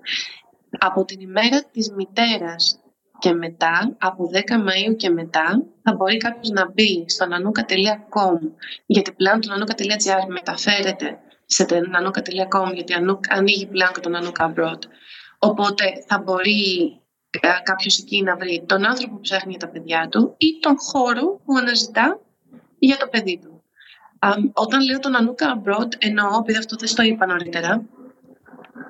Από 0.80 1.06
την 1.06 1.20
ημέρα 1.20 1.64
της 1.64 1.92
μητέρας 1.92 2.80
και 3.20 3.34
μετά, 3.34 3.96
από 4.00 4.30
10 4.34 4.38
Μαΐου 4.38 4.96
και 4.98 5.10
μετά, 5.10 5.64
θα 5.84 5.96
μπορεί 5.96 6.18
κάποιος 6.18 6.50
να 6.50 6.72
μπει 6.72 7.06
στο 7.08 7.26
nanuka.com 7.26 8.38
γιατί 8.86 9.12
πλέον 9.12 9.42
το 9.42 9.54
nanuka.gr 9.54 10.26
μεταφέρεται 10.28 11.20
σε 11.54 11.66
nanuka.com 11.70 12.74
γιατί 12.74 12.94
ανοίγει 13.30 13.66
πλέον 13.66 13.92
και 13.94 14.00
το 14.00 14.10
Nanuka 14.14 14.54
Abroad. 14.54 14.80
Οπότε 15.40 16.04
θα 16.08 16.20
μπορεί 16.20 17.00
ε, 17.30 17.48
κάποιος 17.64 17.98
εκεί 18.00 18.24
να 18.24 18.36
βρει 18.36 18.64
τον 18.66 18.86
άνθρωπο 18.86 19.14
που 19.14 19.22
ψάχνει 19.22 19.52
για 19.52 19.60
τα 19.60 19.68
παιδιά 19.68 20.08
του 20.10 20.36
ή 20.38 20.60
τον 20.60 20.76
χώρο 20.80 21.42
που 21.46 21.58
αναζητά 21.58 22.20
για 22.80 22.98
το 22.98 23.08
παιδί 23.08 23.40
του. 23.44 23.64
όταν 24.54 24.82
λέω 24.82 25.00
το 25.00 25.10
Nanuka 25.16 25.46
Abroad 25.56 25.90
εννοώ, 25.98 26.38
επειδή 26.40 26.58
αυτό 26.58 26.76
δεν 26.76 26.96
το 26.96 27.04
είπα 27.04 27.26
νωρίτερα, 27.26 27.84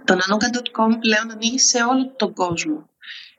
το 0.05 0.13
nanuka.com 0.13 0.91
πλέον 0.99 1.31
ανοίγει 1.31 1.59
σε 1.59 1.83
όλο 1.83 2.13
τον 2.15 2.33
κόσμο. 2.33 2.89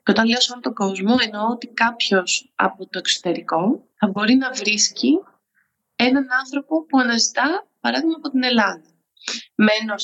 Και 0.03 0.11
όταν 0.11 0.25
λέω 0.25 0.41
σε 0.41 0.51
όλο 0.51 0.61
τον 0.61 0.73
κόσμο, 0.73 1.15
εννοώ 1.25 1.47
ότι 1.47 1.67
κάποιος 1.67 2.51
από 2.55 2.83
το 2.83 2.97
εξωτερικό 2.97 3.83
θα 3.95 4.07
μπορεί 4.07 4.35
να 4.35 4.51
βρίσκει 4.51 5.19
έναν 5.95 6.27
άνθρωπο 6.39 6.85
που 6.85 6.99
αναζητά, 6.99 7.67
παράδειγμα, 7.79 8.15
από 8.17 8.29
την 8.29 8.43
Ελλάδα. 8.43 8.92
Μένω 9.55 9.97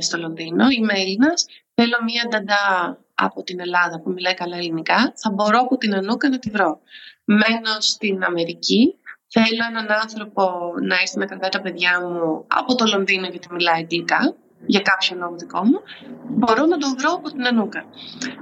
στο 0.00 0.18
Λονδίνο, 0.18 0.68
είμαι 0.68 0.92
Έλληνας, 0.94 1.46
θέλω 1.74 1.96
μία 2.04 2.24
νταντά 2.28 2.98
από 3.14 3.42
την 3.42 3.60
Ελλάδα 3.60 4.00
που 4.00 4.10
μιλάει 4.10 4.34
καλά 4.34 4.56
ελληνικά, 4.56 5.12
θα 5.16 5.30
μπορώ 5.30 5.58
από 5.58 5.76
την 5.76 5.94
Ανούκα 5.94 6.28
να 6.28 6.38
τη 6.38 6.50
βρω. 6.50 6.80
Μένω 7.24 7.72
στην 7.78 8.24
Αμερική, 8.24 8.94
θέλω 9.28 9.64
έναν 9.70 9.90
άνθρωπο 10.02 10.72
να 10.82 10.94
έρθει 10.94 11.18
να 11.18 11.26
κρατάει 11.26 11.50
τα 11.50 11.60
παιδιά 11.60 12.00
μου 12.00 12.44
από 12.48 12.74
το 12.74 12.84
Λονδίνο 12.86 13.26
γιατί 13.26 13.48
μιλάει 13.52 13.80
αγγλικά 13.80 14.34
για 14.66 14.80
κάποιο 14.80 15.16
λόγο 15.16 15.36
δικό 15.36 15.64
μου, 15.64 15.80
μπορώ 16.28 16.66
να 16.66 16.76
τον 16.76 16.96
βρω 16.98 17.12
από 17.12 17.30
την 17.30 17.46
Ανούκα. 17.46 17.84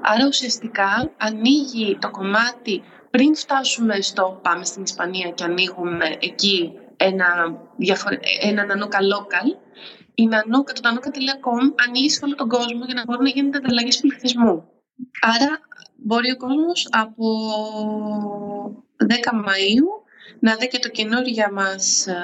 Άρα 0.03 0.27
ουσιαστικά 0.27 1.11
ανοίγει 1.17 1.99
το 2.01 2.11
κομμάτι 2.11 2.83
πριν 3.11 3.37
φτάσουμε 3.37 4.01
στο 4.01 4.41
πάμε 4.43 4.65
στην 4.65 4.83
Ισπανία 4.83 5.31
και 5.31 5.45
ανοίγουμε 5.45 6.17
εκεί 6.21 6.73
ένα, 6.97 7.27
διαφορε... 7.77 8.19
ένα 8.41 8.65
Νανούκα 8.65 8.99
local, 8.99 9.57
η 10.15 10.27
Νανούκα, 10.27 10.73
το 10.73 10.81
nanuka.com 10.85 11.83
ανοίγει 11.87 12.11
σε 12.11 12.25
όλο 12.25 12.35
τον 12.35 12.49
κόσμο 12.49 12.85
για 12.85 12.95
να 12.95 13.05
μπορούν 13.05 13.23
να 13.23 13.29
γίνονται 13.29 13.57
ανταλλαγέ 13.57 13.99
πληθυσμού. 14.01 14.69
Άρα 15.21 15.61
μπορεί 15.97 16.31
ο 16.31 16.37
κόσμος 16.37 16.89
από 16.91 17.27
10 18.99 19.35
Μαΐου 19.47 19.89
να 20.41 20.57
δει 20.57 20.69
και 20.69 20.79
το 20.79 20.89
καινούργιο 20.89 21.53
μας, 21.53 22.07
ε, 22.07 22.15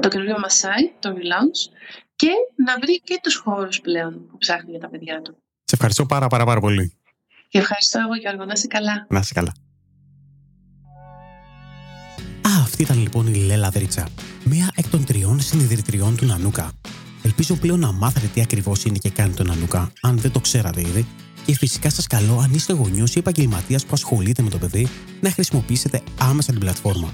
το 0.00 0.08
καινούργιο 0.08 0.38
μας 0.38 0.64
site, 0.64 0.92
το 0.98 1.10
relaunch, 1.10 1.72
και 2.16 2.30
να 2.66 2.78
βρει 2.78 3.00
και 3.00 3.18
τους 3.22 3.36
χώρους 3.36 3.80
πλέον 3.80 4.26
που 4.26 4.36
ψάχνει 4.36 4.70
για 4.70 4.80
τα 4.80 4.88
παιδιά 4.88 5.22
του. 5.22 5.36
Σε 5.64 5.74
ευχαριστώ 5.74 6.06
πάρα 6.06 6.26
πάρα 6.26 6.44
πάρα 6.44 6.60
πολύ. 6.60 6.98
Και 7.48 7.58
ευχαριστώ 7.58 8.00
εγώ 8.00 8.14
Γιώργο, 8.14 8.44
να 8.44 8.52
είσαι 8.52 8.66
καλά. 8.66 9.06
Να 9.08 9.18
είσαι 9.18 9.34
καλά. 9.34 9.52
Ήταν 12.84 13.02
λοιπόν 13.02 13.26
η 13.26 13.36
Λέλα 13.36 13.70
Δρίτσα, 13.70 14.08
μία 14.44 14.70
εκ 14.74 14.88
των 14.88 15.04
τριών 15.04 15.40
συνειδητριών 15.40 16.16
του 16.16 16.26
Νανούκα. 16.26 16.72
Ελπίζω 17.22 17.54
πλέον 17.54 17.78
να 17.78 17.92
μάθετε 17.92 18.26
τι 18.34 18.40
ακριβώς 18.40 18.84
είναι 18.84 18.98
και 18.98 19.10
κάνει 19.10 19.34
το 19.34 19.44
Νανούκα, 19.44 19.92
αν 20.00 20.18
δεν 20.18 20.30
το 20.30 20.40
ξέρατε 20.40 20.80
ήδη, 20.80 21.06
και 21.46 21.54
φυσικά 21.54 21.90
σας 21.90 22.06
καλώ, 22.06 22.38
αν 22.38 22.52
είστε 22.54 22.72
γονιός 22.72 23.14
ή 23.14 23.18
επαγγελματίας 23.18 23.82
που 23.82 23.90
ασχολείται 23.92 24.42
με 24.42 24.50
το 24.50 24.58
παιδί, 24.58 24.88
να 25.20 25.30
χρησιμοποιήσετε 25.30 26.02
άμεσα 26.18 26.50
την 26.50 26.60
πλατφόρμα. 26.60 27.12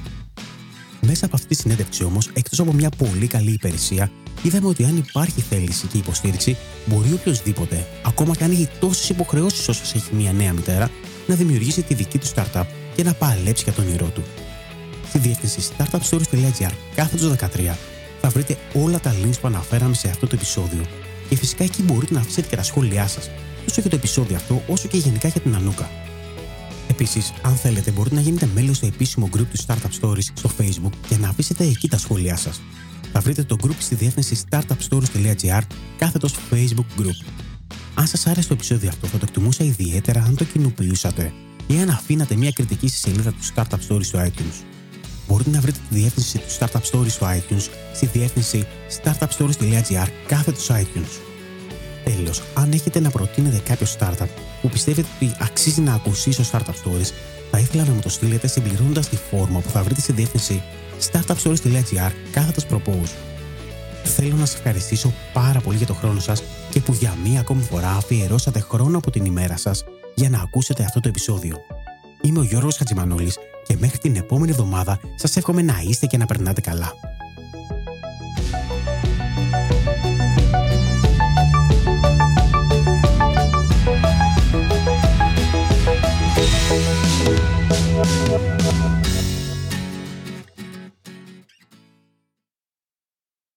Μέσα 1.01 1.27
από 1.27 1.37
αυτή 1.37 1.49
τη 1.49 1.55
συνέντευξη 1.55 2.05
όμως, 2.05 2.31
εκτός 2.33 2.61
από 2.61 2.73
μια 2.73 2.91
πολύ 2.91 3.27
καλή 3.27 3.51
υπηρεσία, 3.51 4.11
είδαμε 4.43 4.67
ότι 4.67 4.85
αν 4.85 4.97
υπάρχει 4.97 5.41
θέληση 5.41 5.87
και 5.87 5.99
υποστήριξη, 5.99 6.57
μπορεί 6.87 7.13
οποιοδήποτε, 7.13 7.87
ακόμα 8.07 8.35
και 8.35 8.45
αν 8.45 8.51
έχει 8.51 8.69
τόσες 8.81 9.09
υποχρεώσεις 9.09 9.69
όσο 9.69 9.83
έχει 9.95 10.15
μια 10.15 10.33
νέα 10.33 10.53
μητέρα, 10.53 10.91
να 11.27 11.35
δημιουργήσει 11.35 11.83
τη 11.83 11.95
δική 11.95 12.19
του 12.19 12.27
startup 12.35 12.65
και 12.97 13.03
να 13.03 13.15
παλέψει 13.15 13.63
για 13.65 13.73
τον 13.73 13.85
όνειρό 13.85 14.07
του. 14.07 14.23
Στη 15.11 15.19
διεύθυνση 15.19 15.73
startupstories.gr 15.77 16.73
κάθετος 16.95 17.33
13 17.39 17.75
θα 18.21 18.29
βρείτε 18.29 18.57
όλα 18.75 19.01
τα 19.01 19.15
links 19.15 19.41
που 19.41 19.47
αναφέραμε 19.47 19.95
σε 19.95 20.09
αυτό 20.09 20.27
το 20.27 20.35
επεισόδιο. 20.35 20.83
Και 21.29 21.37
φυσικά 21.37 21.65
εκεί 21.65 21.83
μπορείτε 21.83 22.15
να 22.15 22.21
αφήσετε 22.21 22.49
και 22.49 22.57
τα 22.57 22.63
σχόλιά 22.63 23.07
σας, 23.07 23.31
τόσο 23.65 23.81
για 23.81 23.91
το 23.91 23.97
επεισόδιο 23.97 24.37
αυτό, 24.37 24.63
όσο 24.67 24.89
και 24.89 24.97
γενικά 24.97 25.29
για 25.29 25.41
την 25.41 25.55
Ανούκα. 25.55 25.91
Επίσης, 26.89 27.33
αν 27.43 27.57
θέλετε, 27.57 27.91
μπορείτε 27.91 28.15
να 28.15 28.21
γίνετε 28.21 28.49
μέλος 28.55 28.77
στο 28.77 28.87
επίσημο 28.87 29.29
group 29.37 29.47
του 29.53 29.65
Startup 29.67 30.01
Stories 30.01 30.25
στο 30.35 30.51
Facebook 30.59 30.93
και 31.09 31.17
να 31.17 31.29
αφήσετε 31.29 31.65
εκεί 31.65 31.89
τα 31.89 31.99
σχόλιά 31.99 32.37
σας. 32.37 32.61
Θα 33.13 33.21
βρείτε 33.21 33.43
το 33.43 33.57
group 33.63 33.77
στη 33.79 33.95
διεύθυνση 33.95 34.41
startupstories.gr 34.51 35.63
κάθετος 35.99 36.35
Facebook 36.51 37.01
group. 37.01 37.25
Αν 37.95 38.07
σας 38.07 38.27
άρεσε 38.27 38.49
το 38.49 38.55
επεισόδιο 38.55 38.89
αυτό, 38.89 39.07
θα 39.07 39.19
το 39.19 39.25
εκτιμούσα 39.29 39.65
ιδιαίτερα 39.65 40.23
αν 40.23 40.37
το 40.37 40.45
κοινοποιούσατε 40.45 41.33
ή 41.67 41.79
αν 41.79 41.89
αφήνατε 41.89 42.37
μια 42.37 42.51
κριτική 42.51 42.89
στη 42.89 42.99
σελίδα 42.99 43.31
του 43.31 43.45
Startup 43.55 43.89
Stories 43.89 44.05
στο 44.05 44.19
iTunes. 44.25 44.80
Μπορείτε 45.31 45.51
να 45.51 45.61
βρείτε 45.61 45.79
τη 45.89 45.95
διεύθυνση 45.95 46.39
του 46.39 46.47
Startup 46.59 46.81
Stories 46.91 47.11
στο 47.11 47.27
iTunes 47.27 47.69
στη 47.95 48.07
διεύθυνση 48.07 48.67
startupstories.gr 49.03 50.07
κάθετο 50.27 50.59
iTunes. 50.69 51.21
Τέλος, 52.05 52.43
αν 52.55 52.73
έχετε 52.73 53.01
να 53.01 53.11
προτείνετε 53.11 53.61
κάποιο 53.65 53.87
startup 53.99 54.29
που 54.63 54.69
πιστεύετε 54.69 55.09
ότι 55.17 55.35
αξίζει 55.41 55.81
να 55.81 55.95
ακούσει 55.95 56.33
στο 56.33 56.45
Startup 56.53 56.71
Stories, 56.71 57.11
θα 57.51 57.59
ήθελα 57.59 57.85
να 57.85 57.93
μου 57.93 58.01
το 58.01 58.09
στείλετε 58.09 58.47
συμπληρώνοντας 58.47 59.09
τη 59.09 59.17
φόρμα 59.17 59.61
που 59.61 59.69
θα 59.69 59.83
βρείτε 59.83 60.01
στη 60.01 60.13
διεύθυνση 60.13 60.63
startupstories.gr 61.11 62.11
κάθετος 62.33 62.67
propose. 62.71 63.11
Θέλω 64.05 64.37
να 64.37 64.47
σας 64.47 64.55
ευχαριστήσω 64.55 65.13
πάρα 65.33 65.61
πολύ 65.61 65.77
για 65.77 65.87
το 65.87 65.95
χρόνο 65.95 66.21
σας 66.21 66.43
και 66.71 66.81
που 66.81 66.93
για 66.93 67.17
μία 67.25 67.41
ακόμη 67.41 67.63
φορά 67.63 67.91
αφιερώσατε 67.91 68.61
χρόνο 68.61 68.99
από 68.99 69.11
την 69.11 69.25
ημέρα 69.25 69.57
σας 69.57 69.85
για 70.15 70.31
να 70.31 70.41
ακούσετε 70.41 70.85
αυτό 70.85 71.01
το 71.01 71.09
επεισόδιο. 71.09 71.57
Είμαι 72.23 72.39
ο 72.39 72.43
Γιώργος 72.43 72.77
Χατζημανόλης 72.77 73.39
και 73.71 73.77
μέχρι 73.81 73.99
την 73.99 74.17
επόμενη 74.17 74.51
εβδομάδα 74.51 75.01
σας 75.15 75.37
εύχομαι 75.37 75.63
να 75.63 75.75
είστε 75.89 76.07
και 76.07 76.17
να 76.17 76.27
περνάτε 76.27 76.61
καλά. 76.61 76.93